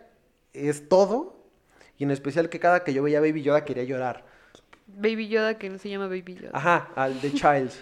es 0.52 0.88
todo. 0.88 1.36
Y 1.98 2.04
en 2.04 2.10
especial 2.12 2.48
que 2.48 2.60
cada 2.60 2.84
que 2.84 2.92
yo 2.94 3.02
veía 3.02 3.18
a 3.18 3.20
Baby 3.22 3.42
Yoda 3.42 3.64
quería 3.64 3.82
llorar. 3.84 4.24
Baby 4.86 5.28
Yoda 5.28 5.54
que 5.58 5.68
no 5.70 5.78
se 5.78 5.88
llama 5.88 6.06
Baby 6.06 6.36
Yoda. 6.40 6.50
Ajá, 6.52 6.88
al 6.96 7.18
The 7.20 7.32
Childs. 7.32 7.80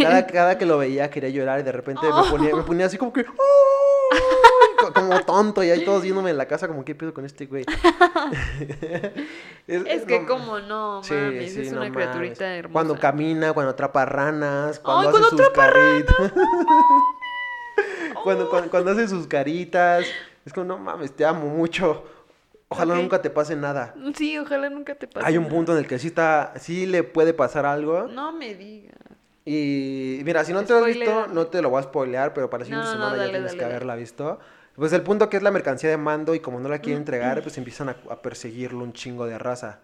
Cada, 0.00 0.26
cada 0.26 0.58
que 0.58 0.66
lo 0.66 0.78
veía 0.78 1.10
quería 1.10 1.30
llorar 1.30 1.60
y 1.60 1.62
de 1.62 1.72
repente 1.72 2.02
Oh. 2.10 2.24
me, 2.24 2.30
ponía, 2.30 2.56
me 2.56 2.62
ponía 2.62 2.86
así 2.86 2.96
como 2.98 3.12
que... 3.12 3.24
Co- 3.24 3.32
Como 4.94 5.20
tonto 5.24 5.64
y 5.64 5.70
ahí 5.70 5.84
todos 5.84 6.02
viéndome 6.02 6.30
en 6.30 6.36
la 6.36 6.46
casa 6.46 6.68
como, 6.68 6.84
¿qué 6.84 6.94
pedo 6.94 7.12
con 7.12 7.24
este 7.24 7.46
güey? 7.46 7.64
Es 9.66 10.04
que 10.04 10.20
no- 10.20 10.26
como 10.26 10.60
no, 10.60 11.02
mames, 11.02 11.52
sí, 11.54 11.60
es 11.62 11.72
no 11.72 11.80
una 11.80 11.88
mames. 11.88 11.92
criaturita 11.92 12.56
hermosa. 12.56 12.72
Cuando 12.72 12.98
camina, 12.98 13.52
cuando 13.52 13.72
atrapa 13.72 14.04
ranas, 14.04 14.78
cuando 14.78 15.02
¡Ay, 15.02 15.08
hace 15.08 15.18
cuando 15.18 15.38
sus 15.44 15.48
caritas. 15.50 16.16
cuando, 18.22 18.48
cuando, 18.50 18.70
cuando 18.70 18.90
hace 18.92 19.08
sus 19.08 19.26
caritas. 19.26 20.06
Es 20.44 20.52
como, 20.52 20.66
no 20.66 20.78
mames, 20.78 21.10
te 21.12 21.24
amo 21.24 21.46
mucho. 21.48 22.04
Ojalá 22.68 22.96
nunca 22.96 23.22
te 23.22 23.30
pase 23.30 23.54
nada. 23.56 23.94
Sí, 24.16 24.36
ojalá 24.38 24.68
nunca 24.70 24.94
te 24.96 25.06
pase. 25.06 25.24
Hay 25.26 25.36
un 25.36 25.44
nada. 25.44 25.54
punto 25.54 25.72
en 25.72 25.78
el 25.78 25.86
que 25.86 25.98
sí 25.98 26.08
está, 26.08 26.52
sí 26.58 26.86
le 26.86 27.04
puede 27.04 27.32
pasar 27.32 27.64
algo. 27.66 28.08
No 28.08 28.32
me 28.32 28.54
digas. 28.54 28.94
Y 29.44 30.20
mira, 30.24 30.44
si 30.44 30.52
no 30.52 30.64
te 30.64 30.72
lo 30.72 30.80
has 30.80 30.86
visto, 30.86 31.28
no 31.28 31.46
te 31.46 31.62
lo 31.62 31.70
voy 31.70 31.78
a 31.78 31.84
spoilear, 31.84 32.34
pero 32.34 32.50
para 32.50 32.62
No, 32.62 32.64
siguiente 32.66 32.86
no, 32.86 32.92
semana 32.92 33.16
ya 33.16 33.22
tienes 33.30 33.42
dale, 33.44 33.54
que 33.58 33.62
dale. 33.62 33.74
haberla 33.74 33.94
visto. 33.94 34.40
Pues 34.74 34.92
el 34.92 35.02
punto 35.02 35.28
que 35.28 35.36
es 35.36 35.42
la 35.44 35.52
mercancía 35.52 35.88
de 35.88 35.96
mando 35.96 36.34
y 36.34 36.40
como 36.40 36.58
no 36.58 36.68
la 36.68 36.80
quieren 36.80 36.98
entregar, 37.02 37.40
pues 37.42 37.56
empiezan 37.56 37.88
a, 37.88 37.96
a 38.10 38.20
perseguirlo 38.20 38.82
un 38.82 38.92
chingo 38.92 39.24
de 39.26 39.38
raza. 39.38 39.78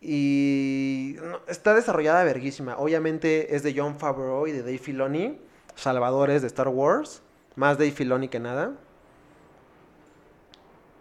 Y 0.00 1.16
no, 1.22 1.40
está 1.48 1.74
desarrollada 1.74 2.22
verguísima. 2.24 2.76
Obviamente 2.76 3.56
es 3.56 3.62
de 3.62 3.74
John 3.76 3.98
Favreau 3.98 4.46
y 4.46 4.52
de 4.52 4.60
Dave 4.60 4.78
Filoni, 4.78 5.38
salvadores 5.74 6.42
de 6.42 6.48
Star 6.48 6.68
Wars. 6.68 7.22
Más 7.54 7.78
Dave 7.78 7.90
Filoni 7.92 8.28
que 8.28 8.38
nada. 8.38 8.72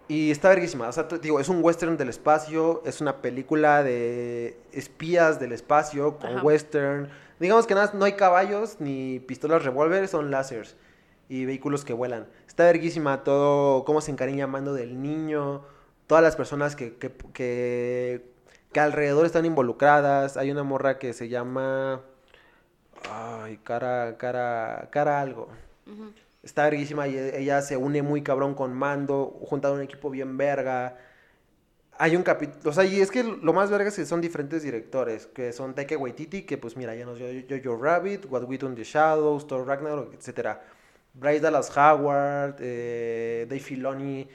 Y 0.07 0.31
está 0.31 0.49
verguísima. 0.49 0.87
O 0.87 0.91
sea, 0.91 1.07
te 1.07 1.17
digo, 1.19 1.39
es 1.39 1.49
un 1.49 1.63
western 1.63 1.97
del 1.97 2.09
espacio. 2.09 2.83
Es 2.85 3.01
una 3.01 3.21
película 3.21 3.83
de 3.83 4.57
espías 4.71 5.39
del 5.39 5.51
espacio 5.51 6.17
con 6.17 6.29
Ajá. 6.37 6.43
western. 6.43 7.09
Digamos 7.39 7.67
que 7.67 7.73
nada, 7.75 7.91
no 7.93 8.05
hay 8.05 8.13
caballos 8.13 8.77
ni 8.79 9.19
pistolas 9.19 9.63
revólver, 9.63 10.07
son 10.07 10.31
láseres 10.31 10.77
y 11.27 11.45
vehículos 11.45 11.83
que 11.83 11.93
vuelan. 11.93 12.27
Está 12.47 12.65
verguísima 12.65 13.23
todo, 13.23 13.83
cómo 13.83 13.99
se 13.99 14.11
encariña 14.11 14.47
Mando 14.47 14.73
del 14.73 15.01
niño, 15.01 15.63
todas 16.07 16.23
las 16.23 16.35
personas 16.35 16.75
que, 16.75 16.95
que, 16.95 17.11
que, 17.33 18.25
que 18.71 18.79
alrededor 18.79 19.25
están 19.25 19.45
involucradas. 19.45 20.37
Hay 20.37 20.51
una 20.51 20.63
morra 20.63 20.97
que 20.99 21.13
se 21.13 21.29
llama... 21.29 22.01
Ay, 23.09 23.57
cara, 23.63 24.17
cara, 24.17 24.87
cara 24.91 25.19
algo. 25.19 25.49
Ujú. 25.85 26.11
Está 26.45 26.63
verguísima 26.63 27.07
y 27.07 27.17
e- 27.17 27.39
ella 27.39 27.61
se 27.61 27.75
une 27.75 28.01
muy 28.01 28.21
cabrón 28.21 28.53
con 28.53 28.73
Mando, 28.73 29.37
junta 29.41 29.71
un 29.71 29.81
equipo 29.81 30.09
bien 30.09 30.37
verga. 30.37 30.97
Hay 31.97 32.15
un 32.15 32.23
capítulo, 32.23 32.69
o 32.69 32.73
sea, 32.73 32.85
y 32.85 33.01
es 33.01 33.09
que 33.09 33.23
lo 33.23 33.51
más 33.51 33.69
verga 33.71 33.89
es 33.89 33.95
que 33.95 34.05
son 34.05 34.21
diferentes 34.21 34.63
directores, 34.63 35.27
que 35.27 35.51
son 35.51 35.73
Taika 35.73 35.97
Waititi, 35.97 36.43
que 36.43 36.57
pues 36.57 36.77
mira, 36.77 36.93
ya 36.95 37.05
nos 37.05 37.17
dio 37.17 37.27
Jojo 37.49 37.81
Rabbit, 37.81 38.25
What 38.29 38.43
We 38.43 38.57
Do 38.57 38.67
in 38.67 38.75
the 38.75 38.83
Shadows, 38.83 39.47
Thor 39.47 39.65
Ragnarok, 39.65 40.13
etcétera. 40.13 40.61
Bryce 41.13 41.39
Dallas 41.39 41.75
Howard, 41.75 42.57
eh, 42.59 43.45
Dave 43.49 43.61
Filoni, 43.61 44.27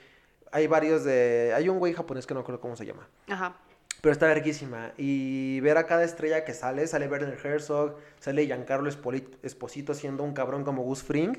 hay 0.51 0.67
varios 0.67 1.05
de... 1.05 1.53
Hay 1.55 1.69
un 1.69 1.79
güey 1.79 1.93
japonés 1.93 2.27
que 2.27 2.35
no 2.35 2.41
recuerdo 2.41 2.61
cómo 2.61 2.77
se 2.77 2.87
llama. 2.87 3.07
Ajá. 3.29 3.57
Pero 4.01 4.13
está 4.13 4.27
verguísima. 4.27 4.93
Y 4.97 5.61
ver 5.61 5.77
a 5.77 5.87
cada 5.87 6.05
estrella 6.05 6.45
que 6.45 6.55
sale, 6.55 6.87
sale 6.87 7.07
Werner 7.07 7.39
Herzog, 7.45 7.97
sale 8.19 8.47
Giancarlo 8.47 8.89
Esposito 8.89 9.95
siendo 9.95 10.25
un 10.25 10.33
cabrón 10.33 10.65
como 10.65 10.83
Gus 10.83 11.03
Fring. 11.03 11.37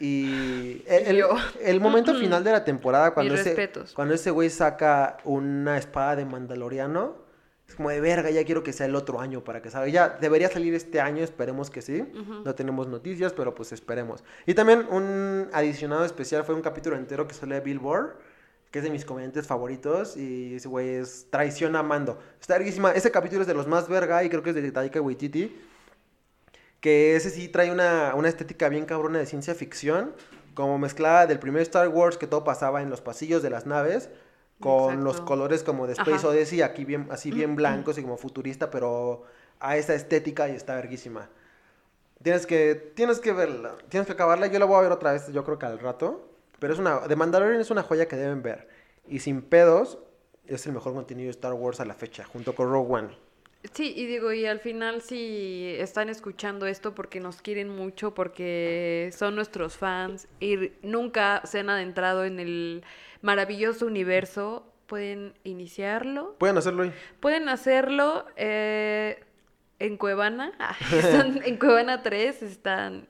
Y 0.00 0.82
el, 0.86 1.06
el- 1.08 1.16
Yo. 1.16 1.30
el 1.60 1.80
momento 1.80 2.14
final 2.14 2.44
de 2.44 2.52
la 2.52 2.64
temporada, 2.64 3.12
cuando 3.14 3.32
Mis 3.32 3.40
ese, 3.40 3.50
respetos. 3.50 3.92
cuando 3.94 4.14
ese 4.14 4.30
güey 4.30 4.50
saca 4.50 5.18
una 5.24 5.76
espada 5.78 6.16
de 6.16 6.24
Mandaloriano, 6.24 7.16
es 7.68 7.74
como 7.74 7.90
de 7.90 8.00
verga, 8.00 8.30
ya 8.30 8.44
quiero 8.44 8.62
que 8.62 8.72
sea 8.72 8.86
el 8.86 8.94
otro 8.94 9.20
año 9.20 9.44
para 9.44 9.60
que 9.60 9.70
salga. 9.70 9.88
Ya 9.88 10.08
debería 10.08 10.48
salir 10.48 10.72
este 10.74 11.00
año, 11.02 11.22
esperemos 11.22 11.68
que 11.70 11.82
sí. 11.82 12.02
No 12.44 12.54
tenemos 12.54 12.88
noticias, 12.88 13.34
pero 13.34 13.54
pues 13.54 13.72
esperemos. 13.72 14.24
Y 14.46 14.54
también 14.54 14.86
un 14.90 15.48
adicionado 15.52 16.04
especial 16.06 16.44
fue 16.44 16.54
un 16.54 16.62
capítulo 16.62 16.96
entero 16.96 17.28
que 17.28 17.34
sale 17.34 17.56
de 17.56 17.60
Billboard, 17.60 18.14
que 18.70 18.78
es 18.78 18.84
de 18.84 18.90
mis 18.90 19.04
comediantes 19.04 19.46
favoritos. 19.46 20.16
Y 20.16 20.54
ese 20.54 20.66
güey 20.66 20.88
es 20.94 21.26
Traición 21.30 21.76
a 21.76 21.82
Mando. 21.82 22.18
Está 22.40 22.54
verguísima. 22.54 22.92
Ese 22.92 23.10
capítulo 23.10 23.42
es 23.42 23.46
de 23.46 23.52
los 23.54 23.66
más 23.66 23.86
verga 23.86 24.24
y 24.24 24.30
creo 24.30 24.42
que 24.42 24.48
es 24.50 24.56
de 24.56 24.72
Taika 24.72 25.02
Waititi. 25.02 25.54
Que 26.80 27.16
ese 27.16 27.30
sí 27.30 27.48
trae 27.48 27.70
una, 27.70 28.14
una 28.14 28.28
estética 28.28 28.68
bien 28.68 28.84
cabrona 28.84 29.18
de 29.18 29.26
ciencia 29.26 29.54
ficción. 29.54 30.14
Como 30.54 30.78
mezclada 30.78 31.26
del 31.26 31.38
primer 31.38 31.62
Star 31.62 31.88
Wars, 31.88 32.16
que 32.16 32.26
todo 32.26 32.44
pasaba 32.44 32.82
en 32.82 32.90
los 32.90 33.00
pasillos 33.00 33.42
de 33.42 33.50
las 33.50 33.66
naves. 33.66 34.10
Con 34.60 35.04
los 35.04 35.20
colores 35.20 35.62
como 35.62 35.86
de 35.86 35.92
Space 35.92 36.16
Ajá. 36.16 36.28
Odyssey, 36.28 36.62
aquí 36.62 36.84
bien, 36.84 37.06
así 37.10 37.30
bien 37.30 37.54
blancos 37.54 37.96
y 37.96 38.02
como 38.02 38.16
futurista, 38.16 38.70
pero 38.70 39.22
a 39.60 39.76
esa 39.76 39.94
estética 39.94 40.48
y 40.48 40.56
está 40.56 40.74
verguísima. 40.74 41.28
Tienes 42.22 42.46
que, 42.46 42.74
tienes 42.74 43.20
que 43.20 43.32
verla, 43.32 43.76
tienes 43.88 44.06
que 44.06 44.14
acabarla. 44.14 44.48
Yo 44.48 44.58
la 44.58 44.64
voy 44.64 44.78
a 44.78 44.80
ver 44.80 44.92
otra 44.92 45.12
vez, 45.12 45.28
yo 45.32 45.44
creo 45.44 45.58
que 45.60 45.66
al 45.66 45.78
rato. 45.78 46.28
Pero 46.58 46.72
es 46.72 46.80
una, 46.80 47.02
The 47.06 47.14
Mandalorian 47.14 47.60
es 47.60 47.70
una 47.70 47.84
joya 47.84 48.08
que 48.08 48.16
deben 48.16 48.42
ver. 48.42 48.68
Y 49.06 49.20
sin 49.20 49.42
pedos, 49.42 49.98
es 50.46 50.66
el 50.66 50.72
mejor 50.72 50.94
contenido 50.94 51.26
de 51.26 51.30
Star 51.30 51.52
Wars 51.52 51.78
a 51.80 51.84
la 51.84 51.94
fecha, 51.94 52.24
junto 52.24 52.54
con 52.54 52.70
Rogue 52.70 52.94
One. 52.94 53.27
Sí, 53.72 53.92
y 53.96 54.06
digo, 54.06 54.32
y 54.32 54.46
al 54.46 54.60
final 54.60 55.02
si 55.02 55.74
están 55.78 56.08
escuchando 56.08 56.66
esto 56.66 56.94
porque 56.94 57.20
nos 57.20 57.42
quieren 57.42 57.68
mucho, 57.68 58.14
porque 58.14 59.10
son 59.16 59.34
nuestros 59.34 59.76
fans 59.76 60.26
y 60.40 60.72
nunca 60.82 61.42
se 61.44 61.60
han 61.60 61.70
adentrado 61.70 62.24
en 62.24 62.40
el 62.40 62.84
maravilloso 63.22 63.86
universo, 63.86 64.64
pueden 64.86 65.34
iniciarlo, 65.44 66.34
Pueden 66.38 66.56
hacerlo 66.58 66.84
ahí. 66.84 66.92
pueden 67.20 67.48
hacerlo 67.48 68.24
eh, 68.36 69.22
en 69.78 69.96
Cuevana, 69.96 70.52
están 70.92 71.40
en 71.44 71.56
Cuevana 71.58 72.02
3, 72.02 72.42
están 72.42 73.06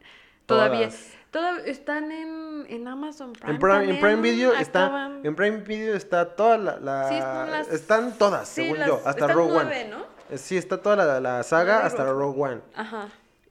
todavía, 0.47 0.89
Todas. 0.89 1.18
Toda- 1.31 1.59
están 1.65 2.11
en, 2.13 2.67
en 2.69 2.89
Amazon 2.89 3.33
Prime. 3.33 3.53
En 3.53 3.59
Prime, 3.59 3.91
en 3.95 4.01
Prime 4.01 4.21
Video 4.23 4.53
está, 4.55 4.87
acaban- 4.87 5.21
en 5.27 5.35
Prime 5.37 5.59
Video 5.59 5.95
está 5.95 6.35
toda 6.37 6.57
la, 6.59 6.79
la- 6.81 7.09
Sí, 7.09 7.15
están 7.17 7.51
las- 7.51 7.69
están 7.69 8.13
todas, 8.19 8.49
sí, 8.49 8.63
según 8.63 8.79
las- 8.79 8.89
yo, 8.89 8.97
hasta 8.97 9.11
están 9.11 9.31
Rogue 9.37 9.51
nueve, 9.55 9.81
One. 9.85 9.89
¿no? 10.31 10.39
Sí, 10.39 10.57
está 10.57 10.81
toda 10.83 10.97
la, 10.97 11.21
la 11.21 11.43
saga 11.43 11.85
hasta 11.87 12.05
Rogue 12.05 12.41
One. 12.43 12.61
Ajá. 12.75 13.09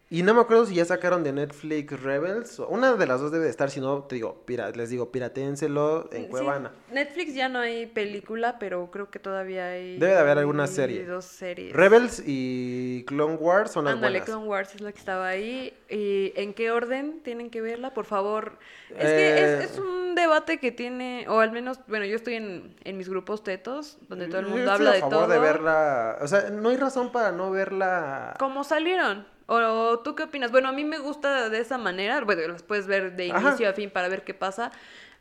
Y 0.10 0.24
no 0.24 0.34
me 0.34 0.39
acuerdo 0.39 0.66
si 0.66 0.74
ya 0.76 0.86
sacaron 0.86 1.22
de 1.26 1.34
Netflix 1.34 2.01
Rebels. 2.01 2.60
Una 2.60 2.93
de 2.93 3.05
las 3.08 3.20
dos 3.20 3.30
debe 3.30 3.43
de 3.43 3.49
estar, 3.49 3.70
si 3.70 3.82
no, 3.82 4.03
te 4.03 4.16
digo, 4.16 4.41
pira- 4.45 4.72
les 4.72 4.89
digo, 4.89 5.12
piratéenselo 5.12 6.08
en 6.14 6.24
Sí, 6.24 6.30
Cuevana. 6.30 6.72
Netflix 6.93 7.34
ya 7.34 7.49
no 7.49 7.60
hay 7.60 7.88
película, 7.88 8.58
pero 8.58 8.89
creo 8.89 9.10
que 9.12 9.20
todavía 9.20 9.68
hay. 9.68 9.97
Debe 9.97 10.14
de 10.14 10.18
haber 10.20 10.38
alguna 10.38 10.66
serie. 10.68 11.05
Dos 11.05 11.26
series. 11.26 11.74
Rebels 11.76 12.24
y 12.26 13.03
Clone 13.05 13.36
Wars 13.36 13.72
son 13.72 13.84
las 13.84 13.95
Ándale, 13.95 14.20
buenas. 14.20 14.30
Clone 14.30 14.47
Wars 14.47 14.76
es 14.76 14.80
la 14.82 14.93
que 14.93 14.99
estaba 14.99 15.28
ahí. 15.28 15.74
¿Y 15.89 16.32
en 16.38 16.53
qué 16.53 16.72
orden 16.72 17.20
tienen 17.22 17.49
que 17.49 17.60
verla? 17.60 17.93
Por 17.93 18.05
favor. 18.05 18.60
Es 18.91 18.95
Eh, 18.99 19.34
que 19.60 19.64
es, 19.66 19.72
es 19.72 19.78
un 19.78 20.16
debate 20.16 20.58
que 20.60 20.72
tiene, 20.72 21.26
o 21.28 21.39
al 21.41 21.51
menos, 21.51 21.82
bueno, 21.88 22.05
yo 22.05 22.16
estoy 22.16 22.36
en, 22.36 22.76
en 22.86 22.95
mis 22.97 23.10
grupos 23.10 23.43
tetos, 23.43 23.97
donde 24.08 24.28
todo 24.28 24.39
el 24.39 24.45
Yo 24.45 24.51
mundo 24.51 24.72
estoy 24.72 24.88
habla 24.88 24.89
a 24.91 24.93
de 24.93 24.99
favor 25.01 25.18
todo. 25.18 25.28
de 25.28 25.39
verla. 25.39 26.18
O 26.22 26.28
sea, 26.30 26.49
no 26.49 26.70
hay 26.70 26.78
razón 26.78 27.12
para 27.12 27.34
no 27.34 27.51
verla. 27.51 28.36
¿Cómo 28.39 28.64
salieron? 28.64 29.36
¿O 29.48 30.00
tú 30.00 30.14
qué 30.16 30.24
opinas? 30.24 30.52
Bueno, 30.52 30.70
a 30.70 30.72
mí 30.74 30.84
me 30.84 31.00
gusta 31.00 31.50
de 31.50 31.60
esa 31.60 31.78
manera. 31.78 32.22
Bueno, 32.22 32.48
las 32.50 32.64
puedes 32.64 32.86
ver 32.88 33.16
de 33.16 33.32
Ajá. 33.32 33.50
inicio 33.50 33.70
a 33.70 33.74
fin 33.74 33.89
para 33.89 34.08
ver 34.10 34.24
qué 34.24 34.34
pasa. 34.34 34.72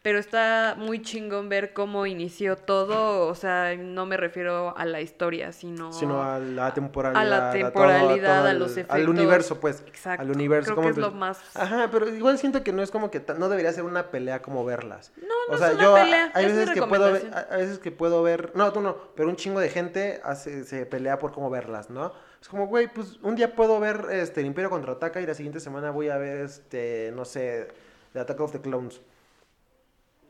Pero 0.02 0.18
está 0.20 0.76
muy 0.78 1.02
chingón 1.02 1.48
ver 1.48 1.72
cómo 1.72 2.06
inició 2.06 2.54
todo. 2.56 3.26
O 3.26 3.34
sea, 3.34 3.74
no 3.76 4.06
me 4.06 4.16
refiero 4.16 4.76
a 4.76 4.84
la 4.84 5.00
historia, 5.00 5.50
sino... 5.52 5.92
Sino 5.92 6.22
a 6.22 6.38
la 6.38 6.72
temporalidad. 6.74 7.22
A 7.22 7.24
la 7.24 7.50
temporalidad, 7.50 8.38
todo 8.38 8.46
a 8.46 8.50
el- 8.52 8.58
los 8.60 8.72
Al 8.72 8.78
efectos. 8.78 9.08
universo, 9.08 9.58
pues. 9.60 9.82
Exacto. 9.86 10.22
Al 10.22 10.30
universo. 10.30 10.64
Creo 10.66 10.76
¿cómo 10.76 10.86
que 10.88 10.90
es 10.92 10.96
lo 10.98 11.10
más... 11.10 11.40
Ajá, 11.56 11.88
pero 11.90 12.08
igual 12.08 12.38
siento 12.38 12.62
que 12.62 12.72
no 12.72 12.82
es 12.82 12.92
como 12.92 13.10
que 13.10 13.24
no 13.36 13.48
debería 13.48 13.72
ser 13.72 13.82
una 13.82 14.10
pelea 14.12 14.42
como 14.42 14.64
verlas. 14.64 15.12
No, 15.16 15.26
no 15.48 15.54
o 15.54 15.58
sea, 15.58 15.68
es 15.68 15.74
una 15.74 15.82
yo 15.82 15.94
pelea, 15.94 16.30
hay 16.34 16.44
es 16.46 16.54
veces 16.56 16.70
que 16.74 16.82
puedo 16.82 17.12
ver, 17.12 17.30
veces 17.50 17.78
que 17.80 17.90
puedo 17.90 18.22
ver, 18.22 18.52
no, 18.54 18.72
tú 18.72 18.80
no, 18.82 18.96
pero 19.16 19.28
un 19.28 19.34
chingo 19.36 19.58
de 19.58 19.70
gente 19.70 20.20
hace, 20.22 20.64
se 20.64 20.86
pelea 20.86 21.18
por 21.18 21.32
cómo 21.32 21.50
verlas, 21.50 21.90
¿no? 21.90 22.12
Es 22.40 22.48
como, 22.48 22.66
güey, 22.66 22.86
pues 22.92 23.18
un 23.22 23.34
día 23.34 23.54
puedo 23.56 23.80
ver 23.80 24.06
este 24.10 24.40
el 24.40 24.46
Imperio 24.46 24.70
contraataca 24.70 25.20
y 25.20 25.26
la 25.26 25.34
siguiente 25.34 25.58
semana 25.60 25.90
voy 25.90 26.08
a 26.10 26.16
ver 26.18 26.38
este, 26.42 27.12
no 27.14 27.24
sé, 27.24 27.68
The 28.12 28.20
Attack 28.20 28.40
of 28.40 28.52
the 28.52 28.60
Clones. 28.60 29.00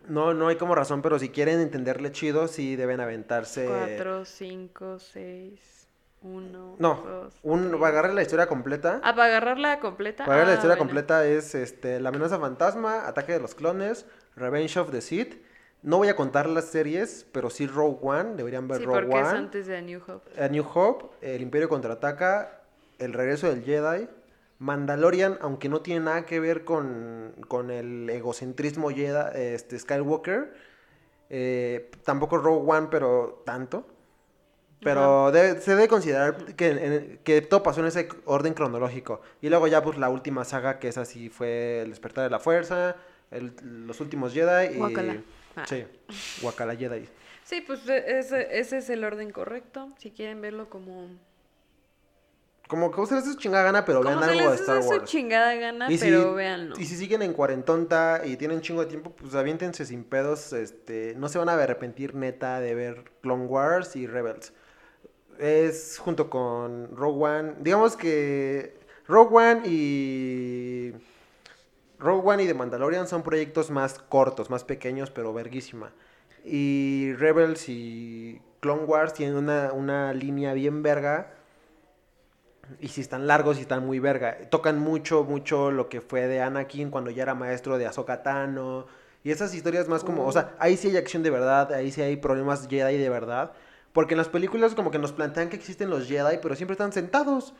No, 0.08 0.32
no 0.34 0.48
hay 0.48 0.56
como 0.56 0.74
razón, 0.74 1.02
pero 1.02 1.18
si 1.18 1.30
quieren 1.30 1.60
entenderle 1.60 2.12
chido, 2.12 2.46
sí 2.48 2.76
deben 2.76 3.00
aventarse. 3.00 3.66
Cuatro, 3.66 4.24
cinco, 4.24 4.98
seis... 4.98 5.60
Uno, 6.22 6.74
No, 6.78 6.94
dos, 7.06 7.34
un, 7.42 7.70
para 7.72 7.88
agarrar 7.88 8.14
la 8.14 8.22
historia 8.22 8.46
completa. 8.48 9.00
Ah, 9.04 9.14
para 9.14 9.26
agarrarla 9.26 9.78
completa. 9.78 10.24
Para 10.24 10.36
agarrar 10.38 10.46
la 10.48 10.52
Ah, 10.52 10.56
historia 10.56 10.74
bueno. 10.76 10.88
completa 10.88 11.24
es 11.26 11.54
este, 11.54 12.00
La 12.00 12.08
amenaza 12.08 12.38
fantasma, 12.40 13.06
Ataque 13.06 13.32
de 13.34 13.40
los 13.40 13.54
clones, 13.54 14.06
Revenge 14.34 14.76
of 14.78 14.90
the 14.90 15.02
Sith. 15.02 15.36
No 15.86 15.98
voy 15.98 16.08
a 16.08 16.16
contar 16.16 16.48
las 16.48 16.64
series, 16.64 17.24
pero 17.30 17.48
sí 17.48 17.68
Rogue 17.68 17.98
One, 18.02 18.34
deberían 18.34 18.66
ver 18.66 18.78
Sí, 18.78 18.84
Rogue 18.84 19.02
porque 19.02 19.20
es 19.20 19.28
One. 19.28 19.38
antes 19.38 19.66
de 19.68 19.76
A 19.76 19.80
New 19.82 20.00
Hope. 20.04 20.42
A 20.42 20.48
New 20.48 20.64
Hope, 20.74 21.04
El 21.20 21.42
Imperio 21.42 21.68
contraataca, 21.68 22.60
El 22.98 23.12
regreso 23.12 23.48
del 23.48 23.62
Jedi, 23.62 24.08
Mandalorian, 24.58 25.38
aunque 25.40 25.68
no 25.68 25.82
tiene 25.82 26.00
nada 26.00 26.26
que 26.26 26.40
ver 26.40 26.64
con, 26.64 27.34
con 27.46 27.70
el 27.70 28.10
egocentrismo 28.10 28.90
Jedi, 28.90 29.14
este, 29.54 29.78
Skywalker, 29.78 30.52
eh, 31.30 31.90
tampoco 32.04 32.38
Rogue 32.38 32.68
One, 32.68 32.88
pero 32.90 33.42
tanto. 33.46 33.86
Pero 34.82 35.30
debe- 35.30 35.60
se 35.60 35.70
debe 35.76 35.86
considerar 35.88 36.36
que, 36.56 36.68
en- 36.68 37.20
que 37.22 37.42
todo 37.42 37.62
pasó 37.62 37.80
en 37.80 37.86
ese 37.86 38.08
orden 38.24 38.54
cronológico. 38.54 39.20
Y 39.40 39.48
luego 39.50 39.68
ya 39.68 39.82
pues 39.84 39.98
la 39.98 40.08
última 40.08 40.44
saga 40.44 40.78
que 40.80 40.88
es 40.88 40.98
así 40.98 41.28
fue 41.28 41.80
El 41.82 41.90
despertar 41.90 42.24
de 42.24 42.30
la 42.30 42.38
fuerza, 42.40 42.96
el- 43.36 43.86
los 43.86 44.00
últimos 44.00 44.32
Jedi 44.32 44.76
y... 44.78 45.22
Ah. 45.56 45.64
Sí, 45.66 45.84
Guacala 46.42 46.76
Jedi. 46.76 47.08
Sí, 47.44 47.62
pues 47.66 47.88
e- 47.88 48.18
ese, 48.18 48.58
ese 48.58 48.78
es 48.78 48.90
el 48.90 49.04
orden 49.04 49.30
correcto. 49.30 49.90
Si 49.98 50.10
quieren 50.10 50.40
verlo 50.42 50.68
como. 50.68 51.08
Como 52.68 52.90
que 52.90 53.00
ustedes 53.00 53.24
su 53.24 53.36
chingada 53.36 53.62
gana, 53.62 53.84
pero 53.84 54.02
vean 54.02 54.20
algo 54.22 54.50
de 54.50 54.56
Star 54.56 54.78
hace 54.78 54.88
su 54.88 54.94
Wars. 54.96 55.04
chingada 55.10 55.54
gana, 55.54 55.90
Y 55.90 55.98
si, 55.98 56.06
pero 56.06 56.34
véanlo. 56.34 56.74
y 56.76 56.84
si 56.84 56.96
siguen 56.96 57.22
en 57.22 57.32
cuarentonta 57.32 58.22
y 58.24 58.36
tienen 58.36 58.60
chingo 58.60 58.80
de 58.80 58.88
tiempo, 58.88 59.12
pues 59.14 59.36
aviéntense 59.36 59.86
sin 59.86 60.02
pedos, 60.02 60.52
este, 60.52 61.14
no 61.16 61.28
se 61.28 61.38
van 61.38 61.48
a 61.48 61.52
arrepentir 61.54 62.16
neta 62.16 62.58
de 62.58 62.74
ver 62.74 63.04
Clone 63.22 63.46
Wars 63.46 63.94
y 63.94 64.08
Rebels. 64.08 64.52
Es 65.38 65.98
junto 65.98 66.28
con 66.28 66.96
Rogue 66.96 67.24
One, 67.24 67.54
digamos 67.60 67.96
que 67.96 68.76
Rogue 69.06 69.36
One 69.36 69.62
y 69.66 70.92
Rogue 71.98 72.28
One 72.28 72.42
y 72.44 72.46
The 72.46 72.54
Mandalorian 72.54 73.08
son 73.08 73.22
proyectos 73.22 73.70
más 73.70 73.98
cortos, 73.98 74.50
más 74.50 74.64
pequeños, 74.64 75.10
pero 75.10 75.32
verguísima. 75.32 75.92
Y 76.44 77.12
Rebels 77.14 77.68
y 77.68 78.40
Clone 78.60 78.84
Wars 78.84 79.14
tienen 79.14 79.36
una, 79.36 79.72
una 79.72 80.12
línea 80.12 80.52
bien 80.54 80.82
verga. 80.82 81.32
Y 82.80 82.88
si 82.88 83.00
están 83.00 83.26
largos 83.26 83.58
y 83.58 83.62
están 83.62 83.86
muy 83.86 83.98
verga. 83.98 84.36
Tocan 84.50 84.78
mucho, 84.78 85.24
mucho 85.24 85.70
lo 85.70 85.88
que 85.88 86.00
fue 86.00 86.26
de 86.26 86.42
Anakin 86.42 86.90
cuando 86.90 87.10
ya 87.10 87.22
era 87.22 87.34
maestro 87.34 87.78
de 87.78 87.86
Ahsoka 87.86 88.22
Tano. 88.22 88.86
Y 89.22 89.30
esas 89.30 89.54
historias 89.54 89.88
más 89.88 90.04
como, 90.04 90.26
o 90.26 90.32
sea, 90.32 90.54
ahí 90.58 90.76
sí 90.76 90.88
hay 90.88 90.96
acción 90.96 91.22
de 91.22 91.30
verdad, 91.30 91.72
ahí 91.72 91.90
sí 91.90 92.00
hay 92.00 92.16
problemas 92.16 92.68
Jedi 92.68 92.96
de 92.96 93.08
verdad. 93.08 93.52
Porque 93.96 94.12
en 94.12 94.18
las 94.18 94.28
películas 94.28 94.74
como 94.74 94.90
que 94.90 94.98
nos 94.98 95.12
plantean 95.12 95.48
que 95.48 95.56
existen 95.56 95.88
los 95.88 96.06
Jedi, 96.06 96.36
pero 96.42 96.54
siempre 96.54 96.74
están 96.74 96.92
sentados. 96.92 97.54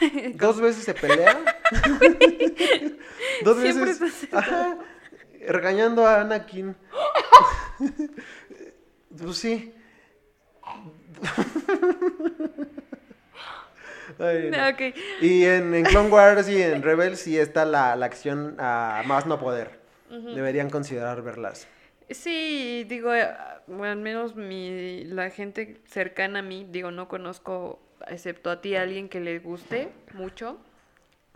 Dos 0.36 0.58
veces 0.58 0.84
se 0.84 0.94
pelean. 0.94 1.44
Dos 3.44 3.60
Siempre 3.60 3.84
veces. 3.84 4.26
Ajá, 4.32 4.78
regañando 5.46 6.06
a 6.06 6.22
Anakin. 6.22 6.74
pues 9.22 9.36
sí. 9.36 9.74
Ay, 14.18 14.50
no. 14.50 14.68
Ok. 14.70 14.96
Y 15.20 15.44
en, 15.44 15.74
en 15.74 15.84
Clone 15.84 16.08
Wars 16.08 16.48
y 16.48 16.62
en 16.62 16.82
Rebels 16.82 17.20
sí 17.20 17.38
está 17.38 17.66
la, 17.66 17.96
la 17.96 18.06
acción 18.06 18.56
a 18.58 19.02
más 19.04 19.26
no 19.26 19.38
poder. 19.38 19.78
Deberían 20.08 20.70
considerar 20.70 21.20
verlas. 21.20 21.68
Sí, 22.10 22.84
digo, 22.88 23.10
al 23.10 23.96
menos 23.96 24.36
mi, 24.36 25.04
la 25.04 25.30
gente 25.30 25.80
cercana 25.86 26.40
a 26.40 26.42
mí, 26.42 26.66
digo, 26.70 26.90
no 26.90 27.08
conozco, 27.08 27.80
excepto 28.08 28.50
a 28.50 28.60
ti, 28.60 28.74
a 28.74 28.82
alguien 28.82 29.08
que 29.08 29.20
le 29.20 29.38
guste 29.38 29.88
mucho. 30.14 30.58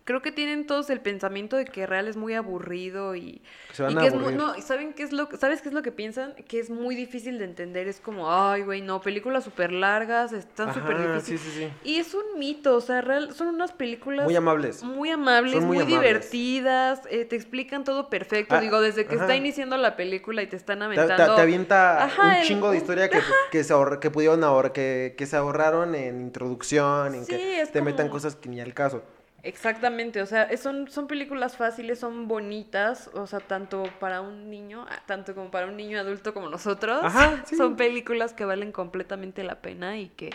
Creo 0.06 0.22
que 0.22 0.30
tienen 0.30 0.66
todos 0.68 0.88
el 0.88 1.00
pensamiento 1.00 1.56
de 1.56 1.64
que 1.64 1.84
Real 1.84 2.06
es 2.06 2.16
muy 2.16 2.32
aburrido 2.34 3.16
y, 3.16 3.42
Que 3.68 3.74
se 3.74 3.82
van 3.82 3.92
y 3.92 3.96
a 3.96 4.00
que 4.02 4.06
es 4.06 4.14
muy, 4.14 4.34
no, 4.34 4.56
¿y 4.56 4.62
¿saben 4.62 4.92
qué 4.94 5.02
es 5.02 5.12
lo 5.12 5.28
sabes 5.36 5.60
qué 5.62 5.68
es 5.68 5.74
lo 5.74 5.82
que 5.82 5.90
piensan? 5.90 6.32
Que 6.46 6.60
es 6.60 6.70
muy 6.70 6.94
difícil 6.94 7.38
de 7.40 7.44
entender, 7.44 7.88
es 7.88 7.98
como, 7.98 8.32
ay, 8.32 8.62
güey, 8.62 8.82
no, 8.82 9.00
películas 9.00 9.42
súper 9.42 9.72
largas, 9.72 10.32
están 10.32 10.72
súper 10.72 10.96
difíciles. 11.12 11.40
sí, 11.40 11.50
sí, 11.50 11.58
sí. 11.58 11.72
Y 11.82 11.96
es 11.98 12.14
un 12.14 12.38
mito, 12.38 12.76
o 12.76 12.80
sea, 12.80 13.00
real, 13.00 13.34
son 13.34 13.48
unas 13.48 13.72
películas 13.72 14.24
Muy 14.26 14.36
amables. 14.36 14.84
muy 14.84 15.10
amables, 15.10 15.54
Son 15.54 15.64
muy 15.66 15.78
muy, 15.78 15.86
amables. 15.86 16.30
divertidas, 16.30 17.00
eh, 17.10 17.24
te 17.24 17.34
explican 17.34 17.82
todo 17.82 18.08
perfecto. 18.08 18.54
Ah, 18.54 18.60
Digo, 18.60 18.80
desde 18.80 19.06
que 19.06 19.16
ajá. 19.16 19.24
está 19.24 19.34
iniciando 19.36 19.76
la 19.76 19.96
película 19.96 20.40
y 20.42 20.46
te 20.46 20.54
están 20.54 20.78
Te, 20.78 20.84
aventando. 20.84 21.26
te- 21.32 21.34
te 21.36 21.42
avienta 21.42 22.04
Ajá, 22.04 22.22
un 22.28 22.32
el- 22.34 22.44
chingo 22.46 22.70
de 22.70 22.76
un- 22.76 22.82
historia 22.82 23.08
que, 23.10 23.18
que, 23.50 23.64
se 23.64 23.72
ahorra- 23.74 23.98
que 23.98 24.10
pudieron 24.12 24.44
ahorrar, 24.44 24.72
que, 24.72 25.14
que 25.18 25.26
se 25.26 25.36
ahorraron 25.36 25.96
en 25.96 26.20
introducción, 26.20 27.14
en 27.16 27.26
que 27.26 27.66
te 27.72 27.82
metan 27.82 28.06
como- 28.06 28.12
cosas 28.16 28.36
que 28.36 28.48
ni 28.48 28.60
al 28.60 28.72
caso. 28.72 29.02
Exactamente, 29.46 30.20
o 30.22 30.26
sea, 30.26 30.54
son, 30.56 30.88
son 30.88 31.06
películas 31.06 31.56
fáciles, 31.56 32.00
son 32.00 32.26
bonitas, 32.26 33.08
o 33.14 33.28
sea, 33.28 33.38
tanto 33.38 33.84
para 34.00 34.20
un 34.20 34.50
niño, 34.50 34.86
tanto 35.06 35.36
como 35.36 35.52
para 35.52 35.66
un 35.66 35.76
niño 35.76 36.00
adulto 36.00 36.34
como 36.34 36.48
nosotros. 36.48 36.98
Ajá, 37.04 37.44
sí. 37.46 37.56
Son 37.56 37.76
películas 37.76 38.32
que 38.34 38.44
valen 38.44 38.72
completamente 38.72 39.44
la 39.44 39.62
pena 39.62 39.98
y 39.98 40.08
que 40.08 40.30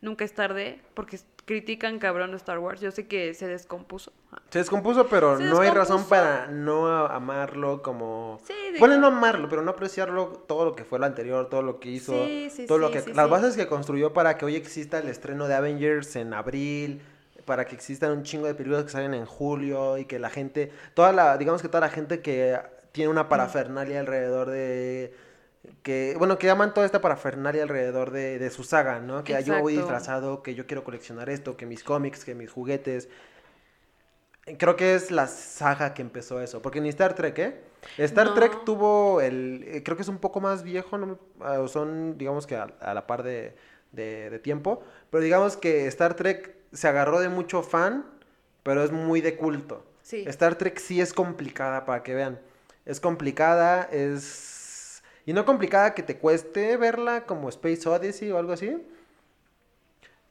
nunca 0.00 0.24
es 0.24 0.32
tarde, 0.32 0.80
porque 0.94 1.18
critican 1.44 1.98
cabrón 1.98 2.34
Star 2.34 2.60
Wars. 2.60 2.80
Yo 2.80 2.92
sé 2.92 3.08
que 3.08 3.34
se 3.34 3.48
descompuso. 3.48 4.12
Se 4.50 4.60
descompuso, 4.60 5.08
pero 5.08 5.38
Se 5.38 5.44
no 5.44 5.60
hay 5.60 5.70
razón 5.70 6.04
para 6.04 6.46
no 6.46 6.86
amarlo 6.86 7.82
como... 7.82 8.38
Sí, 8.44 8.54
Bueno, 8.78 8.96
no 8.98 9.08
amarlo, 9.08 9.48
pero 9.48 9.62
no 9.62 9.72
apreciarlo 9.72 10.28
todo 10.46 10.64
lo 10.64 10.76
que 10.76 10.84
fue 10.84 11.00
lo 11.00 11.06
anterior, 11.06 11.48
todo 11.48 11.62
lo 11.62 11.80
que 11.80 11.90
hizo, 11.90 12.12
Sí, 12.12 12.48
sí, 12.50 12.66
todo 12.66 12.78
lo 12.78 12.90
que... 12.90 13.02
las 13.12 13.28
bases 13.28 13.56
que 13.56 13.66
construyó 13.66 14.12
para 14.12 14.38
que 14.38 14.44
hoy 14.44 14.54
exista 14.54 14.98
el 14.98 15.08
estreno 15.08 15.48
de 15.48 15.54
Avengers 15.54 16.14
en 16.16 16.32
abril, 16.32 17.02
para 17.44 17.66
que 17.66 17.74
existan 17.74 18.12
un 18.12 18.22
chingo 18.22 18.46
de 18.46 18.54
películas 18.54 18.84
que 18.84 18.90
salen 18.90 19.14
en 19.14 19.26
julio 19.26 19.98
y 19.98 20.04
que 20.06 20.18
la 20.18 20.30
gente, 20.30 20.72
toda 20.94 21.12
la, 21.12 21.36
digamos 21.38 21.62
que 21.62 21.68
toda 21.68 21.80
la 21.82 21.88
gente 21.90 22.20
que 22.22 22.58
tiene 22.92 23.10
una 23.10 23.28
parafernalia 23.28 24.00
alrededor 24.00 24.50
de... 24.50 25.14
Que, 25.82 26.14
bueno, 26.18 26.38
que 26.38 26.50
aman 26.50 26.74
toda 26.74 26.86
esta 26.86 27.00
parafernalia 27.00 27.62
alrededor 27.62 28.10
de, 28.10 28.38
de 28.38 28.50
su 28.50 28.64
saga, 28.64 28.98
¿no? 29.00 29.22
Que 29.24 29.32
yo 29.44 29.60
voy 29.60 29.74
Exacto. 29.74 29.80
disfrazado, 29.80 30.42
que 30.42 30.54
yo 30.56 30.66
quiero 30.66 30.82
coleccionar 30.84 31.30
esto, 31.30 31.56
que 31.56 31.66
mis 31.66 31.84
cómics, 31.84 32.24
que 32.24 32.34
mis 32.34 32.50
juguetes. 32.50 33.08
Creo 34.58 34.74
que 34.74 34.94
es 34.96 35.12
la 35.12 35.28
saga 35.28 35.94
que 35.94 36.02
empezó 36.02 36.40
eso. 36.40 36.60
Porque 36.62 36.80
ni 36.80 36.88
Star 36.88 37.14
Trek, 37.14 37.38
¿eh? 37.38 37.60
Star 37.98 38.26
No. 38.26 38.34
Trek 38.34 38.64
tuvo 38.64 39.20
el. 39.20 39.64
eh, 39.68 39.82
Creo 39.84 39.96
que 39.96 40.02
es 40.02 40.08
un 40.08 40.18
poco 40.18 40.40
más 40.40 40.64
viejo, 40.64 40.98
¿no? 40.98 41.18
ah, 41.40 41.60
o 41.60 41.68
son, 41.68 42.18
digamos 42.18 42.46
que 42.46 42.56
a, 42.56 42.64
a 42.80 42.92
la 42.94 43.06
par 43.06 43.22
de, 43.22 43.54
de- 43.92 44.30
de 44.30 44.38
tiempo. 44.40 44.82
Pero 45.10 45.22
digamos 45.22 45.56
que 45.56 45.86
Star 45.86 46.14
Trek 46.14 46.56
se 46.72 46.88
agarró 46.88 47.20
de 47.20 47.28
mucho 47.28 47.62
fan, 47.62 48.06
pero 48.62 48.82
es 48.82 48.92
muy 48.92 49.20
de 49.20 49.36
culto. 49.36 49.84
Sí. 50.02 50.24
Star 50.26 50.56
Trek 50.56 50.78
sí 50.78 51.00
es 51.00 51.12
complicada 51.12 51.84
para 51.84 52.02
que 52.02 52.14
vean. 52.14 52.40
Es 52.84 53.00
complicada, 53.00 53.88
es. 53.92 55.02
Y 55.24 55.32
no 55.32 55.44
complicada 55.44 55.94
que 55.94 56.02
te 56.02 56.18
cueste 56.18 56.76
verla 56.76 57.26
como 57.26 57.48
Space 57.48 57.88
Odyssey 57.88 58.30
o 58.32 58.38
algo 58.38 58.52
así. 58.52 58.76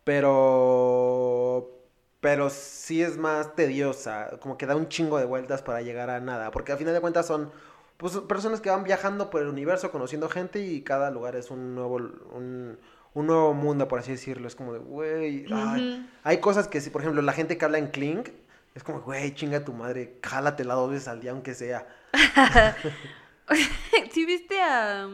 Pero. 0.04 1.78
Pero 2.20 2.50
sí 2.50 3.02
es 3.02 3.18
más 3.18 3.56
tediosa. 3.56 4.38
Como 4.42 4.58
que 4.58 4.66
da 4.66 4.76
un 4.76 4.89
chingo 4.89 5.18
de 5.18 5.26
vueltas 5.26 5.62
para 5.62 5.82
llegar 5.82 6.10
a 6.10 6.20
nada. 6.20 6.52
Porque 6.52 6.72
al 6.72 6.78
final 6.78 6.94
de 6.94 7.02
cuentas 7.02 7.26
son. 7.26 7.52
Pues 7.98 8.18
personas 8.18 8.62
que 8.62 8.72
van 8.72 8.84
viajando 8.84 9.30
por 9.30 9.42
el 9.42 9.48
universo, 9.48 9.92
conociendo 9.92 10.28
gente 10.28 10.60
y 10.60 10.82
cada 10.82 11.12
lugar 11.12 11.36
es 11.36 11.52
un 11.52 11.76
nuevo, 11.76 11.98
un, 11.98 12.80
un 13.14 13.28
nuevo 13.28 13.53
mundo, 13.53 13.88
por 13.88 13.99
así 13.99 14.12
decirlo. 14.12 14.47
Es 14.47 14.55
como 14.55 14.74
de, 14.74 14.80
güey, 14.80 15.45
hay 16.24 16.38
cosas 16.39 16.68
que, 16.68 16.80
si 16.82 16.89
por 16.89 17.01
ejemplo, 17.01 17.22
la 17.22 17.34
gente 17.34 17.57
que 17.57 17.66
habla 17.66 17.78
en 17.78 17.88
Kling, 17.88 18.24
es 18.76 18.84
como, 18.84 19.01
güey, 19.01 19.34
chinga 19.34 19.66
tu 19.66 19.74
madre, 19.74 20.18
jálatela 20.24 20.76
dos 20.76 20.91
veces 20.91 21.07
al 21.07 21.20
día, 21.22 21.32
aunque 21.32 21.53
sea. 21.53 21.88
¿Sí 24.12 24.26
viste 24.26 24.62
a, 24.62 25.07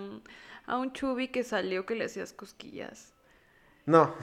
a 0.67 0.77
un 0.77 0.93
chubi 0.93 1.29
que 1.29 1.43
salió 1.43 1.85
que 1.85 1.95
le 1.95 2.05
hacías 2.05 2.33
cosquillas? 2.33 3.13
No, 3.85 4.13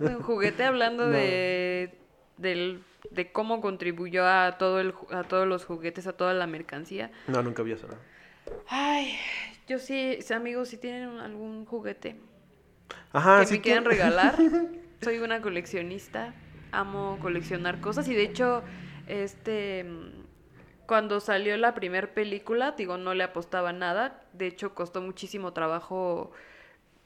Un 0.00 0.20
juguete 0.22 0.64
hablando 0.64 1.04
No. 1.06 1.12
de, 1.12 1.98
del- 2.38 2.82
de 3.12 3.30
cómo 3.30 3.60
contribuyó 3.60 4.26
a, 4.26 4.58
todo 4.58 4.80
el, 4.80 4.92
a 5.12 5.22
todos 5.22 5.46
los 5.46 5.64
juguetes, 5.64 6.06
a 6.08 6.12
toda 6.14 6.34
la 6.34 6.46
mercancía. 6.48 7.12
no, 7.28 7.40
nunca 7.42 7.62
vi 7.62 7.72
eso. 7.72 7.86
¿no? 7.86 7.94
Ay, 8.68 9.16
yo 9.68 9.78
sí, 9.78 10.18
sí, 10.22 10.34
amigos, 10.34 10.68
si 10.68 10.76
tienen 10.76 11.18
algún 11.20 11.64
juguete 11.66 12.16
Ajá, 13.16 13.40
que 13.40 13.46
sí 13.46 13.54
me 13.56 13.60
quieran 13.62 13.84
que- 13.84 13.90
regalar, 13.90 14.36
soy 15.02 15.18
una 15.18 15.40
coleccionista, 15.40 16.34
amo 16.72 17.18
coleccionar 17.20 17.80
cosas 17.80 18.08
y 18.08 18.14
de 18.14 18.22
hecho, 18.22 18.64
este, 19.06 19.86
cuando 20.86 21.20
salió 21.20 21.56
la 21.56 21.74
primer 21.74 22.14
película, 22.14 22.72
digo, 22.72 22.96
no 22.96 23.14
le 23.14 23.24
apostaba 23.24 23.72
nada, 23.72 24.22
de 24.32 24.46
hecho 24.46 24.74
costó 24.74 25.00
muchísimo 25.02 25.52
trabajo 25.52 26.30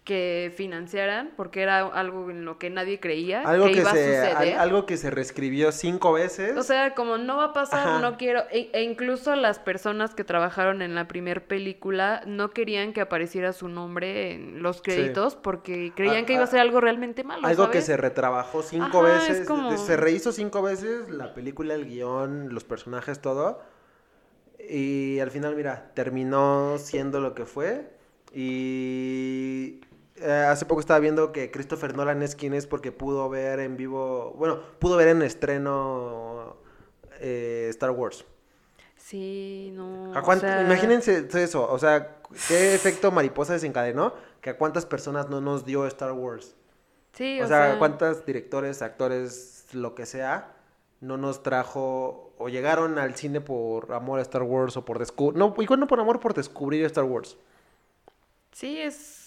que 0.05 0.53
financiaran, 0.57 1.31
porque 1.37 1.61
era 1.63 1.81
algo 1.87 2.31
en 2.31 2.45
lo 2.45 2.59
que 2.59 2.71
nadie 2.71 2.99
creía 2.99 3.43
Algo 3.43 3.67
que, 3.67 3.73
que, 3.75 3.81
iba 3.81 3.93
se, 3.93 4.19
a 4.19 4.31
al- 4.31 4.37
suceder. 4.39 4.59
algo 4.59 4.87
que 4.87 4.97
se 4.97 5.11
reescribió 5.11 5.71
cinco 5.73 6.13
veces. 6.15 6.57
O 6.57 6.63
sea, 6.63 6.95
como 6.95 7.19
no 7.19 7.37
va 7.37 7.45
a 7.45 7.53
pasar, 7.53 7.87
Ajá. 7.87 8.01
no 8.01 8.17
quiero. 8.17 8.43
E, 8.51 8.71
e 8.73 8.83
incluso 8.83 9.37
las 9.37 9.59
personas 9.59 10.15
que 10.15 10.25
trabajaron 10.25 10.81
en 10.83 10.95
la 10.95 11.07
primer 11.07 11.45
película 11.47 12.23
no 12.27 12.51
querían 12.51 12.93
que 12.95 13.03
apareciera 13.03 13.53
su 13.53 13.69
nombre 13.69 14.33
en 14.33 14.63
los 14.63 14.81
créditos 14.83 15.37
porque 15.37 15.93
creían 15.95 16.25
Ah, 16.25 16.27
que 16.27 16.33
iba 16.33 16.43
a 16.43 16.45
ah, 16.45 16.49
ser 16.49 16.61
algo 16.61 16.81
realmente 16.81 17.23
malo. 17.23 17.47
algo 17.47 17.71
que 17.71 17.83
se 17.83 17.97
retrabajó 17.99 18.63
cinco 18.63 19.05
Ajá, 19.05 19.15
veces. 19.29 19.47
como- 19.47 19.77
Se 19.77 19.97
rehizo 19.99 20.33
cinco 20.33 20.63
veces 20.63 21.11
la 21.11 21.35
película, 21.35 21.75
el 21.75 21.85
guion, 21.87 22.53
los 22.55 22.65
personajes, 22.65 23.21
todo. 23.21 23.61
Y 24.69 25.19
al 25.21 25.31
final, 25.31 25.55
mira, 25.57 25.91
terminó 25.95 26.79
siendo 26.79 27.21
lo 27.21 27.35
que 27.35 27.45
fue. 27.45 27.91
Y 28.33 29.81
eh, 30.21 30.47
hace 30.49 30.67
poco 30.67 30.81
estaba 30.81 31.01
viendo 31.01 31.33
que 31.33 31.51
Christopher 31.51 31.97
Nolan 31.97 32.23
es 32.23 32.35
quien 32.35 32.55
es 32.55 32.67
porque 32.67 32.93
pudo 32.93 33.29
ver 33.29 33.61
en 33.61 33.77
vivo, 33.77 34.35
bueno, 34.37 34.61
pudo 34.79 34.97
ver 34.97 35.09
en 35.09 35.23
estreno 35.23 36.57
eh, 37.21 37.67
Star 37.71 37.91
Wars. 37.91 38.25
Sí, 38.97 39.73
no. 39.75 40.15
¿A 40.15 40.21
o 40.21 40.23
cuánt- 40.23 40.41
sea, 40.41 40.63
Imagínense 40.63 41.27
eso, 41.35 41.69
o 41.71 41.79
sea, 41.79 42.19
qué 42.49 42.75
efecto 42.75 43.11
mariposa 43.11 43.55
desencadenó 43.55 44.15
que 44.41 44.51
a 44.51 44.57
cuántas 44.57 44.87
personas 44.87 45.29
no 45.29 45.41
nos 45.41 45.65
dio 45.65 45.87
Star 45.87 46.13
Wars. 46.13 46.55
Sí, 47.13 47.41
O 47.43 47.49
sea, 47.49 47.77
cuántos 47.79 48.25
directores, 48.25 48.83
actores, 48.83 49.67
lo 49.73 49.95
que 49.97 50.07
sea, 50.07 50.53
no 51.01 51.17
nos 51.17 51.43
trajo 51.43 52.33
o 52.39 52.49
llegaron 52.49 52.99
al 52.99 53.17
cine 53.17 53.41
por 53.41 53.93
amor 53.93 54.21
a 54.21 54.23
Star 54.23 54.43
Wars 54.45 54.77
o 54.77 54.85
por 54.85 54.99
descubrir, 55.01 55.37
no, 55.39 55.55
igual 55.59 55.81
no 55.81 55.87
por 55.89 55.99
amor, 55.99 56.21
por 56.21 56.35
descubrir 56.35 56.85
Star 56.87 57.05
Wars. 57.05 57.37
Sí, 58.53 58.81
es. 58.81 59.20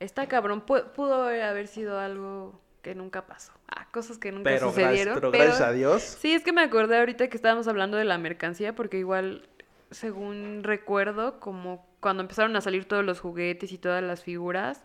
Está 0.00 0.26
cabrón. 0.28 0.64
Pu- 0.64 0.92
pudo 0.92 1.22
haber 1.24 1.66
sido 1.66 1.98
algo 1.98 2.60
que 2.82 2.94
nunca 2.94 3.26
pasó. 3.26 3.52
Ah, 3.68 3.88
cosas 3.90 4.18
que 4.18 4.30
nunca 4.32 4.44
Pero, 4.50 4.66
gracias, 4.66 4.84
sucedieron. 4.86 5.14
pero 5.14 5.30
pero- 5.30 5.44
gracias 5.44 5.68
a 5.68 5.72
Dios. 5.72 6.02
Sí, 6.02 6.32
es 6.34 6.44
que 6.44 6.52
me 6.52 6.62
acordé 6.62 6.98
ahorita 6.98 7.28
que 7.28 7.36
estábamos 7.36 7.66
hablando 7.68 7.96
de 7.96 8.04
la 8.04 8.16
mercancía, 8.18 8.74
porque 8.74 8.98
igual, 8.98 9.48
según 9.90 10.60
recuerdo, 10.62 11.40
como 11.40 11.86
cuando 12.00 12.22
empezaron 12.22 12.54
a 12.56 12.60
salir 12.60 12.84
todos 12.84 13.04
los 13.04 13.20
juguetes 13.20 13.72
y 13.72 13.78
todas 13.78 14.02
las 14.02 14.22
figuras, 14.22 14.84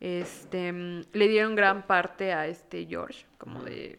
este, 0.00 0.72
mm, 0.72 1.02
le 1.12 1.28
dieron 1.28 1.54
gran 1.54 1.86
parte 1.86 2.32
a 2.32 2.46
este 2.46 2.86
George, 2.86 3.26
como 3.38 3.62
de, 3.62 3.98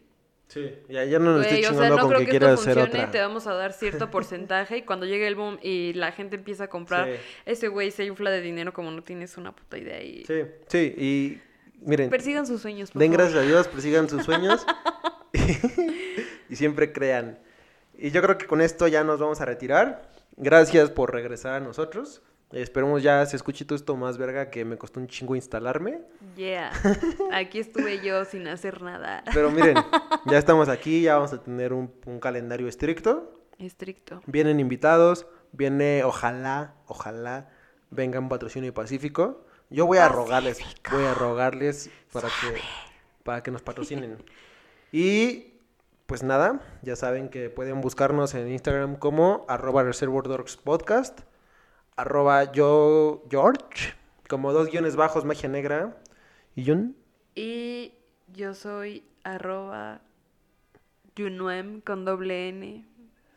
Sí, 0.56 0.74
ya, 0.88 1.04
ya 1.04 1.18
no 1.18 1.36
nos 1.36 1.42
estoy 1.46 1.58
güey, 1.58 1.64
o 1.64 1.68
sea, 1.68 1.72
chingando 1.72 1.96
no 1.96 2.00
con 2.02 2.08
creo 2.08 2.18
que 2.20 2.24
que 2.26 2.30
quiera 2.30 2.48
esto 2.52 2.60
hacer 2.62 2.74
funcione, 2.74 2.98
otra. 3.00 3.10
te 3.12 3.20
vamos 3.20 3.46
a 3.46 3.54
dar 3.54 3.72
cierto 3.72 4.10
porcentaje 4.10 4.78
y 4.78 4.82
cuando 4.82 5.06
llegue 5.06 5.26
el 5.28 5.34
boom 5.36 5.58
y 5.62 5.92
la 5.92 6.12
gente 6.12 6.36
empieza 6.36 6.64
a 6.64 6.68
comprar, 6.68 7.06
Sí. 7.06 7.12
ese 7.44 7.68
güey 7.68 7.90
se 7.90 8.04
infla 8.04 8.30
de 8.30 8.40
dinero 8.40 8.72
como 8.72 8.90
no 8.90 9.02
tienes 9.04 9.36
una 9.36 9.54
puta 9.54 9.78
idea 9.78 10.02
y 10.02 10.24
Sí, 10.24 10.42
sí, 10.66 10.94
y 10.96 11.40
miren, 11.86 12.10
persigan 12.10 12.46
sus 12.46 12.62
sueños, 12.62 12.90
por 12.90 13.00
den 13.00 13.12
favor. 13.12 13.24
gracias 13.26 13.44
a 13.44 13.46
Dios, 13.46 13.68
persigan 13.68 14.08
sus 14.08 14.24
sueños 14.24 14.64
y 16.48 16.56
siempre 16.56 16.92
crean. 16.92 17.38
Y 17.98 18.10
yo 18.10 18.22
creo 18.22 18.38
que 18.38 18.46
con 18.46 18.60
esto 18.60 18.88
ya 18.88 19.04
nos 19.04 19.20
vamos 19.20 19.40
a 19.40 19.44
retirar. 19.44 20.10
Gracias 20.36 20.90
por 20.90 21.12
regresar 21.12 21.54
a 21.54 21.60
nosotros. 21.60 22.22
Esperemos 22.52 23.02
ya 23.02 23.26
se 23.26 23.36
escuche 23.36 23.64
todo 23.64 23.76
esto 23.76 23.96
más 23.96 24.18
verga 24.18 24.50
que 24.50 24.64
me 24.64 24.78
costó 24.78 25.00
un 25.00 25.08
chingo 25.08 25.34
instalarme. 25.34 26.02
Yeah, 26.36 26.70
aquí 27.32 27.58
estuve 27.58 28.00
yo 28.04 28.24
sin 28.24 28.46
hacer 28.46 28.82
nada. 28.82 29.24
Pero 29.34 29.50
miren, 29.50 29.76
ya 30.26 30.38
estamos 30.38 30.68
aquí, 30.68 31.02
ya 31.02 31.16
vamos 31.16 31.32
a 31.32 31.42
tener 31.42 31.72
un, 31.72 31.92
un 32.06 32.20
calendario 32.20 32.68
estricto. 32.68 33.42
Estricto. 33.58 34.22
Vienen 34.26 34.60
invitados, 34.60 35.26
viene, 35.52 36.04
ojalá, 36.04 36.74
ojalá 36.86 37.48
vengan 37.90 38.28
patrocinio 38.28 38.72
Pacífico. 38.72 39.44
Yo 39.68 39.86
voy 39.86 39.98
a 39.98 40.08
rogarles, 40.08 40.60
voy 40.92 41.04
a 41.04 41.14
rogarles 41.14 41.90
para 42.12 42.28
que, 42.28 42.60
para 43.24 43.42
que 43.42 43.50
nos 43.50 43.62
patrocinen. 43.62 44.18
Y 44.92 45.58
pues 46.06 46.22
nada, 46.22 46.60
ya 46.82 46.94
saben 46.94 47.28
que 47.28 47.50
pueden 47.50 47.80
buscarnos 47.80 48.34
en 48.34 48.48
Instagram 48.48 48.96
como 48.96 49.44
arroba 49.48 49.82
Reservoir 49.82 50.28
Dogs 50.28 50.56
Podcast, 50.56 51.20
arroba 51.96 52.52
yo 52.52 53.22
George, 53.30 53.94
como 54.28 54.52
dos 54.52 54.68
guiones 54.70 54.96
bajos, 54.96 55.24
magia 55.24 55.48
negra. 55.48 55.96
¿Y 56.54 56.66
Jun? 56.66 56.96
Y 57.34 57.92
yo 58.32 58.54
soy 58.54 59.04
arroba 59.24 60.00
Yunuem 61.16 61.80
con 61.80 62.04
doble 62.04 62.48
N. 62.48 62.84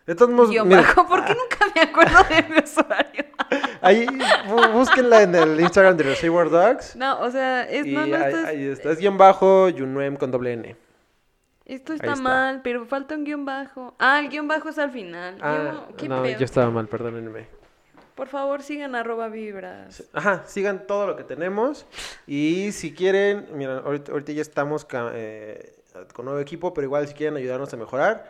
De 0.05 0.16
todos 0.16 0.32
modos, 0.32 0.49
Guión 0.49 0.68
miren, 0.68 0.84
bajo, 0.84 1.07
¿por 1.07 1.24
qué 1.24 1.36
nunca 1.36 1.57
me 1.76 1.82
acuerdo 1.82 2.24
de 2.30 2.43
mi 2.49 2.57
usuario? 2.64 3.26
ahí 3.82 4.05
bú- 4.47 4.72
búsquenla 4.74 5.22
en 5.22 5.36
el 5.36 5.60
Instagram 5.60 5.95
de 5.97 6.03
Reservoir 6.03 6.49
Dogs. 6.49 6.95
No, 6.95 7.20
o 7.22 7.30
sea, 7.30 7.64
es, 7.70 7.86
no, 7.86 8.05
no, 8.07 8.16
ahí, 8.16 8.24
esto, 8.24 8.38
es- 8.39 8.45
ahí 8.45 8.66
está, 8.66 8.91
es 8.91 8.99
guion 8.99 9.18
bajo, 9.18 9.70
Yunuem 9.70 10.16
con 10.18 10.32
doble 10.32 10.53
N. 10.53 10.76
esto 11.66 11.93
está, 11.93 12.14
está. 12.14 12.22
mal, 12.22 12.62
pero 12.64 12.86
falta 12.86 13.16
un 13.16 13.24
guion 13.24 13.45
bajo. 13.45 13.93
Ah, 13.99 14.20
el 14.20 14.30
guion 14.30 14.47
bajo 14.47 14.70
es 14.70 14.80
al 14.80 14.91
final. 14.91 15.38
Ah, 15.41 15.86
Yo- 15.89 15.95
¿Qué 15.95 16.10
no, 16.10 16.24
pedo? 16.24 16.39
yo 16.39 16.45
estaba 16.45 16.72
mal, 16.72 16.88
perdónenme. 16.88 17.59
Por 18.20 18.28
favor, 18.28 18.61
sigan 18.63 18.95
arroba 18.95 19.30
vibras. 19.30 20.03
Ajá, 20.11 20.43
sigan 20.45 20.86
todo 20.88 21.07
lo 21.07 21.15
que 21.15 21.24
tenemos. 21.24 21.86
Y 22.28 22.74
si 22.74 22.93
quieren, 22.93 23.47
mira, 23.53 23.78
ahorita, 23.78 24.34
ya 24.34 24.41
estamos 24.41 24.86
eh, 25.13 25.82
con 26.13 26.26
nuevo 26.26 26.41
equipo, 26.41 26.74
pero 26.74 26.84
igual 26.84 27.07
si 27.07 27.13
quieren 27.13 27.38
ayudarnos 27.38 27.74
a 27.74 27.78
mejorar, 27.78 28.30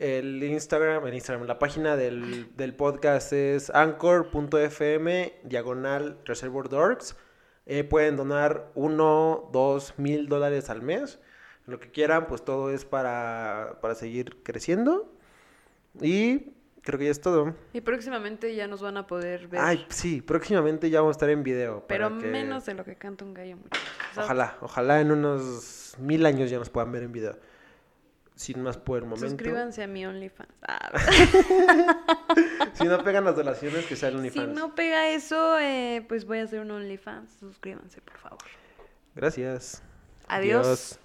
el 0.00 0.42
Instagram, 0.42 1.06
el 1.06 1.14
Instagram, 1.14 1.46
la 1.46 1.60
página 1.60 1.96
del, 1.96 2.56
del 2.56 2.74
podcast 2.74 3.32
es 3.32 3.70
anchor.fm 3.70 5.32
diagonal 5.44 6.18
Reservoir 6.24 6.68
Dorks. 6.68 7.16
Eh, 7.66 7.84
pueden 7.84 8.16
donar 8.16 8.72
uno, 8.74 9.48
dos 9.52 9.94
mil 9.96 10.28
dólares 10.28 10.70
al 10.70 10.82
mes. 10.82 11.20
Lo 11.66 11.78
que 11.78 11.92
quieran, 11.92 12.26
pues 12.26 12.44
todo 12.44 12.72
es 12.72 12.84
para, 12.84 13.78
para 13.80 13.94
seguir 13.94 14.42
creciendo. 14.42 15.08
Y 16.02 16.54
creo 16.84 16.98
que 16.98 17.06
ya 17.06 17.10
es 17.10 17.20
todo. 17.20 17.54
Y 17.72 17.80
próximamente 17.80 18.54
ya 18.54 18.66
nos 18.68 18.80
van 18.82 18.96
a 18.96 19.06
poder 19.06 19.48
ver. 19.48 19.60
Ay, 19.60 19.84
sí, 19.88 20.20
próximamente 20.22 20.90
ya 20.90 21.00
vamos 21.00 21.14
a 21.14 21.16
estar 21.16 21.30
en 21.30 21.42
video. 21.42 21.84
pero 21.88 22.08
para 22.10 22.20
que- 22.20 22.28
menos 22.28 22.64
de 22.66 22.74
lo 22.74 22.84
que 22.84 22.96
canta 22.96 23.24
un 23.24 23.34
gallo, 23.34 23.56
muchachos. 23.56 23.88
O 24.10 24.14
sea, 24.14 24.24
Ojalá, 24.24 24.56
ojalá 24.60 25.00
en 25.00 25.10
unos 25.10 25.94
mil 25.98 26.24
años 26.26 26.50
ya 26.50 26.58
nos 26.58 26.70
puedan 26.70 26.92
ver 26.92 27.02
en 27.02 27.12
video. 27.12 27.36
Sin 28.36 28.62
más 28.62 28.76
por 28.76 28.98
el 28.98 29.04
momento. 29.04 29.28
Suscríbanse 29.28 29.84
a 29.84 29.86
mi 29.86 30.04
OnlyFans. 30.06 30.50
Ah, 30.66 30.90
Si 32.74 32.84
no 32.84 33.02
pegan 33.04 33.24
las 33.24 33.36
donaciones, 33.36 33.86
que 33.86 33.94
sea 33.94 34.08
el 34.08 34.14
si 34.14 34.18
OnlyFans. 34.18 34.54
no 34.54 34.74
pega 34.74 35.08
eso, 35.10 35.58
eh, 35.60 36.04
pues 36.08 36.24
voy 36.24 36.38
a 36.38 36.42
hacer 36.44 36.58
un 36.60 36.70
OnlyFans. 36.72 37.30
Suscríbanse, 37.38 38.00
por 38.00 38.18
favor. 38.18 38.38
Gracias. 39.14 39.82
Adiós. 40.26 40.98